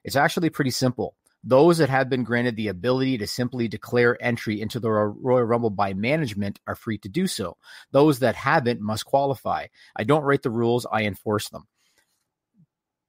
it's 0.02 0.16
actually 0.16 0.50
pretty 0.50 0.70
simple. 0.70 1.14
Those 1.46 1.76
that 1.78 1.90
have 1.90 2.08
been 2.08 2.24
granted 2.24 2.56
the 2.56 2.68
ability 2.68 3.18
to 3.18 3.26
simply 3.26 3.68
declare 3.68 4.16
entry 4.22 4.62
into 4.62 4.80
the 4.80 4.90
Royal 4.90 5.44
Rumble 5.44 5.68
by 5.68 5.92
management 5.92 6.58
are 6.66 6.74
free 6.74 6.96
to 6.98 7.08
do 7.10 7.26
so. 7.26 7.58
Those 7.92 8.20
that 8.20 8.34
haven't 8.34 8.80
must 8.80 9.04
qualify. 9.04 9.66
I 9.94 10.04
don't 10.04 10.22
write 10.22 10.42
the 10.42 10.50
rules, 10.50 10.86
I 10.90 11.02
enforce 11.02 11.50
them. 11.50 11.66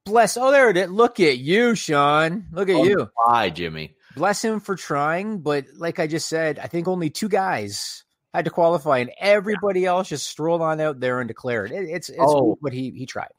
Bless. 0.05 0.37
Oh, 0.37 0.51
there 0.51 0.69
it 0.69 0.77
is. 0.77 0.89
Look 0.91 1.19
at 1.19 1.39
you, 1.39 1.75
Sean. 1.75 2.45
Look 2.51 2.69
at 2.69 2.75
On 2.75 2.85
you. 2.85 3.09
fly, 3.25 3.49
Jimmy. 3.49 3.94
Bless 4.15 4.43
him 4.43 4.59
for 4.59 4.75
trying, 4.75 5.39
but 5.39 5.65
like 5.77 5.99
I 5.99 6.07
just 6.07 6.27
said, 6.27 6.59
I 6.59 6.67
think 6.67 6.87
only 6.87 7.09
two 7.09 7.29
guys 7.29 8.03
had 8.33 8.45
to 8.45 8.51
qualify, 8.51 8.99
and 8.99 9.11
everybody 9.19 9.85
else 9.85 10.09
just 10.09 10.27
strolled 10.27 10.61
on 10.61 10.79
out 10.81 10.99
there 10.99 11.19
and 11.19 11.27
declared. 11.27 11.71
It, 11.71 11.89
it's 11.89 12.09
it's 12.09 12.19
Oh. 12.19 12.33
cool, 12.39 12.59
but 12.61 12.73
he 12.73 12.91
he 12.91 13.05
tried. 13.05 13.31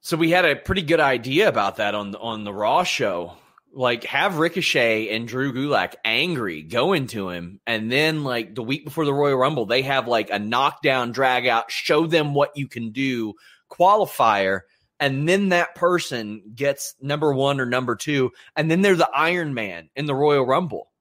So 0.00 0.16
we 0.16 0.30
had 0.30 0.44
a 0.44 0.56
pretty 0.56 0.82
good 0.82 1.00
idea 1.00 1.48
about 1.48 1.76
that 1.76 1.94
on 1.94 2.14
on 2.16 2.44
the 2.44 2.52
Raw 2.52 2.82
show. 2.84 3.34
Like 3.74 4.04
have 4.04 4.36
Ricochet 4.38 5.14
and 5.14 5.26
Drew 5.26 5.52
Gulak 5.54 5.94
angry, 6.04 6.62
going 6.62 7.06
to 7.08 7.30
him, 7.30 7.60
and 7.66 7.90
then 7.90 8.22
like 8.24 8.54
the 8.54 8.62
week 8.62 8.84
before 8.84 9.06
the 9.06 9.14
Royal 9.14 9.38
Rumble, 9.38 9.64
they 9.64 9.80
have 9.82 10.06
like 10.06 10.28
a 10.30 10.38
knockdown, 10.38 11.12
drag 11.12 11.46
out, 11.46 11.70
show 11.70 12.06
them 12.06 12.34
what 12.34 12.50
you 12.54 12.68
can 12.68 12.92
do, 12.92 13.32
qualifier, 13.70 14.60
and 15.02 15.28
then 15.28 15.48
that 15.48 15.74
person 15.74 16.42
gets 16.54 16.94
number 17.00 17.34
one 17.34 17.60
or 17.60 17.66
number 17.66 17.96
two, 17.96 18.30
and 18.54 18.70
then 18.70 18.82
they're 18.82 18.94
the 18.94 19.10
Iron 19.12 19.52
Man 19.52 19.90
in 19.96 20.06
the 20.06 20.14
Royal 20.14 20.46
Rumble, 20.46 20.92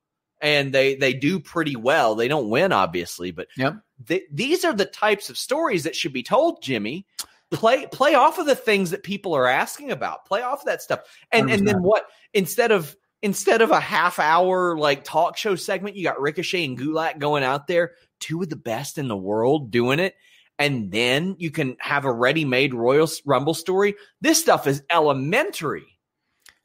and 0.41 0.73
they 0.73 0.95
they 0.95 1.13
do 1.13 1.39
pretty 1.39 1.75
well. 1.75 2.15
They 2.15 2.27
don't 2.27 2.49
win, 2.49 2.71
obviously, 2.71 3.29
but 3.29 3.47
Yep. 3.57 3.75
th- 4.07 4.23
these 4.33 4.65
are 4.65 4.73
the 4.73 4.85
types 4.85 5.29
of 5.29 5.37
stories 5.37 5.83
that 5.83 5.95
should 5.95 6.13
be 6.13 6.23
told, 6.23 6.63
Jimmy. 6.63 7.05
Play 7.51 7.85
play 7.85 8.15
off 8.15 8.39
of 8.39 8.47
the 8.47 8.55
things 8.55 8.89
that 8.89 9.03
people 9.03 9.35
are 9.35 9.45
asking 9.45 9.91
about. 9.91 10.25
Play 10.25 10.41
off 10.41 10.61
of 10.61 10.65
that 10.65 10.81
stuff. 10.81 11.01
And 11.31 11.51
and 11.51 11.67
then 11.67 11.83
what 11.83 12.05
instead 12.33 12.71
of 12.71 12.95
instead 13.21 13.61
of 13.61 13.69
a 13.69 13.79
half 13.79 14.17
hour 14.17 14.77
like 14.79 15.03
talk 15.03 15.37
show 15.37 15.53
segment, 15.55 15.95
you 15.95 16.03
got 16.03 16.19
Ricochet 16.19 16.65
and 16.65 16.79
Gulak 16.79 17.19
going 17.19 17.43
out 17.43 17.67
there, 17.67 17.91
two 18.19 18.41
of 18.41 18.49
the 18.49 18.55
best 18.55 18.97
in 18.97 19.07
the 19.07 19.15
world 19.17 19.69
doing 19.69 19.99
it. 19.99 20.15
And 20.61 20.91
then 20.91 21.37
you 21.39 21.49
can 21.49 21.75
have 21.79 22.05
a 22.05 22.13
ready-made 22.13 22.75
Royal 22.75 23.09
Rumble 23.25 23.55
story. 23.55 23.95
This 24.21 24.39
stuff 24.39 24.67
is 24.67 24.83
elementary. 24.91 25.97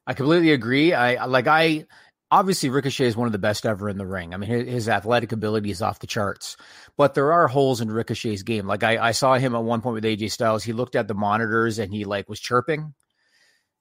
I 0.06 0.12
completely 0.12 0.52
agree. 0.52 0.92
I 0.92 1.24
like 1.24 1.46
I 1.46 1.86
obviously 2.30 2.68
Ricochet 2.68 3.06
is 3.06 3.16
one 3.16 3.24
of 3.26 3.32
the 3.32 3.38
best 3.38 3.64
ever 3.64 3.88
in 3.88 3.96
the 3.96 4.06
ring. 4.06 4.34
I 4.34 4.36
mean, 4.36 4.50
his, 4.50 4.68
his 4.68 4.88
athletic 4.90 5.32
ability 5.32 5.70
is 5.70 5.80
off 5.80 6.00
the 6.00 6.06
charts, 6.06 6.58
but 6.98 7.14
there 7.14 7.32
are 7.32 7.48
holes 7.48 7.80
in 7.80 7.90
Ricochet's 7.90 8.42
game. 8.42 8.66
Like 8.66 8.82
I, 8.82 8.98
I 8.98 9.12
saw 9.12 9.38
him 9.38 9.54
at 9.54 9.64
one 9.64 9.80
point 9.80 9.94
with 9.94 10.04
AJ 10.04 10.30
Styles. 10.30 10.62
He 10.62 10.74
looked 10.74 10.94
at 10.94 11.08
the 11.08 11.14
monitors 11.14 11.78
and 11.78 11.90
he 11.90 12.04
like 12.04 12.28
was 12.28 12.38
chirping, 12.38 12.92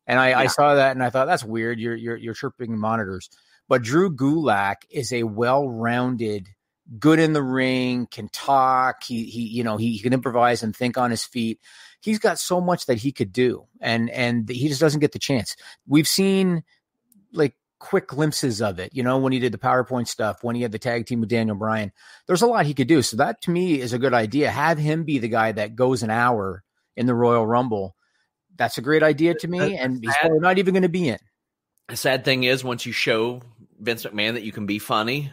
and 0.08 0.18
I, 0.18 0.44
I 0.44 0.48
saw 0.48 0.76
that 0.76 0.92
and 0.92 1.04
I 1.04 1.10
thought 1.10 1.26
that's 1.26 1.44
weird. 1.44 1.78
You're 1.78 1.96
you're 1.96 2.16
you're 2.16 2.34
chirping 2.34 2.72
the 2.72 2.78
monitors. 2.78 3.30
But 3.68 3.82
Drew 3.82 4.16
Gulak 4.16 4.76
is 4.90 5.12
a 5.12 5.24
well-rounded 5.24 6.48
good 7.00 7.20
in 7.20 7.34
the 7.34 7.44
ring, 7.44 8.08
can 8.10 8.30
talk. 8.30 9.04
He 9.04 9.26
he 9.26 9.42
you 9.42 9.64
know 9.64 9.78
he, 9.78 9.94
he 9.94 10.00
can 10.00 10.14
improvise 10.14 10.64
and 10.64 10.76
think 10.76 10.98
on 10.98 11.12
his 11.12 11.24
feet. 11.24 11.60
He's 12.02 12.20
got 12.20 12.40
so 12.40 12.62
much 12.62 12.86
that 12.86 12.98
he 12.98 13.12
could 13.12 13.32
do, 13.32 13.66
and 13.82 14.10
and 14.10 14.48
he 14.48 14.68
just 14.68 14.82
doesn't 14.82 15.00
get 15.00 15.12
the 15.12 15.20
chance. 15.20 15.56
We've 15.88 16.08
seen 16.08 16.64
like 17.32 17.56
quick 17.80 18.08
glimpses 18.08 18.62
of 18.62 18.80
it. 18.80 18.94
You 18.94 19.04
know, 19.04 19.18
when 19.18 19.34
he 19.34 19.40
did 19.40 19.52
the 19.52 19.58
PowerPoint 19.58 20.08
stuff, 20.08 20.44
when 20.44 20.56
he 20.56 20.62
had 20.62 20.72
the 20.72 20.80
tag 20.80 21.06
team 21.06 21.20
with 21.20 21.30
Daniel 21.30 21.56
Bryan, 21.56 21.92
there's 22.28 22.42
a 22.42 22.48
lot 22.48 22.66
he 22.66 22.74
could 22.74 22.88
do. 22.88 23.02
So 23.02 23.18
that 23.18 23.42
to 23.44 23.52
me 23.52 23.80
is 23.80 23.94
a 23.94 24.00
good 24.00 24.14
idea. 24.14 24.52
Have 24.52 24.78
him 24.78 25.04
be 25.04 25.20
the 25.20 25.28
guy 25.28 25.52
that 25.52 25.76
goes 25.76 26.04
an 26.04 26.10
hour 26.10 26.64
in 26.96 27.06
the 27.06 27.16
Royal 27.16 27.46
Rumble. 27.46 27.96
That's 28.56 28.78
a 28.78 28.82
great 28.82 29.04
idea 29.04 29.34
to 29.34 29.48
me, 29.48 29.76
and 29.76 30.02
he's 30.02 30.16
probably 30.18 30.40
not 30.40 30.58
even 30.58 30.74
going 30.74 30.84
to 30.84 30.90
be 30.90 31.10
in. 31.10 31.20
The 31.90 31.98
sad 31.98 32.24
thing 32.24 32.46
is, 32.46 32.64
once 32.64 32.86
you 32.86 32.94
show 32.94 33.42
Vince 33.80 34.06
McMahon 34.06 34.34
that 34.34 34.44
you 34.44 34.52
can 34.52 34.66
be 34.66 34.80
funny, 34.80 35.32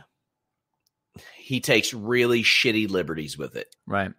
he 1.42 1.60
takes 1.60 1.92
really 1.92 2.42
shitty 2.42 2.90
liberties 2.90 3.36
with 3.36 3.56
it. 3.56 3.74
Right. 3.86 4.12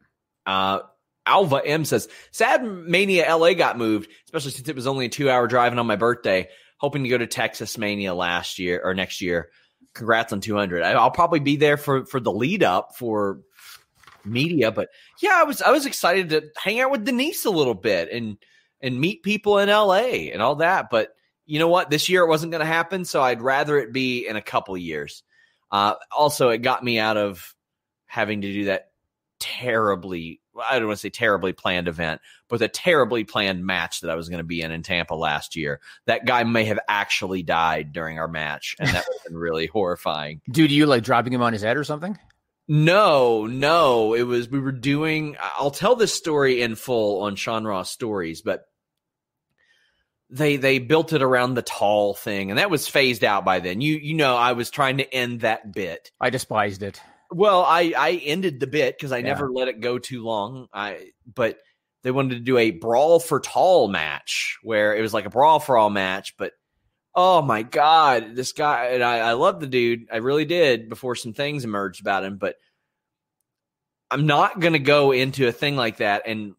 Uh, 0.46 0.80
Alva 1.26 1.62
M 1.66 1.86
says, 1.86 2.10
Sad 2.32 2.64
Mania 2.64 3.34
LA 3.36 3.54
got 3.54 3.78
moved, 3.78 4.10
especially 4.26 4.52
since 4.52 4.68
it 4.68 4.76
was 4.76 4.88
only 4.88 5.06
a 5.06 5.10
two 5.10 5.30
hour 5.30 5.48
drive 5.48 5.72
and 5.72 5.80
on 5.80 5.88
my 5.88 5.96
birthday. 5.96 6.50
Hoping 6.78 7.04
to 7.04 7.10
go 7.10 7.18
to 7.18 7.28
Texas 7.28 7.78
Mania 7.78 8.14
last 8.14 8.60
year 8.60 8.82
or 8.84 8.94
next 8.94 9.22
year. 9.22 9.50
Congrats 9.94 10.34
on 10.34 10.42
200. 10.42 10.84
I, 10.84 10.92
I'll 10.92 11.12
probably 11.12 11.40
be 11.40 11.56
there 11.56 11.78
for, 11.78 12.06
for 12.06 12.20
the 12.20 12.32
lead 12.32 12.62
up 12.62 12.98
for 12.98 13.40
media, 14.26 14.72
but 14.72 14.90
yeah, 15.22 15.34
I 15.36 15.44
was 15.44 15.62
I 15.62 15.72
was 15.72 15.86
excited 15.86 16.30
to 16.30 16.44
hang 16.58 16.80
out 16.80 16.92
with 16.92 17.06
Denise 17.06 17.46
a 17.46 17.50
little 17.50 17.74
bit 17.74 18.10
and 18.12 18.38
and 18.82 19.00
meet 19.00 19.24
people 19.24 19.60
in 19.60 19.70
LA 19.70 20.30
and 20.32 20.42
all 20.42 20.56
that. 20.56 20.90
But 20.90 21.16
you 21.46 21.60
know 21.60 21.68
what? 21.68 21.90
This 21.90 22.10
year 22.10 22.24
it 22.24 22.30
wasn't 22.30 22.52
going 22.52 22.62
to 22.62 22.66
happen, 22.66 23.06
so 23.06 23.22
I'd 23.22 23.42
rather 23.42 23.78
it 23.78 23.94
be 23.94 24.28
in 24.28 24.36
a 24.36 24.42
couple 24.42 24.78
years. 24.78 25.24
Uh, 25.74 25.96
also, 26.16 26.50
it 26.50 26.60
got 26.60 26.84
me 26.84 27.00
out 27.00 27.18
of 27.18 27.54
having 28.06 28.42
to 28.42 28.54
do 28.54 28.66
that 28.66 28.92
terribly 29.40 30.40
I 30.62 30.78
don't 30.78 30.88
want 30.88 31.00
to 31.00 31.02
say 31.02 31.10
terribly 31.10 31.54
planned 31.54 31.88
event, 31.88 32.22
but 32.48 32.60
the 32.60 32.68
terribly 32.68 33.24
planned 33.24 33.66
match 33.66 34.02
that 34.02 34.12
I 34.12 34.16
was 34.16 34.30
going 34.30 34.40
to 34.40 34.44
be 34.44 34.62
in 34.62 34.72
in 34.72 34.84
Tampa 34.84 35.16
last 35.16 35.56
year. 35.56 35.80
That 36.06 36.26
guy 36.26 36.44
may 36.44 36.66
have 36.66 36.80
actually 36.88 37.44
died 37.44 37.92
during 37.92 38.20
our 38.20 38.28
match, 38.28 38.76
and 38.80 38.90
that 38.90 39.06
would 39.08 39.18
have 39.18 39.32
been 39.32 39.38
really 39.38 39.68
horrifying. 39.68 40.42
Dude, 40.52 40.72
you 40.72 40.86
like 40.86 41.04
dropping 41.04 41.34
him 41.34 41.42
on 41.42 41.54
his 41.54 41.64
head 41.64 41.78
or 41.78 41.84
something? 41.84 42.18
No, 42.68 43.46
no. 43.46 44.14
It 44.14 44.24
was 44.24 44.50
we 44.50 44.60
were 44.60 44.72
doing. 44.72 45.36
I'll 45.58 45.72
tell 45.72 45.96
this 45.96 46.14
story 46.14 46.62
in 46.62 46.76
full 46.76 47.24
on 47.24 47.36
Sean 47.36 47.66
Ross 47.66 47.92
stories, 47.92 48.42
but 48.42 48.66
they 50.34 50.58
they 50.58 50.80
built 50.80 51.14
it 51.14 51.22
around 51.22 51.54
the 51.54 51.62
tall 51.62 52.16
thing, 52.16 52.50
and 52.50 52.58
that 52.58 52.72
was 52.72 52.88
phased 52.88 53.24
out 53.24 53.46
by 53.46 53.60
then. 53.60 53.82
You 53.82 53.96
you 53.96 54.16
know, 54.16 54.36
I 54.36 54.54
was 54.54 54.70
trying 54.72 54.98
to 54.98 55.14
end 55.14 55.42
that 55.42 55.72
bit. 55.74 56.12
I 56.20 56.32
despised 56.32 56.82
it. 56.82 57.00
Well, 57.32 57.64
I 57.64 57.94
I 57.98 58.12
ended 58.24 58.60
the 58.60 58.68
bit 58.68 58.98
because 58.98 59.12
I 59.12 59.20
Yeah. 59.20 59.26
never 59.26 59.52
let 59.52 59.68
it 59.68 59.80
go 59.80 60.00
too 60.00 60.24
long. 60.24 60.68
I 60.74 61.12
but 61.32 61.60
they 62.02 62.12
wanted 62.12 62.36
to 62.36 62.42
do 62.42 62.58
a 62.58 62.72
brawl 62.72 63.20
for 63.20 63.40
tall 63.40 63.88
match 63.88 64.58
where 64.64 64.96
it 64.96 65.02
was 65.02 65.14
like 65.14 65.26
a 65.26 65.30
brawl 65.30 65.60
for 65.60 65.78
all 65.78 65.90
match, 65.92 66.36
but 66.38 66.54
oh 67.16 67.44
my 67.44 67.62
god, 67.62 68.36
this 68.36 68.54
guy 68.54 68.88
and 68.88 69.04
I 69.04 69.20
I 69.20 69.34
love 69.34 69.60
the 69.60 69.68
dude, 69.68 70.08
I 70.12 70.18
really 70.18 70.46
did 70.46 70.90
before 70.90 71.16
some 71.16 71.34
things 71.34 71.64
emerged 71.64 72.02
about 72.02 72.24
him, 72.24 72.38
but 72.38 72.56
I'm 74.10 74.26
not 74.26 74.60
gonna 74.60 74.80
go 74.80 75.12
into 75.12 75.48
a 75.48 75.52
thing 75.52 75.76
like 75.76 75.98
that 75.98 76.24
and 76.26 76.56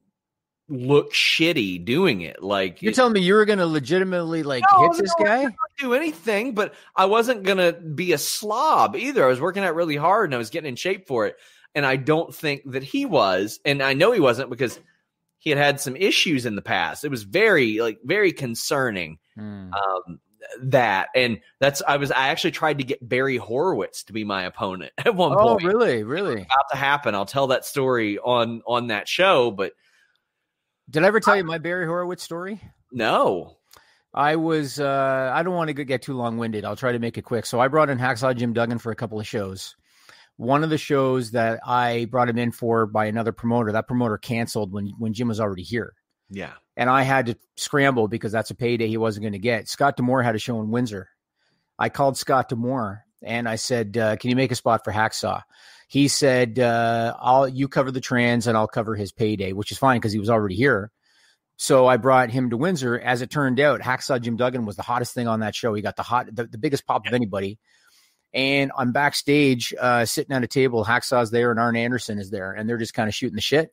look 0.68 1.12
shitty 1.12 1.84
doing 1.84 2.22
it. 2.22 2.42
Like 2.42 2.80
You're 2.82 2.92
telling 2.92 3.12
me 3.12 3.20
you 3.20 3.34
were 3.34 3.44
going 3.44 3.58
to 3.58 3.66
legitimately 3.66 4.42
like 4.42 4.64
No, 4.72 4.82
hit 4.90 5.02
this 5.02 5.12
no, 5.18 5.24
guy? 5.26 5.44
I 5.44 5.50
do 5.78 5.94
anything, 5.94 6.54
but 6.54 6.74
I 6.96 7.04
wasn't 7.06 7.42
gonna 7.42 7.72
be 7.72 8.12
a 8.12 8.18
slob 8.18 8.96
either. 8.96 9.24
I 9.24 9.28
was 9.28 9.40
working 9.40 9.62
out 9.64 9.74
really 9.74 9.96
hard 9.96 10.28
and 10.28 10.34
I 10.34 10.38
was 10.38 10.50
getting 10.50 10.70
in 10.70 10.76
shape 10.76 11.06
for 11.06 11.26
it. 11.26 11.36
And 11.74 11.84
I 11.84 11.96
don't 11.96 12.32
think 12.34 12.62
that 12.70 12.84
he 12.84 13.04
was, 13.04 13.58
and 13.64 13.82
I 13.82 13.94
know 13.94 14.12
he 14.12 14.20
wasn't 14.20 14.48
because 14.48 14.78
he 15.38 15.50
had 15.50 15.58
had 15.58 15.80
some 15.80 15.96
issues 15.96 16.46
in 16.46 16.54
the 16.54 16.62
past. 16.62 17.04
It 17.04 17.10
was 17.10 17.24
very, 17.24 17.80
like, 17.80 17.98
very 18.04 18.32
concerning. 18.32 19.18
Hmm. 19.34 19.70
Um, 19.74 20.20
that 20.62 21.08
and 21.16 21.40
that's 21.58 21.82
I 21.86 21.96
was 21.96 22.12
I 22.12 22.28
actually 22.28 22.52
tried 22.52 22.78
to 22.78 22.84
get 22.84 23.06
Barry 23.06 23.38
Horowitz 23.38 24.04
to 24.04 24.12
be 24.12 24.24
my 24.24 24.44
opponent 24.44 24.92
at 24.98 25.14
one 25.14 25.32
Oh, 25.32 25.56
point. 25.56 25.64
Oh, 25.64 25.66
really? 25.66 26.04
Really? 26.04 26.34
About 26.42 26.70
to 26.70 26.76
happen. 26.76 27.14
I'll 27.14 27.26
tell 27.26 27.48
that 27.48 27.64
story 27.64 28.18
on 28.18 28.62
on 28.66 28.88
that 28.88 29.08
show, 29.08 29.50
but 29.50 29.72
Did 30.90 31.02
I 31.02 31.06
ever 31.06 31.20
tell 31.20 31.36
you 31.36 31.44
my 31.44 31.58
Barry 31.58 31.86
Horowitz 31.86 32.22
story? 32.22 32.60
no. 32.92 33.56
I 34.16 34.36
was 34.36 34.78
uh 34.78 35.32
I 35.34 35.42
don't 35.42 35.54
want 35.54 35.74
to 35.74 35.84
get 35.84 36.02
too 36.02 36.14
long-winded. 36.14 36.64
I'll 36.64 36.76
try 36.76 36.92
to 36.92 37.00
make 37.00 37.18
it 37.18 37.22
quick. 37.22 37.46
So 37.46 37.58
I 37.58 37.66
brought 37.66 37.90
in 37.90 37.98
Hacksaw 37.98 38.36
Jim 38.36 38.52
Duggan 38.52 38.78
for 38.78 38.92
a 38.92 38.94
couple 38.94 39.18
of 39.18 39.26
shows. 39.26 39.74
One 40.36 40.62
of 40.62 40.70
the 40.70 40.78
shows 40.78 41.32
that 41.32 41.58
I 41.66 42.06
brought 42.10 42.28
him 42.28 42.38
in 42.38 42.52
for 42.52 42.86
by 42.86 43.06
another 43.06 43.32
promoter, 43.32 43.72
that 43.72 43.88
promoter 43.88 44.16
canceled 44.16 44.72
when 44.72 44.92
when 44.98 45.14
Jim 45.14 45.26
was 45.26 45.40
already 45.40 45.64
here. 45.64 45.94
Yeah. 46.30 46.52
And 46.76 46.88
I 46.88 47.02
had 47.02 47.26
to 47.26 47.36
scramble 47.56 48.06
because 48.06 48.30
that's 48.30 48.50
a 48.50 48.54
payday 48.54 48.86
he 48.86 48.96
wasn't 48.96 49.24
going 49.24 49.32
to 49.32 49.38
get. 49.40 49.68
Scott 49.68 49.96
D'Amore 49.96 50.22
had 50.22 50.36
a 50.36 50.38
show 50.38 50.60
in 50.60 50.70
Windsor. 50.70 51.08
I 51.76 51.88
called 51.88 52.16
Scott 52.16 52.48
D'Amore 52.48 53.02
and 53.20 53.48
I 53.48 53.56
said, 53.56 53.96
uh, 53.96 54.14
"Can 54.16 54.30
you 54.30 54.36
make 54.36 54.52
a 54.52 54.56
spot 54.56 54.84
for 54.84 54.92
Hacksaw?" 54.92 55.42
He 55.88 56.08
said, 56.08 56.58
uh, 56.58 57.14
"I'll 57.20 57.48
you 57.48 57.68
cover 57.68 57.90
the 57.90 58.00
trans 58.00 58.46
and 58.46 58.56
I'll 58.56 58.68
cover 58.68 58.94
his 58.94 59.12
payday," 59.12 59.52
which 59.52 59.70
is 59.70 59.78
fine 59.78 59.98
because 59.98 60.12
he 60.12 60.18
was 60.18 60.30
already 60.30 60.56
here. 60.56 60.90
So 61.56 61.86
I 61.86 61.96
brought 61.98 62.30
him 62.30 62.50
to 62.50 62.56
Windsor. 62.56 62.98
As 62.98 63.22
it 63.22 63.30
turned 63.30 63.60
out, 63.60 63.80
Hacksaw 63.80 64.20
Jim 64.20 64.36
Duggan 64.36 64.66
was 64.66 64.76
the 64.76 64.82
hottest 64.82 65.14
thing 65.14 65.28
on 65.28 65.40
that 65.40 65.54
show. 65.54 65.72
He 65.74 65.82
got 65.82 65.96
the 65.96 66.02
hot, 66.02 66.26
the, 66.34 66.44
the 66.46 66.58
biggest 66.58 66.86
pop 66.86 67.06
of 67.06 67.14
anybody. 67.14 67.58
And 68.32 68.72
I'm 68.76 68.90
backstage, 68.90 69.72
uh, 69.80 70.04
sitting 70.04 70.34
at 70.34 70.42
a 70.42 70.48
table. 70.48 70.84
Hacksaw's 70.84 71.30
there, 71.30 71.52
and 71.52 71.60
Arn 71.60 71.76
Anderson 71.76 72.18
is 72.18 72.30
there, 72.30 72.52
and 72.52 72.68
they're 72.68 72.78
just 72.78 72.92
kind 72.94 73.08
of 73.08 73.14
shooting 73.14 73.36
the 73.36 73.40
shit. 73.40 73.72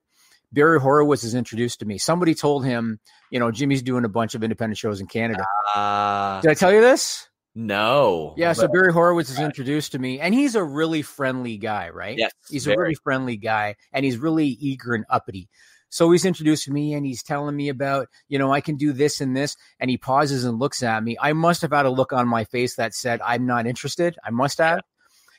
Barry 0.52 0.80
Horowitz 0.80 1.24
is 1.24 1.34
introduced 1.34 1.80
to 1.80 1.86
me. 1.86 1.98
Somebody 1.98 2.36
told 2.36 2.66
him, 2.66 3.00
you 3.32 3.40
know, 3.40 3.50
Jimmy's 3.52 3.82
doing 3.82 4.06
a 4.06 4.10
bunch 4.10 4.36
of 4.36 4.44
independent 4.44 4.78
shows 4.78 5.00
in 5.00 5.08
Canada. 5.08 5.46
Uh, 5.74 6.42
Did 6.42 6.52
I 6.52 6.54
tell 6.54 6.72
you 6.72 6.82
this? 6.82 7.28
No. 7.56 8.34
Yeah, 8.38 8.54
so 8.54 8.68
Barry 8.68 8.94
Horowitz 8.94 9.30
is 9.30 9.40
introduced 9.40 9.92
to 9.94 10.00
me, 10.00 10.20
and 10.20 10.34
he's 10.34 10.56
a 10.56 10.64
really 10.64 11.02
friendly 11.02 11.58
guy, 11.58 11.90
right? 11.90 12.18
Yes, 12.18 12.32
he's 12.50 12.68
a 12.68 12.76
really 12.76 12.96
friendly 12.96 13.38
guy, 13.38 13.76
and 13.94 14.06
he's 14.06 14.18
really 14.18 14.48
eager 14.48 14.94
and 14.94 15.06
uppity. 15.10 15.50
So 15.90 16.10
he's 16.12 16.24
introduced 16.24 16.64
to 16.66 16.72
me, 16.72 16.94
and 16.94 17.06
he's 17.06 17.22
telling 17.22 17.56
me 17.56 17.68
about, 17.68 18.08
you 18.30 18.40
know, 18.40 18.54
I 18.54 18.62
can 18.62 18.78
do 18.78 18.94
this 18.94 19.20
and 19.20 19.36
this, 19.36 19.58
and 19.80 19.90
he 19.90 19.98
pauses 19.98 20.46
and 20.46 20.58
looks 20.58 20.82
at 20.82 21.04
me. 21.04 21.18
I 21.20 21.34
must 21.34 21.62
have 21.62 21.72
had 21.72 21.86
a 21.86 21.90
look 21.90 22.14
on 22.14 22.28
my 22.28 22.46
face 22.46 22.76
that 22.76 22.94
said, 22.94 23.20
"I'm 23.22 23.46
not 23.46 23.68
interested." 23.68 24.18
I 24.24 24.30
must 24.30 24.58
have. 24.60 24.82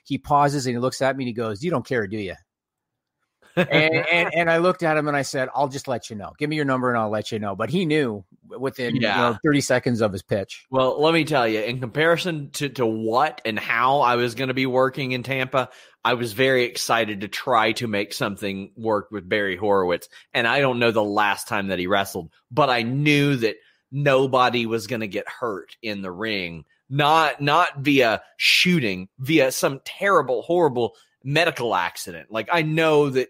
He 0.05 0.19
pauses 0.19 0.67
and 0.67 0.75
he 0.75 0.79
looks 0.79 1.01
at 1.01 1.17
me 1.17 1.25
and 1.25 1.29
he 1.29 1.33
goes, 1.33 1.63
"You 1.63 1.71
don't 1.71 1.87
care, 1.87 2.07
do 2.07 2.19
you?" 2.19 2.35
And, 3.57 3.71
and 3.71 4.35
and 4.35 4.51
I 4.51 4.59
looked 4.59 4.83
at 4.83 4.97
him 4.97 5.09
and 5.09 5.17
I 5.17 5.23
said, 5.23 5.49
"I'll 5.55 5.69
just 5.69 5.89
let 5.89 6.11
you 6.11 6.17
know. 6.17 6.33
Give 6.39 6.49
me 6.49 6.57
your 6.57 6.65
number 6.65 6.89
and 6.89 6.99
I'll 6.99 7.11
let 7.11 7.33
you 7.33 7.39
know." 7.39 7.55
But 7.55 7.71
he 7.71 7.85
knew 7.85 8.25
within 8.49 8.95
you 8.95 9.03
know 9.03 9.37
30 9.45 9.61
seconds 9.61 10.01
of 10.01 10.13
his 10.13 10.23
pitch. 10.23 10.67
Well, 10.71 11.01
let 11.01 11.15
me 11.15 11.25
tell 11.25 11.47
you, 11.47 11.61
in 11.61 11.81
comparison 11.81 12.51
to, 12.53 12.69
to 12.71 12.87
what 12.87 13.41
and 13.45 13.59
how 13.59 14.01
I 14.01 14.17
was 14.17 14.35
going 14.35 14.49
to 14.49 14.55
be 14.55 14.67
working 14.67 15.13
in 15.13 15.23
Tampa, 15.23 15.71
I 16.05 16.15
was 16.15 16.33
very 16.33 16.65
excited 16.65 17.21
to 17.21 17.29
try 17.29 17.73
to 17.73 17.87
make 17.87 18.13
something 18.13 18.73
work 18.77 19.11
with 19.11 19.29
Barry 19.29 19.57
Horowitz. 19.57 20.09
And 20.35 20.47
I 20.47 20.61
don't 20.61 20.79
know 20.79 20.91
the 20.91 21.03
last 21.03 21.49
time 21.49 21.69
that 21.69 21.79
he 21.79 21.87
wrestled, 21.87 22.31
but 22.51 22.71
I 22.71 22.83
knew 22.83 23.37
that 23.37 23.57
nobody 23.91 24.67
was 24.67 24.87
going 24.87 25.01
to 25.01 25.09
get 25.09 25.29
hurt 25.29 25.77
in 25.83 26.03
the 26.03 26.11
ring, 26.11 26.65
not 26.89 27.41
not 27.41 27.79
via 27.79 28.23
shooting, 28.37 29.09
via 29.19 29.53
some 29.53 29.81
terrible, 29.85 30.43
horrible 30.43 30.95
medical 31.23 31.75
accident. 31.75 32.31
Like 32.31 32.49
I 32.53 32.63
know 32.63 33.11
that 33.11 33.29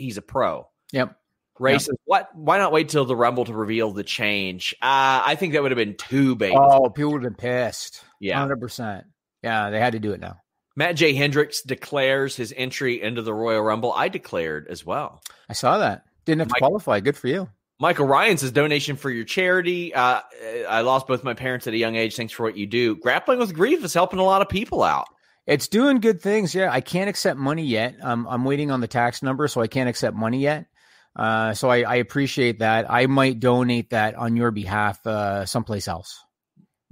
he's 0.00 0.16
a 0.16 0.22
pro. 0.22 0.66
Yep. 0.92 1.16
Ray 1.58 1.72
Yep. 1.72 1.80
says, 1.82 1.96
"What? 2.06 2.34
Why 2.34 2.58
not 2.58 2.72
wait 2.72 2.88
till 2.88 3.04
the 3.04 3.14
Rumble 3.16 3.44
to 3.44 3.52
reveal 3.52 3.92
the 3.92 4.02
change?" 4.02 4.74
Uh, 4.80 5.22
I 5.26 5.34
think 5.36 5.52
that 5.52 5.62
would 5.62 5.70
have 5.70 5.76
been 5.78 5.96
too 5.96 6.34
big. 6.34 6.54
Oh, 6.56 6.88
people 6.88 7.12
would 7.12 7.22
have 7.22 7.36
been 7.36 7.40
pissed. 7.40 8.02
Yeah. 8.18 8.38
hundred 8.38 8.60
percent. 8.60 9.04
Yeah, 9.42 9.70
they 9.70 9.78
had 9.78 9.92
to 9.92 9.98
do 9.98 10.12
it 10.12 10.20
now. 10.20 10.36
Matt 10.76 10.96
J. 10.96 11.12
Hendricks 11.14 11.62
declares 11.62 12.36
his 12.36 12.54
entry 12.56 13.02
into 13.02 13.20
the 13.22 13.34
Royal 13.34 13.60
Rumble. 13.62 13.92
I 13.92 14.08
declared 14.08 14.68
as 14.68 14.86
well. 14.86 15.20
I 15.48 15.52
saw 15.52 15.78
that. 15.78 16.04
Didn't 16.24 16.40
have 16.40 16.48
to 16.48 16.54
qualify. 16.58 17.00
Good 17.00 17.16
for 17.16 17.28
you. 17.28 17.48
Michael 17.78 18.06
Ryan 18.06 18.36
says 18.38 18.52
donation 18.52 18.96
for 18.96 19.10
your 19.10 19.24
charity. 19.24 19.94
Uh, 19.94 20.20
I 20.68 20.82
lost 20.82 21.06
both 21.06 21.24
my 21.24 21.34
parents 21.34 21.66
at 21.66 21.72
a 21.74 21.78
young 21.78 21.96
age. 21.96 22.14
Thanks 22.14 22.32
for 22.32 22.42
what 22.44 22.56
you 22.56 22.66
do. 22.66 22.96
Grappling 22.96 23.38
with 23.38 23.54
grief 23.54 23.82
is 23.84 23.94
helping 23.94 24.18
a 24.18 24.22
lot 24.24 24.42
of 24.42 24.48
people 24.50 24.82
out. 24.82 25.08
It's 25.50 25.66
doing 25.66 25.98
good 25.98 26.22
things. 26.22 26.54
Yeah, 26.54 26.70
I 26.70 26.80
can't 26.80 27.10
accept 27.10 27.36
money 27.38 27.64
yet. 27.64 27.96
Um, 28.00 28.26
I'm 28.30 28.44
waiting 28.44 28.70
on 28.70 28.80
the 28.80 28.86
tax 28.86 29.20
number, 29.20 29.48
so 29.48 29.60
I 29.60 29.66
can't 29.66 29.88
accept 29.88 30.16
money 30.16 30.38
yet. 30.38 30.66
Uh, 31.16 31.54
so 31.54 31.68
I, 31.68 31.78
I 31.82 31.94
appreciate 31.96 32.60
that. 32.60 32.88
I 32.88 33.06
might 33.06 33.40
donate 33.40 33.90
that 33.90 34.14
on 34.14 34.36
your 34.36 34.52
behalf 34.52 35.04
uh, 35.04 35.44
someplace 35.46 35.88
else. 35.88 36.20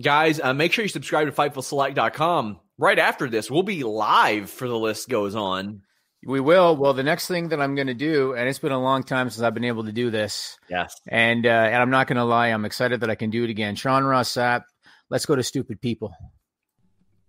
Guys, 0.03 0.41
uh, 0.41 0.55
make 0.55 0.73
sure 0.73 0.85
you 0.85 0.89
subscribe 0.89 1.27
to 1.29 1.33
FightfulSelect.com. 1.33 2.59
Right 2.79 2.99
after 2.99 3.29
this, 3.29 3.49
we'll 3.49 3.63
be 3.63 3.85
live 3.85 4.51
for 4.51 4.67
the 4.67 4.77
list 4.79 5.09
goes 5.09 5.37
on. 5.37 5.83
We 6.27 6.41
will. 6.41 6.77
Well, 6.77 6.95
the 6.95 7.05
next 7.05 7.29
thing 7.29 7.51
that 7.51 7.61
I'm 7.61 7.77
going 7.77 7.87
to 7.87 7.95
do, 7.95 8.35
and 8.35 8.49
it's 8.49 8.59
been 8.59 8.73
a 8.73 8.83
long 8.83 9.05
time 9.05 9.31
since 9.31 9.43
I've 9.43 9.55
been 9.55 9.65
able 9.65 9.85
to 9.85 9.93
do 9.93 10.11
this, 10.11 10.59
Yes. 10.69 10.93
and 11.07 11.47
uh, 11.47 11.49
and 11.49 11.77
I'm 11.77 11.91
not 11.91 12.09
going 12.09 12.17
to 12.17 12.25
lie, 12.25 12.49
I'm 12.49 12.65
excited 12.65 13.01
that 13.01 13.11
I 13.11 13.15
can 13.15 13.31
do 13.31 13.45
it 13.45 13.51
again. 13.51 13.77
Sean 13.77 14.03
Ross 14.03 14.33
Sapp, 14.33 14.63
let's 15.11 15.27
go 15.27 15.37
to 15.37 15.45
stupid 15.45 15.81
people. 15.81 16.13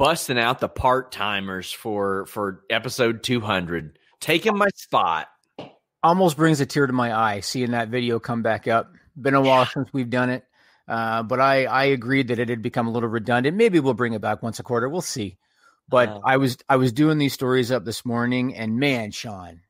Busting 0.00 0.38
out 0.38 0.60
the 0.60 0.68
part 0.68 1.12
timers 1.12 1.70
for 1.70 2.24
for 2.24 2.64
episode 2.70 3.22
200, 3.22 3.98
taking 4.18 4.56
my 4.56 4.68
spot. 4.74 5.28
Almost 6.02 6.38
brings 6.38 6.58
a 6.62 6.66
tear 6.66 6.86
to 6.86 6.92
my 6.94 7.14
eye 7.14 7.40
seeing 7.40 7.72
that 7.72 7.90
video 7.90 8.18
come 8.18 8.40
back 8.42 8.66
up. 8.66 8.94
Been 9.14 9.34
a 9.34 9.42
while 9.42 9.66
since 9.66 9.92
we've 9.92 10.08
done 10.08 10.30
it, 10.30 10.44
uh, 10.88 11.22
but 11.22 11.38
I 11.38 11.66
I 11.66 11.84
agreed 11.84 12.28
that 12.28 12.38
it 12.38 12.48
had 12.48 12.62
become 12.62 12.88
a 12.88 12.90
little 12.90 13.10
redundant. 13.10 13.58
Maybe 13.58 13.78
we'll 13.78 13.92
bring 13.92 14.14
it 14.14 14.22
back 14.22 14.42
once 14.42 14.58
a 14.58 14.62
quarter. 14.62 14.88
We'll 14.88 15.02
see. 15.02 15.36
But 15.86 16.08
Uh. 16.08 16.20
I 16.24 16.38
was 16.38 16.56
I 16.66 16.76
was 16.76 16.92
doing 16.94 17.18
these 17.18 17.34
stories 17.34 17.70
up 17.70 17.84
this 17.84 18.06
morning, 18.06 18.56
and 18.56 18.80
man, 18.80 19.10
Sean, 19.10 19.60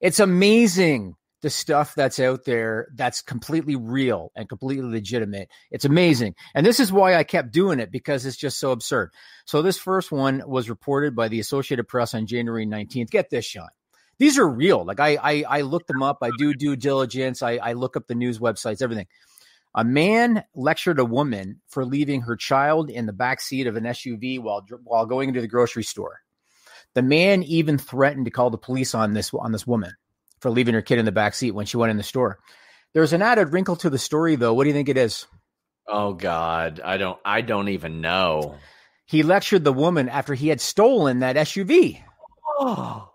it's 0.00 0.18
amazing 0.18 1.16
the 1.42 1.50
stuff 1.50 1.94
that's 1.94 2.20
out 2.20 2.44
there 2.44 2.88
that's 2.94 3.20
completely 3.20 3.76
real 3.76 4.30
and 4.34 4.48
completely 4.48 4.88
legitimate. 4.88 5.50
It's 5.70 5.84
amazing. 5.84 6.36
And 6.54 6.64
this 6.64 6.80
is 6.80 6.92
why 6.92 7.16
I 7.16 7.24
kept 7.24 7.52
doing 7.52 7.80
it 7.80 7.90
because 7.90 8.24
it's 8.24 8.36
just 8.36 8.58
so 8.58 8.70
absurd. 8.70 9.10
So 9.44 9.60
this 9.60 9.76
first 9.76 10.12
one 10.12 10.42
was 10.46 10.70
reported 10.70 11.14
by 11.16 11.28
the 11.28 11.40
Associated 11.40 11.88
Press 11.88 12.14
on 12.14 12.26
January 12.26 12.64
19th. 12.64 13.10
Get 13.10 13.28
this, 13.28 13.44
Sean. 13.44 13.68
These 14.18 14.38
are 14.38 14.48
real. 14.48 14.84
Like 14.84 15.00
I 15.00 15.16
I, 15.16 15.44
I 15.48 15.60
looked 15.62 15.88
them 15.88 16.02
up. 16.02 16.18
I 16.22 16.30
do 16.38 16.54
due 16.54 16.76
diligence. 16.76 17.42
I, 17.42 17.56
I 17.56 17.72
look 17.72 17.96
up 17.96 18.06
the 18.06 18.14
news 18.14 18.38
websites, 18.38 18.80
everything. 18.80 19.08
A 19.74 19.84
man 19.84 20.44
lectured 20.54 21.00
a 21.00 21.04
woman 21.04 21.60
for 21.66 21.84
leaving 21.84 22.20
her 22.22 22.36
child 22.36 22.88
in 22.88 23.06
the 23.06 23.12
back 23.12 23.40
seat 23.40 23.66
of 23.66 23.74
an 23.74 23.84
SUV 23.84 24.38
while 24.38 24.64
while 24.84 25.06
going 25.06 25.28
into 25.28 25.40
the 25.40 25.48
grocery 25.48 25.82
store. 25.82 26.20
The 26.94 27.02
man 27.02 27.42
even 27.42 27.78
threatened 27.78 28.26
to 28.26 28.30
call 28.30 28.50
the 28.50 28.58
police 28.58 28.94
on 28.94 29.12
this 29.14 29.32
on 29.34 29.50
this 29.50 29.66
woman 29.66 29.94
for 30.42 30.50
leaving 30.50 30.74
her 30.74 30.82
kid 30.82 30.98
in 30.98 31.04
the 31.04 31.12
back 31.12 31.34
seat 31.34 31.52
when 31.52 31.64
she 31.64 31.76
went 31.76 31.92
in 31.92 31.96
the 31.96 32.02
store. 32.02 32.38
There's 32.92 33.12
an 33.12 33.22
added 33.22 33.52
wrinkle 33.52 33.76
to 33.76 33.88
the 33.88 33.98
story, 33.98 34.36
though. 34.36 34.52
What 34.52 34.64
do 34.64 34.68
you 34.68 34.74
think 34.74 34.88
it 34.88 34.98
is? 34.98 35.26
Oh 35.88 36.12
God, 36.12 36.80
I 36.84 36.96
don't 36.96 37.18
I 37.24 37.40
don't 37.40 37.68
even 37.68 38.00
know. 38.00 38.56
He 39.06 39.22
lectured 39.22 39.64
the 39.64 39.72
woman 39.72 40.08
after 40.08 40.34
he 40.34 40.48
had 40.48 40.60
stolen 40.60 41.20
that 41.20 41.36
SUV. 41.36 42.02
Oh. 42.58 43.11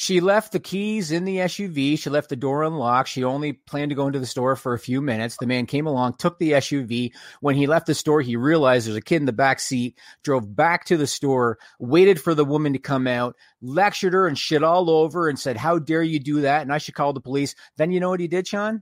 She 0.00 0.20
left 0.20 0.52
the 0.52 0.60
keys 0.60 1.12
in 1.12 1.26
the 1.26 1.36
SUV. 1.36 1.98
She 1.98 2.08
left 2.08 2.30
the 2.30 2.34
door 2.34 2.62
unlocked. 2.62 3.10
She 3.10 3.22
only 3.22 3.52
planned 3.52 3.90
to 3.90 3.94
go 3.94 4.06
into 4.06 4.18
the 4.18 4.24
store 4.24 4.56
for 4.56 4.72
a 4.72 4.78
few 4.78 5.02
minutes. 5.02 5.36
The 5.38 5.46
man 5.46 5.66
came 5.66 5.86
along, 5.86 6.14
took 6.14 6.38
the 6.38 6.52
SUV. 6.52 7.12
When 7.42 7.54
he 7.54 7.66
left 7.66 7.84
the 7.84 7.94
store, 7.94 8.22
he 8.22 8.34
realized 8.34 8.86
there's 8.86 8.96
a 8.96 9.02
kid 9.02 9.16
in 9.16 9.26
the 9.26 9.34
back 9.34 9.60
seat, 9.60 9.98
drove 10.24 10.56
back 10.56 10.86
to 10.86 10.96
the 10.96 11.06
store, 11.06 11.58
waited 11.78 12.18
for 12.18 12.34
the 12.34 12.46
woman 12.46 12.72
to 12.72 12.78
come 12.78 13.06
out, 13.06 13.36
lectured 13.60 14.14
her 14.14 14.26
and 14.26 14.38
shit 14.38 14.62
all 14.62 14.88
over 14.88 15.28
and 15.28 15.38
said, 15.38 15.58
How 15.58 15.78
dare 15.78 16.02
you 16.02 16.18
do 16.18 16.40
that? 16.40 16.62
And 16.62 16.72
I 16.72 16.78
should 16.78 16.94
call 16.94 17.12
the 17.12 17.20
police. 17.20 17.54
Then 17.76 17.92
you 17.92 18.00
know 18.00 18.08
what 18.08 18.20
he 18.20 18.26
did, 18.26 18.48
Sean? 18.48 18.80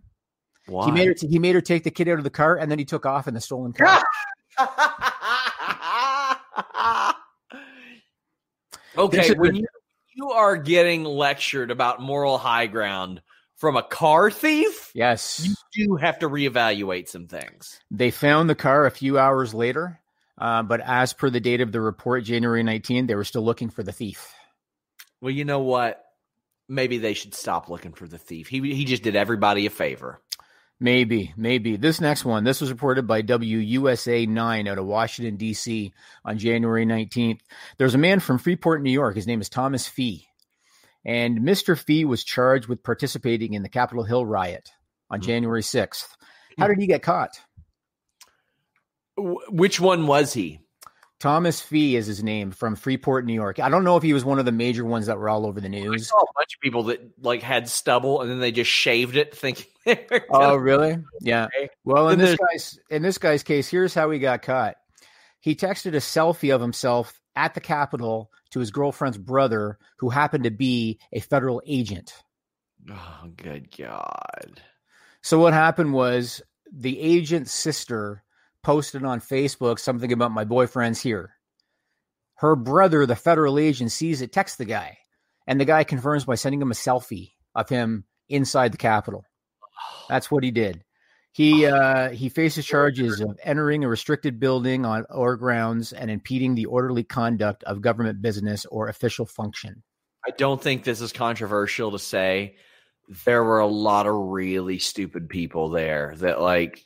Why? 0.69 0.87
He 0.87 0.93
made 0.93 1.09
her 1.09 1.15
he 1.21 1.41
made 1.41 1.57
her 1.57 1.61
take 1.61 1.83
the 1.83 1.91
kid 1.91 2.09
out 2.09 2.19
of 2.19 2.25
the 2.25 2.31
car 2.31 2.57
and 2.57 2.71
then 2.71 2.79
he 2.79 2.85
took 2.85 3.07
off 3.07 3.27
in 3.27 3.35
the 3.35 3.41
stolen 3.41 3.73
car. 3.73 4.05
okay, 8.97 9.35
when 9.35 9.57
you, 9.57 9.67
you 10.19 10.33
are 10.33 10.57
getting 10.57 11.05
lectured 11.05 11.71
about 11.71 12.03
moral 12.03 12.39
high 12.39 12.67
ground 12.67 13.23
from 13.55 13.77
a 13.77 13.83
car 13.83 14.31
thief, 14.31 14.91
yes. 14.93 15.47
you 15.47 15.87
do 15.87 15.97
have 15.97 16.19
to 16.19 16.29
reevaluate 16.29 17.09
some 17.09 17.29
things. 17.29 17.81
They 17.91 18.11
found 18.11 18.51
the 18.51 18.57
car 18.57 18.85
a 18.85 18.91
few 18.91 19.17
hours 19.17 19.55
later, 19.55 20.01
uh, 20.37 20.65
but 20.65 20.81
as 20.81 21.13
per 21.13 21.31
the 21.31 21.41
date 21.41 21.61
of 21.61 21.71
the 21.71 21.81
report, 21.81 22.25
January 22.25 22.65
19, 22.65 23.07
they 23.07 23.15
were 23.15 23.25
still 23.25 23.45
looking 23.45 23.71
for 23.71 23.85
the 23.85 23.93
thief. 23.93 24.33
Well, 25.21 25.31
you 25.31 25.45
know 25.45 25.61
what? 25.61 26.05
Maybe 26.69 26.99
they 26.99 27.15
should 27.15 27.35
stop 27.35 27.69
looking 27.69 27.93
for 27.93 28.07
the 28.07 28.19
thief. 28.19 28.49
He 28.49 28.61
he 28.75 28.85
just 28.85 29.03
did 29.03 29.17
everybody 29.17 29.67
a 29.67 29.71
favor. 29.71 30.21
Maybe, 30.81 31.35
maybe. 31.37 31.77
This 31.77 32.01
next 32.01 32.25
one, 32.25 32.45
this 32.45 32.61
was 32.61 32.71
reported 32.71 33.07
by 33.07 33.23
WUSA 33.23 34.29
9 34.29 34.69
out 34.69 34.79
of 34.79 34.87
Washington, 34.87 35.37
D.C. 35.37 35.93
on 36.25 36.39
January 36.39 36.87
19th. 36.87 37.41
There's 37.79 37.97
a 37.97 37.99
man 37.99 38.21
from 38.21 38.39
Freeport, 38.39 38.83
New 38.83 38.93
York. 38.93 39.17
His 39.17 39.27
name 39.27 39.41
is 39.41 39.49
Thomas 39.49 39.89
Fee. 39.89 40.29
And 41.05 41.41
Mr. 41.41 41.77
Fee 41.77 42.05
was 42.05 42.23
charged 42.23 42.69
with 42.69 42.85
participating 42.85 43.55
in 43.55 43.63
the 43.63 43.69
Capitol 43.69 44.05
Hill 44.05 44.25
riot 44.25 44.71
on 45.11 45.19
hmm. 45.19 45.27
January 45.27 45.63
6th. 45.63 46.07
How 46.59 46.69
did 46.69 46.79
he 46.79 46.87
get 46.87 47.03
caught? 47.03 47.41
Wh- 49.17 49.51
Which 49.51 49.81
one 49.81 50.07
was 50.07 50.33
he? 50.33 50.61
Thomas 51.21 51.61
Fee 51.61 51.97
is 51.97 52.07
his 52.07 52.23
name 52.23 52.53
from 52.53 52.77
Freeport, 52.77 53.27
New 53.27 53.35
York. 53.35 53.59
I 53.59 53.69
don't 53.69 53.83
know 53.83 53.97
if 53.97 54.05
he 54.05 54.13
was 54.13 54.25
one 54.25 54.39
of 54.39 54.45
the 54.45 54.53
major 54.53 54.85
ones 54.85 55.07
that 55.07 55.19
were 55.19 55.29
all 55.29 55.47
over 55.47 55.61
the 55.61 55.69
news. 55.69 56.03
I 56.03 56.05
saw 56.05 56.21
a 56.21 56.33
bunch 56.37 56.55
of 56.55 56.61
people 56.61 56.85
that 56.85 57.01
like 57.21 57.43
had 57.43 57.69
stubble 57.69 58.21
and 58.21 58.31
then 58.31 58.39
they 58.39 58.53
just 58.53 58.71
shaved 58.71 59.17
it, 59.17 59.35
thinking. 59.35 59.67
Oh, 60.31 60.57
really? 60.57 60.99
Yeah. 61.21 61.49
Well, 61.85 62.09
in 62.11 62.19
this 62.19 62.37
guy's 62.37 62.79
in 62.91 63.03
this 63.03 63.19
guy's 63.19 63.43
case, 63.43 63.69
here's 63.69 63.95
how 63.95 64.11
he 64.11 64.19
got 64.19 64.43
caught. 64.43 64.77
He 65.41 65.55
texted 65.55 65.95
a 65.95 65.99
selfie 65.99 66.55
of 66.55 66.61
himself 66.61 67.21
at 67.37 67.55
the 67.55 67.61
Capitol 67.61 68.31
to 68.51 68.61
his 68.61 68.71
girlfriend's 68.71 69.19
brother, 69.19 69.79
who 69.99 70.11
happened 70.11 70.45
to 70.45 70.51
be 70.51 70.99
a 71.13 71.21
federal 71.21 71.63
agent. 71.67 72.13
Oh, 72.91 73.29
good 73.37 73.75
God! 73.77 74.61
So 75.23 75.39
what 75.39 75.53
happened 75.53 75.93
was 75.93 76.43
the 76.73 76.99
agent's 77.01 77.53
sister 77.53 78.25
posted 78.63 79.05
on 79.05 79.21
Facebook 79.21 79.79
something 79.79 80.13
about 80.13 80.33
my 80.33 80.45
boyfriend's 80.45 81.01
here. 81.01 81.35
Her 82.35 82.55
brother, 82.55 83.07
the 83.07 83.17
federal 83.17 83.59
agent, 83.59 83.93
sees 83.93 84.23
it, 84.23 84.33
texts 84.33 84.59
the 84.59 84.65
guy, 84.65 84.99
and 85.47 85.61
the 85.61 85.65
guy 85.65 85.85
confirms 85.85 86.25
by 86.25 86.35
sending 86.37 86.63
him 86.63 86.71
a 86.71 86.75
selfie 86.75 87.33
of 87.55 87.69
him 87.69 88.05
inside 88.29 88.73
the 88.73 88.79
Capitol. 88.79 89.25
That's 90.09 90.31
what 90.31 90.45
he 90.45 90.51
did. 90.51 90.85
He 91.33 91.67
uh, 91.67 92.11
he 92.11 92.31
faces 92.31 92.67
charges 92.67 93.21
of 93.21 93.39
entering 93.43 93.85
a 93.85 93.89
restricted 93.89 94.41
building 94.41 94.85
on 94.85 95.05
or 95.11 95.37
grounds 95.37 95.93
and 95.93 96.11
impeding 96.11 96.55
the 96.55 96.67
orderly 96.67 97.05
conduct 97.05 97.63
of 97.65 97.81
government 97.81 98.21
business 98.21 98.67
or 98.67 98.89
official 98.89 99.25
function. 99.25 99.83
I 100.27 100.31
don't 100.37 100.61
think 100.61 100.85
this 100.85 101.01
is 101.01 101.13
controversial 101.13 101.93
to 101.93 101.99
say. 101.99 102.57
There 103.25 103.45
were 103.45 103.61
a 103.61 103.67
lot 103.67 104.07
of 104.07 104.15
really 104.15 104.79
stupid 104.79 105.29
people 105.29 105.69
there 105.71 106.15
that 106.19 106.41
like 106.41 106.85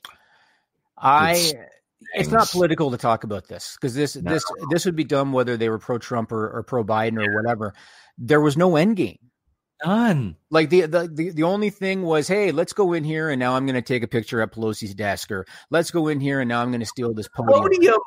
I 0.99 1.32
It's 1.32 1.55
it's 2.14 2.28
not 2.28 2.49
political 2.51 2.90
to 2.90 2.99
talk 2.99 3.24
about 3.24 3.49
this 3.49 3.76
because 3.80 3.95
this 3.95 4.14
this 4.14 4.45
this 4.70 4.84
would 4.84 4.97
be 4.97 5.05
dumb 5.05 5.32
whether 5.32 5.57
they 5.57 5.68
were 5.68 5.78
pro 5.78 5.99
Trump 5.99 6.30
or, 6.30 6.59
or 6.59 6.62
pro 6.62 6.84
Biden 6.84 7.24
or 7.24 7.34
whatever. 7.34 7.74
There 8.18 8.40
was 8.40 8.57
no 8.57 8.76
end 8.76 8.97
game. 8.97 9.18
None. 9.84 10.36
Like 10.50 10.70
the, 10.70 10.82
the 10.82 11.08
the 11.08 11.30
the 11.30 11.42
only 11.42 11.70
thing 11.70 12.02
was, 12.02 12.28
hey, 12.28 12.52
let's 12.52 12.72
go 12.72 12.92
in 12.92 13.04
here 13.04 13.30
and 13.30 13.38
now 13.38 13.54
I'm 13.54 13.66
going 13.66 13.74
to 13.74 13.82
take 13.82 14.02
a 14.02 14.08
picture 14.08 14.40
at 14.40 14.52
Pelosi's 14.52 14.94
desk, 14.94 15.30
or 15.30 15.46
let's 15.70 15.90
go 15.90 16.08
in 16.08 16.20
here 16.20 16.40
and 16.40 16.48
now 16.48 16.62
I'm 16.62 16.70
going 16.70 16.80
to 16.80 16.86
steal 16.86 17.14
this 17.14 17.28
podium. 17.28 17.62
Podium. 17.62 17.98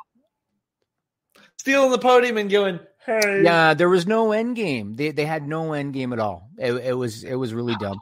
Stealing 1.58 1.92
the 1.92 2.00
podium 2.00 2.38
and 2.38 2.50
going, 2.50 2.80
hey. 3.06 3.42
Yeah, 3.44 3.74
there 3.74 3.90
was 3.90 4.06
no 4.06 4.32
end 4.32 4.56
game. 4.56 4.96
They 4.96 5.12
they 5.12 5.26
had 5.26 5.48
no 5.48 5.74
end 5.74 5.94
game 5.94 6.14
at 6.14 6.20
all. 6.20 6.50
It, 6.58 6.74
it 6.74 6.94
was 6.94 7.24
it 7.24 7.36
was 7.36 7.54
really 7.54 7.76
dumb. 7.80 8.00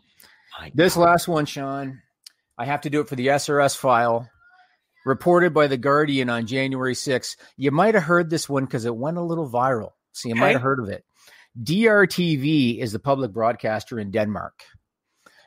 My 0.59 0.71
This 0.73 0.95
God. 0.95 1.01
last 1.01 1.27
one, 1.27 1.45
Sean, 1.45 2.01
I 2.57 2.65
have 2.65 2.81
to 2.81 2.89
do 2.89 3.01
it 3.01 3.07
for 3.07 3.15
the 3.15 3.27
SRS 3.27 3.77
file. 3.77 4.29
Reported 5.05 5.53
by 5.53 5.67
the 5.67 5.75
Guardian 5.75 6.29
on 6.29 6.45
January 6.45 6.93
6th. 6.93 7.35
You 7.57 7.71
might 7.71 7.93
have 7.93 8.05
heard 8.05 8.29
this 8.29 8.47
one 8.47 8.63
because 8.63 8.85
it 8.85 8.95
went 8.95 9.17
a 9.17 9.21
little 9.21 9.49
viral. 9.49 9.89
So 10.13 10.29
you 10.29 10.35
might 10.35 10.53
have 10.53 10.61
heard 10.61 10.79
of 10.79 10.87
it. 10.87 11.03
DRTV 11.61 12.79
is 12.79 12.91
the 12.91 12.99
public 12.99 13.31
broadcaster 13.31 13.99
in 13.99 14.11
Denmark. 14.11 14.63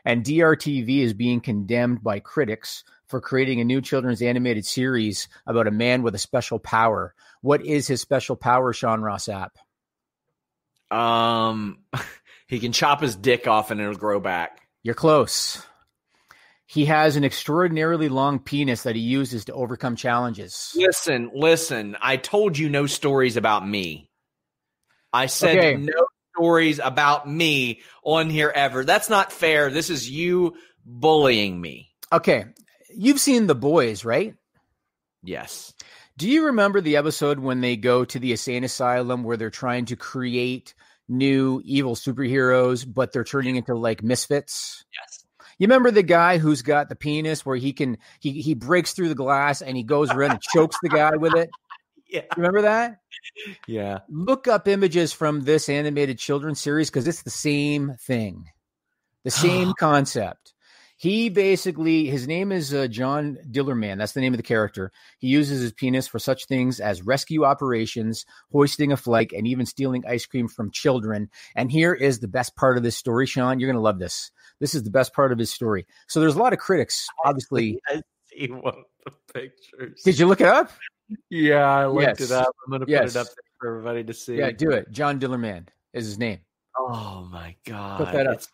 And 0.04 0.24
DRTV 0.24 1.00
is 1.00 1.14
being 1.14 1.40
condemned 1.40 2.02
by 2.02 2.20
critics 2.20 2.84
for 3.08 3.20
creating 3.20 3.60
a 3.60 3.64
new 3.64 3.80
children's 3.80 4.22
animated 4.22 4.64
series 4.64 5.28
about 5.46 5.66
a 5.66 5.72
man 5.72 6.02
with 6.02 6.14
a 6.14 6.18
special 6.18 6.60
power. 6.60 7.14
What 7.40 7.64
is 7.66 7.88
his 7.88 8.00
special 8.00 8.36
power, 8.36 8.72
Sean 8.72 9.00
Ross 9.00 9.26
Sapp? 9.28 9.50
Um, 10.96 11.78
he 12.46 12.60
can 12.60 12.72
chop 12.72 13.00
his 13.00 13.16
dick 13.16 13.48
off 13.48 13.72
and 13.72 13.80
it'll 13.80 13.94
grow 13.94 14.20
back. 14.20 14.60
You're 14.84 14.94
close. 14.94 15.60
He 16.66 16.84
has 16.86 17.16
an 17.16 17.24
extraordinarily 17.24 18.08
long 18.08 18.38
penis 18.38 18.84
that 18.84 18.96
he 18.96 19.02
uses 19.02 19.44
to 19.46 19.54
overcome 19.54 19.96
challenges. 19.96 20.72
Listen, 20.76 21.30
listen. 21.34 21.96
I 22.00 22.16
told 22.16 22.58
you 22.58 22.68
no 22.68 22.86
stories 22.86 23.36
about 23.36 23.66
me. 23.66 24.05
I 25.16 25.26
said 25.26 25.56
Okay. 25.58 25.76
no 25.76 26.06
stories 26.34 26.78
about 26.82 27.28
me 27.28 27.80
on 28.04 28.28
here 28.30 28.52
ever. 28.54 28.84
That's 28.84 29.08
not 29.08 29.32
fair. 29.32 29.70
This 29.70 29.88
is 29.90 30.08
you 30.08 30.56
bullying 30.84 31.60
me. 31.60 31.88
Okay, 32.12 32.44
you've 32.94 33.20
seen 33.20 33.46
The 33.46 33.54
Boys, 33.54 34.04
right? 34.04 34.34
Yes. 35.22 35.72
Do 36.18 36.28
you 36.28 36.46
remember 36.46 36.80
the 36.80 36.96
episode 36.96 37.38
when 37.38 37.60
they 37.60 37.76
go 37.76 38.04
to 38.04 38.18
the 38.18 38.30
insane 38.32 38.64
asylum 38.64 39.22
where 39.24 39.36
they're 39.36 39.50
trying 39.50 39.86
to 39.86 39.96
create 39.96 40.74
new 41.08 41.60
evil 41.64 41.94
superheroes, 41.94 42.86
but 42.86 43.12
they're 43.12 43.24
turning 43.24 43.56
into 43.56 43.74
like 43.74 44.02
misfits? 44.02 44.84
Yes. 44.92 45.24
You 45.58 45.66
remember 45.66 45.90
the 45.90 46.02
guy 46.02 46.38
who's 46.38 46.62
got 46.62 46.88
the 46.88 46.96
penis 46.96 47.44
where 47.46 47.56
he 47.56 47.72
can 47.72 47.96
he 48.20 48.42
he 48.42 48.54
breaks 48.54 48.92
through 48.92 49.08
the 49.08 49.14
glass 49.14 49.62
and 49.62 49.76
he 49.76 49.82
goes 49.82 50.10
around 50.10 50.32
and 50.32 50.42
chokes 50.42 50.76
the 50.82 50.90
guy 50.90 51.16
with 51.16 51.34
it? 51.34 51.50
Yeah. 52.08 52.22
Remember 52.36 52.62
that? 52.62 53.00
Yeah. 53.66 53.98
Look 54.08 54.48
up 54.48 54.66
images 54.66 55.12
from 55.12 55.42
this 55.42 55.68
animated 55.68 56.18
children's 56.18 56.60
series 56.60 56.88
because 56.88 57.06
it's 57.06 57.22
the 57.22 57.30
same 57.30 57.94
thing, 58.00 58.46
the 59.24 59.30
same 59.30 59.74
concept. 59.78 60.54
He 60.96 61.28
basically, 61.28 62.06
his 62.06 62.26
name 62.26 62.50
is 62.50 62.72
uh, 62.72 62.86
John 62.86 63.36
Dillermand. 63.50 63.98
That's 63.98 64.12
the 64.12 64.22
name 64.22 64.32
of 64.32 64.38
the 64.38 64.42
character. 64.42 64.90
He 65.18 65.26
uses 65.28 65.60
his 65.60 65.72
penis 65.72 66.06
for 66.06 66.18
such 66.18 66.46
things 66.46 66.80
as 66.80 67.02
rescue 67.02 67.44
operations, 67.44 68.24
hoisting 68.50 68.92
a 68.92 68.96
flag, 68.96 69.34
and 69.34 69.46
even 69.46 69.66
stealing 69.66 70.04
ice 70.08 70.24
cream 70.24 70.48
from 70.48 70.70
children. 70.70 71.28
And 71.54 71.70
here 71.70 71.92
is 71.92 72.20
the 72.20 72.28
best 72.28 72.56
part 72.56 72.78
of 72.78 72.82
this 72.82 72.96
story, 72.96 73.26
Sean. 73.26 73.60
You're 73.60 73.68
going 73.68 73.76
to 73.76 73.82
love 73.82 73.98
this. 73.98 74.30
This 74.58 74.74
is 74.74 74.84
the 74.84 74.90
best 74.90 75.12
part 75.12 75.32
of 75.32 75.38
his 75.38 75.52
story. 75.52 75.86
So 76.08 76.20
there's 76.20 76.36
a 76.36 76.38
lot 76.38 76.54
of 76.54 76.58
critics, 76.58 77.06
obviously. 77.26 77.78
I 77.88 78.00
see 78.30 78.46
one 78.46 78.74
of 78.74 78.84
the 79.04 79.32
pictures. 79.34 80.00
Did 80.02 80.18
you 80.18 80.26
look 80.26 80.40
it 80.40 80.46
up? 80.46 80.70
Yeah, 81.30 81.64
I 81.64 81.86
looked 81.86 82.20
Yes. 82.20 82.20
it 82.20 82.32
up. 82.32 82.48
I'm 82.64 82.70
going 82.70 82.84
to 82.84 82.90
Yes. 82.90 83.12
put 83.12 83.20
it 83.20 83.20
up 83.20 83.26
there 83.26 83.44
for 83.60 83.68
everybody 83.70 84.04
to 84.04 84.14
see. 84.14 84.36
Yeah, 84.38 84.50
do 84.50 84.70
it. 84.72 84.90
John 84.90 85.20
Dillermand 85.20 85.68
is 85.92 86.06
his 86.06 86.18
name. 86.18 86.40
Oh 86.78 87.26
my 87.30 87.56
god. 87.64 87.98
Put 87.98 88.12
that 88.12 88.26
up. 88.26 88.34
It's- 88.34 88.48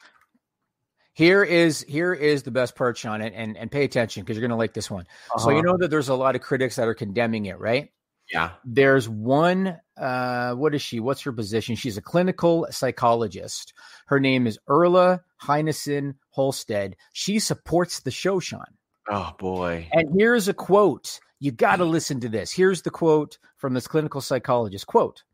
Here 1.15 1.43
is 1.45 1.83
here 1.87 2.15
is 2.15 2.43
the 2.43 2.51
best 2.51 2.75
part, 2.75 2.97
Sean, 2.97 3.21
and 3.21 3.35
and, 3.35 3.57
and 3.57 3.71
pay 3.71 3.85
attention 3.85 4.23
because 4.23 4.37
you're 4.37 4.43
going 4.47 4.51
to 4.57 4.57
like 4.57 4.73
this 4.75 4.91
one. 4.91 5.07
So 5.39 5.51
you 5.51 5.57
Uh-huh. 5.59 5.63
know 5.63 5.77
that 5.79 5.89
there's 5.89 6.09
a 6.09 6.15
lot 6.15 6.37
of 6.37 6.41
critics 6.43 6.77
that 6.77 6.89
are 6.89 6.95
condemning 6.95 7.47
it, 7.47 7.59
right? 7.59 7.91
Yeah. 8.33 8.53
There's 8.65 9.09
one. 9.09 9.79
Uh, 9.97 10.55
what 10.55 10.75
is 10.75 10.81
she? 10.81 11.01
What's 11.01 11.21
her 11.23 11.33
position? 11.33 11.75
She's 11.77 11.99
a 11.99 12.03
clinical 12.03 12.67
psychologist. 12.71 13.75
Her 14.07 14.21
name 14.21 14.47
is 14.47 14.59
Erla 14.69 15.21
Heinesen 15.43 16.15
Holstead. 16.31 16.97
She 17.13 17.39
supports 17.41 18.01
the 18.01 18.11
show, 18.11 18.41
Sean. 18.41 18.65
Oh 19.11 19.33
boy. 19.39 19.89
And 19.93 20.15
here's 20.19 20.49
a 20.49 20.55
quote. 20.55 21.21
You 21.43 21.51
got 21.51 21.77
to 21.77 21.83
mm-hmm. 21.83 21.93
listen 21.93 22.21
to 22.21 22.29
this. 22.29 22.53
Here's 22.53 22.83
the 22.83 22.91
quote 22.91 23.37
from 23.57 23.75
this 23.75 23.89
clinical 23.89 24.21
psychologist. 24.21 24.87
Quote: 24.87 25.25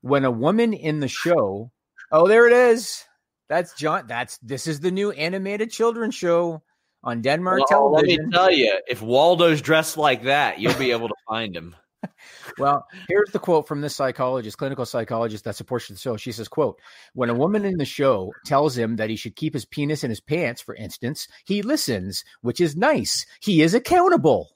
When 0.00 0.24
a 0.24 0.30
woman 0.30 0.72
in 0.72 0.98
the 0.98 1.06
show, 1.06 1.70
oh, 2.10 2.26
there 2.26 2.48
it 2.48 2.52
is. 2.52 3.04
That's 3.48 3.72
John. 3.74 4.08
That's 4.08 4.38
this 4.38 4.66
is 4.66 4.80
the 4.80 4.90
new 4.90 5.12
animated 5.12 5.70
children's 5.70 6.16
show 6.16 6.64
on 7.04 7.22
Denmark 7.22 7.70
Well, 7.70 7.92
let 7.92 8.06
me 8.06 8.18
tell 8.32 8.50
you, 8.50 8.76
if 8.88 9.02
Waldo's 9.02 9.62
dressed 9.62 9.96
like 9.96 10.24
that, 10.24 10.58
you'll 10.58 10.74
be 10.74 10.90
able 10.90 11.06
to 11.06 11.14
find 11.28 11.56
him. 11.56 11.76
Well, 12.58 12.86
here's 13.08 13.30
the 13.30 13.38
quote 13.38 13.66
from 13.66 13.80
this 13.80 13.94
psychologist, 13.94 14.58
clinical 14.58 14.84
psychologist 14.84 15.44
that 15.44 15.56
supports 15.56 15.88
the 15.88 15.96
show. 15.96 16.16
She 16.16 16.32
says, 16.32 16.48
quote, 16.48 16.78
when 17.14 17.30
a 17.30 17.34
woman 17.34 17.64
in 17.64 17.78
the 17.78 17.84
show 17.84 18.32
tells 18.44 18.76
him 18.76 18.96
that 18.96 19.08
he 19.08 19.16
should 19.16 19.36
keep 19.36 19.54
his 19.54 19.64
penis 19.64 20.04
in 20.04 20.10
his 20.10 20.20
pants, 20.20 20.60
for 20.60 20.74
instance, 20.74 21.28
he 21.44 21.62
listens, 21.62 22.24
which 22.42 22.60
is 22.60 22.76
nice. 22.76 23.24
He 23.40 23.62
is 23.62 23.72
accountable. 23.72 24.50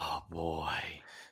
Oh 0.00 0.22
boy. 0.30 0.72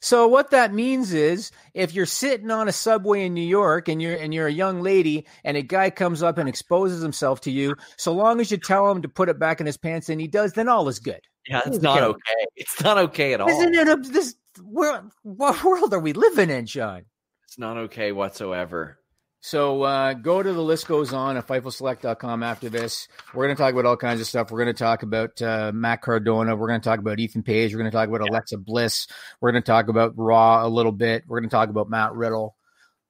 So 0.00 0.28
what 0.28 0.50
that 0.52 0.72
means 0.72 1.12
is 1.12 1.50
if 1.74 1.92
you're 1.92 2.06
sitting 2.06 2.50
on 2.50 2.68
a 2.68 2.72
subway 2.72 3.24
in 3.26 3.34
New 3.34 3.40
York 3.40 3.88
and 3.88 4.00
you're 4.00 4.14
and 4.14 4.32
you're 4.32 4.46
a 4.46 4.52
young 4.52 4.80
lady 4.80 5.26
and 5.42 5.56
a 5.56 5.62
guy 5.62 5.90
comes 5.90 6.22
up 6.22 6.38
and 6.38 6.48
exposes 6.48 7.02
himself 7.02 7.40
to 7.42 7.50
you, 7.50 7.74
so 7.96 8.12
long 8.12 8.40
as 8.40 8.50
you 8.50 8.58
tell 8.58 8.90
him 8.90 9.02
to 9.02 9.08
put 9.08 9.28
it 9.28 9.38
back 9.38 9.60
in 9.60 9.66
his 9.66 9.76
pants 9.76 10.08
and 10.08 10.20
he 10.20 10.28
does, 10.28 10.52
then 10.52 10.68
all 10.68 10.88
is 10.88 10.98
good. 10.98 11.20
Yeah, 11.48 11.62
it's 11.66 11.80
not 11.80 11.96
accountable. 11.98 12.20
okay. 12.26 12.46
It's 12.56 12.80
not 12.82 12.98
okay 12.98 13.32
at 13.34 13.40
all. 13.40 13.48
Isn't 13.48 13.74
it 13.74 13.88
a, 13.88 13.96
this 13.96 14.34
world, 14.62 15.10
what 15.22 15.64
world 15.64 15.94
are 15.94 16.00
we 16.00 16.12
living 16.12 16.50
in, 16.50 16.66
John? 16.66 17.04
It's 17.44 17.58
not 17.58 17.76
okay 17.78 18.12
whatsoever. 18.12 18.98
So 19.40 19.82
uh, 19.82 20.14
go 20.14 20.42
to 20.42 20.52
the 20.52 20.62
list 20.62 20.88
goes 20.88 21.12
on 21.12 21.36
at 21.36 21.46
FightfulSelect.com 21.46 22.42
after 22.42 22.68
this. 22.68 23.06
We're 23.32 23.46
going 23.46 23.56
to 23.56 23.62
talk 23.62 23.72
about 23.72 23.86
all 23.86 23.96
kinds 23.96 24.20
of 24.20 24.26
stuff. 24.26 24.50
We're 24.50 24.64
going 24.64 24.74
to 24.74 24.78
talk 24.78 25.04
about 25.04 25.40
uh, 25.40 25.70
Matt 25.72 26.02
Cardona. 26.02 26.56
We're 26.56 26.66
going 26.66 26.80
to 26.80 26.84
talk 26.88 26.98
about 26.98 27.20
Ethan 27.20 27.44
Page. 27.44 27.72
We're 27.72 27.78
going 27.78 27.90
to 27.90 27.96
talk 27.96 28.08
about 28.08 28.28
Alexa 28.28 28.58
Bliss. 28.58 29.06
We're 29.40 29.52
going 29.52 29.62
to 29.62 29.66
talk 29.66 29.88
about 29.88 30.14
Raw 30.16 30.66
a 30.66 30.68
little 30.68 30.92
bit. 30.92 31.24
We're 31.28 31.38
going 31.38 31.48
to 31.48 31.54
talk 31.54 31.68
about 31.68 31.88
Matt 31.88 32.14
Riddle. 32.14 32.56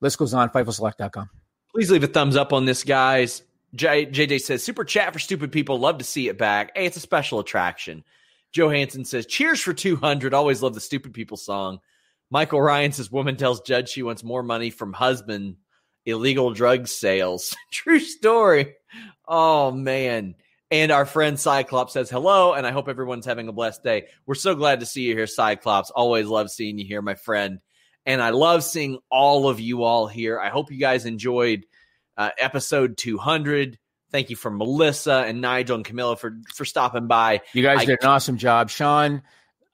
List 0.00 0.18
goes 0.18 0.34
on 0.34 0.50
FightfulSelect.com. 0.50 1.30
Please 1.74 1.90
leave 1.90 2.04
a 2.04 2.08
thumbs 2.08 2.36
up 2.36 2.52
on 2.52 2.66
this, 2.66 2.84
guys. 2.84 3.42
J- 3.74 4.06
JJ 4.06 4.40
says, 4.42 4.62
Super 4.62 4.84
chat 4.84 5.12
for 5.12 5.18
stupid 5.18 5.50
people. 5.50 5.78
Love 5.78 5.98
to 5.98 6.04
see 6.04 6.28
it 6.28 6.36
back. 6.36 6.72
Hey, 6.74 6.86
it's 6.86 6.96
a 6.96 7.00
special 7.00 7.40
attraction. 7.40 8.04
Joe 8.52 8.68
Hansen 8.68 9.06
says, 9.06 9.24
Cheers 9.26 9.60
for 9.60 9.72
200. 9.72 10.34
Always 10.34 10.62
love 10.62 10.74
the 10.74 10.80
stupid 10.80 11.14
people 11.14 11.38
song. 11.38 11.80
Michael 12.30 12.60
Ryan 12.60 12.92
says, 12.92 13.10
Woman 13.10 13.36
tells 13.36 13.62
judge 13.62 13.88
she 13.88 14.02
wants 14.02 14.22
more 14.22 14.42
money 14.42 14.68
from 14.68 14.92
husband 14.92 15.56
illegal 16.08 16.52
drug 16.52 16.88
sales. 16.88 17.56
True 17.70 18.00
story. 18.00 18.74
Oh, 19.26 19.70
man. 19.70 20.34
And 20.70 20.92
our 20.92 21.06
friend 21.06 21.38
Cyclops 21.38 21.92
says, 21.92 22.10
Hello, 22.10 22.52
and 22.52 22.66
I 22.66 22.72
hope 22.72 22.88
everyone's 22.88 23.26
having 23.26 23.48
a 23.48 23.52
blessed 23.52 23.82
day. 23.82 24.06
We're 24.26 24.34
so 24.34 24.54
glad 24.54 24.80
to 24.80 24.86
see 24.86 25.02
you 25.02 25.14
here, 25.14 25.26
Cyclops. 25.26 25.90
Always 25.90 26.26
love 26.26 26.50
seeing 26.50 26.78
you 26.78 26.84
here, 26.84 27.02
my 27.02 27.14
friend. 27.14 27.60
And 28.04 28.22
I 28.22 28.30
love 28.30 28.64
seeing 28.64 28.98
all 29.10 29.48
of 29.48 29.60
you 29.60 29.82
all 29.84 30.06
here. 30.06 30.40
I 30.40 30.48
hope 30.48 30.70
you 30.70 30.78
guys 30.78 31.04
enjoyed 31.04 31.64
uh, 32.16 32.30
episode 32.38 32.96
200. 32.96 33.78
Thank 34.10 34.30
you 34.30 34.36
for 34.36 34.50
Melissa 34.50 35.24
and 35.26 35.42
Nigel 35.42 35.76
and 35.76 35.84
Camilo 35.84 36.18
for 36.18 36.38
for 36.54 36.64
stopping 36.64 37.06
by. 37.06 37.42
You 37.52 37.62
guys 37.62 37.80
I- 37.80 37.84
did 37.84 37.98
an 38.02 38.08
awesome 38.08 38.38
job. 38.38 38.70
Sean, 38.70 39.22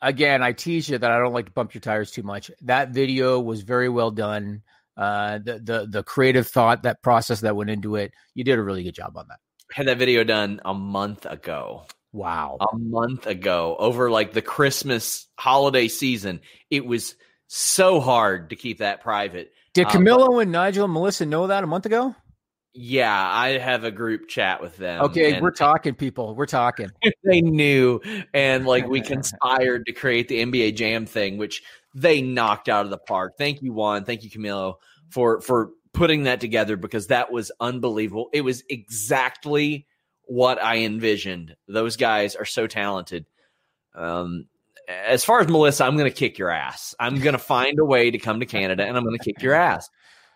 again, 0.03 0.43
I 0.43 0.53
tease 0.53 0.89
you 0.89 0.99
that 0.99 1.11
I 1.11 1.19
don't 1.19 1.33
like 1.33 1.47
to 1.47 1.53
bump 1.53 1.75
your 1.75 1.81
tires 1.81 2.11
too 2.11 2.25
much. 2.25 2.51
That 2.63 2.91
video 2.91 3.39
was 3.39 3.63
very 3.63 3.89
well 3.89 4.11
done. 4.11 4.63
Uh, 4.97 5.39
the, 5.39 5.59
the, 5.59 5.87
the 5.91 6.03
creative 6.03 6.47
thought, 6.47 6.85
that 6.85 7.03
process 7.03 7.41
that 7.41 7.57
went 7.57 7.71
into 7.71 7.97
it, 7.97 8.13
you 8.35 8.45
did 8.45 8.59
a 8.59 8.63
really 8.63 8.85
good 8.85 8.95
job 8.95 9.17
on 9.17 9.27
that. 9.29 9.39
Had 9.73 9.89
that 9.89 9.99
video 9.99 10.25
done 10.25 10.61
a 10.65 10.75
month 10.75 11.27
ago. 11.27 11.87
Wow. 12.13 12.59
A 12.61 12.77
month 12.79 13.27
ago 13.27 13.75
over 13.79 14.11
like 14.11 14.33
the 14.33 14.43
Christmas 14.43 15.27
holiday 15.37 15.89
season. 15.89 16.41
It 16.71 16.87
was 16.87 17.17
so 17.49 18.01
hard 18.01 18.51
to 18.51 18.57
keep 18.57 18.79
that 18.79 19.01
private. 19.01 19.53
Did 19.73 19.87
Uh, 19.87 19.91
Camilo 19.91 20.41
and 20.41 20.53
Nigel 20.53 20.85
and 20.85 20.93
Melissa 20.93 21.27
know 21.27 21.49
that 21.49 21.65
a 21.65 21.67
month 21.67 21.87
ago? 21.87 22.15
Yeah, 22.77 23.15
I 23.15 23.59
have 23.59 23.85
a 23.85 23.93
group 23.93 24.29
chat 24.29 24.61
with 24.61 24.77
them. 24.77 25.03
Okay, 25.03 25.41
we're 25.41 25.53
talking, 25.53 25.95
people. 25.95 26.35
We're 26.35 26.47
talking. 26.47 26.91
they 27.25 27.41
knew, 27.41 28.01
and 28.33 28.67
like 28.67 28.89
we 28.89 29.01
conspired 29.13 29.87
to 29.87 29.93
create 29.93 30.27
the 30.27 30.45
NBA 30.45 30.75
Jam 30.75 31.07
thing, 31.07 31.37
which 31.39 31.63
they 31.95 32.21
knocked 32.21 32.69
out 32.69 32.85
of 32.85 32.91
the 32.91 32.99
park. 32.99 33.35
Thank 33.39 33.63
you, 33.63 33.73
Juan. 33.73 34.05
Thank 34.05 34.25
you, 34.25 34.31
Camilo, 34.31 34.77
for 35.11 35.41
for 35.41 35.71
putting 35.93 36.25
that 36.25 36.41
together 36.41 36.77
because 36.77 37.07
that 37.07 37.33
was 37.33 37.53
unbelievable. 37.61 38.29
It 38.33 38.43
was 38.43 38.65
exactly 38.69 39.87
what 40.23 40.63
I 40.63 40.79
envisioned. 40.79 41.57
Those 41.69 41.97
guys 41.97 42.35
are 42.35 42.45
so 42.45 42.67
talented. 42.67 43.27
Um, 43.95 44.47
as 44.89 45.25
far 45.25 45.41
as 45.41 45.49
Melissa, 45.49 45.85
I'm 45.85 45.97
going 45.97 46.11
to 46.11 46.17
kick 46.17 46.39
your 46.39 46.51
ass. 46.51 46.95
I'm 46.99 47.21
going 47.21 47.33
to 47.33 47.39
find 47.39 47.79
a 47.79 47.85
way 47.85 48.11
to 48.11 48.19
come 48.19 48.41
to 48.41 48.47
Canada, 48.47 48.85
and 48.85 48.97
I'm 48.97 49.05
going 49.05 49.17
to 49.17 49.25
kick 49.25 49.41
your 49.41 49.55
ass. 49.55 49.89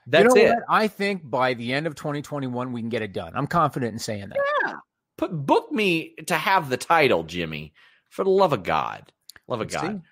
That's 0.07 0.35
you 0.35 0.43
know 0.43 0.51
it. 0.51 0.55
What? 0.55 0.65
I 0.69 0.89
think 0.89 1.29
by 1.29 1.55
the 1.55 1.73
end 1.73 1.87
of 1.87 1.95
2021, 1.97 2.73
we 2.73 2.81
can 2.81 2.89
get 2.89 3.03
it 3.03 3.13
done. 3.13 3.33
I'm 3.35 3.47
confident 3.47 3.93
in 3.93 3.99
saying 3.99 4.31
that. 4.31 4.39
Yeah. 4.65 4.75
Put 5.17 5.33
book 5.33 5.73
me 5.73 6.15
to 6.29 6.35
have 6.35 6.71
the 6.71 6.77
title, 6.77 7.25
Jimmy. 7.25 7.75
For 8.09 8.25
the 8.25 8.31
love 8.31 8.55
of 8.55 8.63
God, 8.63 9.13
love 9.49 9.61
of 9.61 9.71
Let's 9.71 9.83
God. 9.83 9.97
see. 9.97 10.09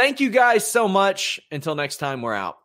Thank 0.00 0.18
you 0.18 0.30
guys 0.30 0.66
so 0.66 0.88
much. 0.88 1.38
Until 1.52 1.74
next 1.74 1.98
time, 1.98 2.22
we're 2.22 2.32
out. 2.32 2.59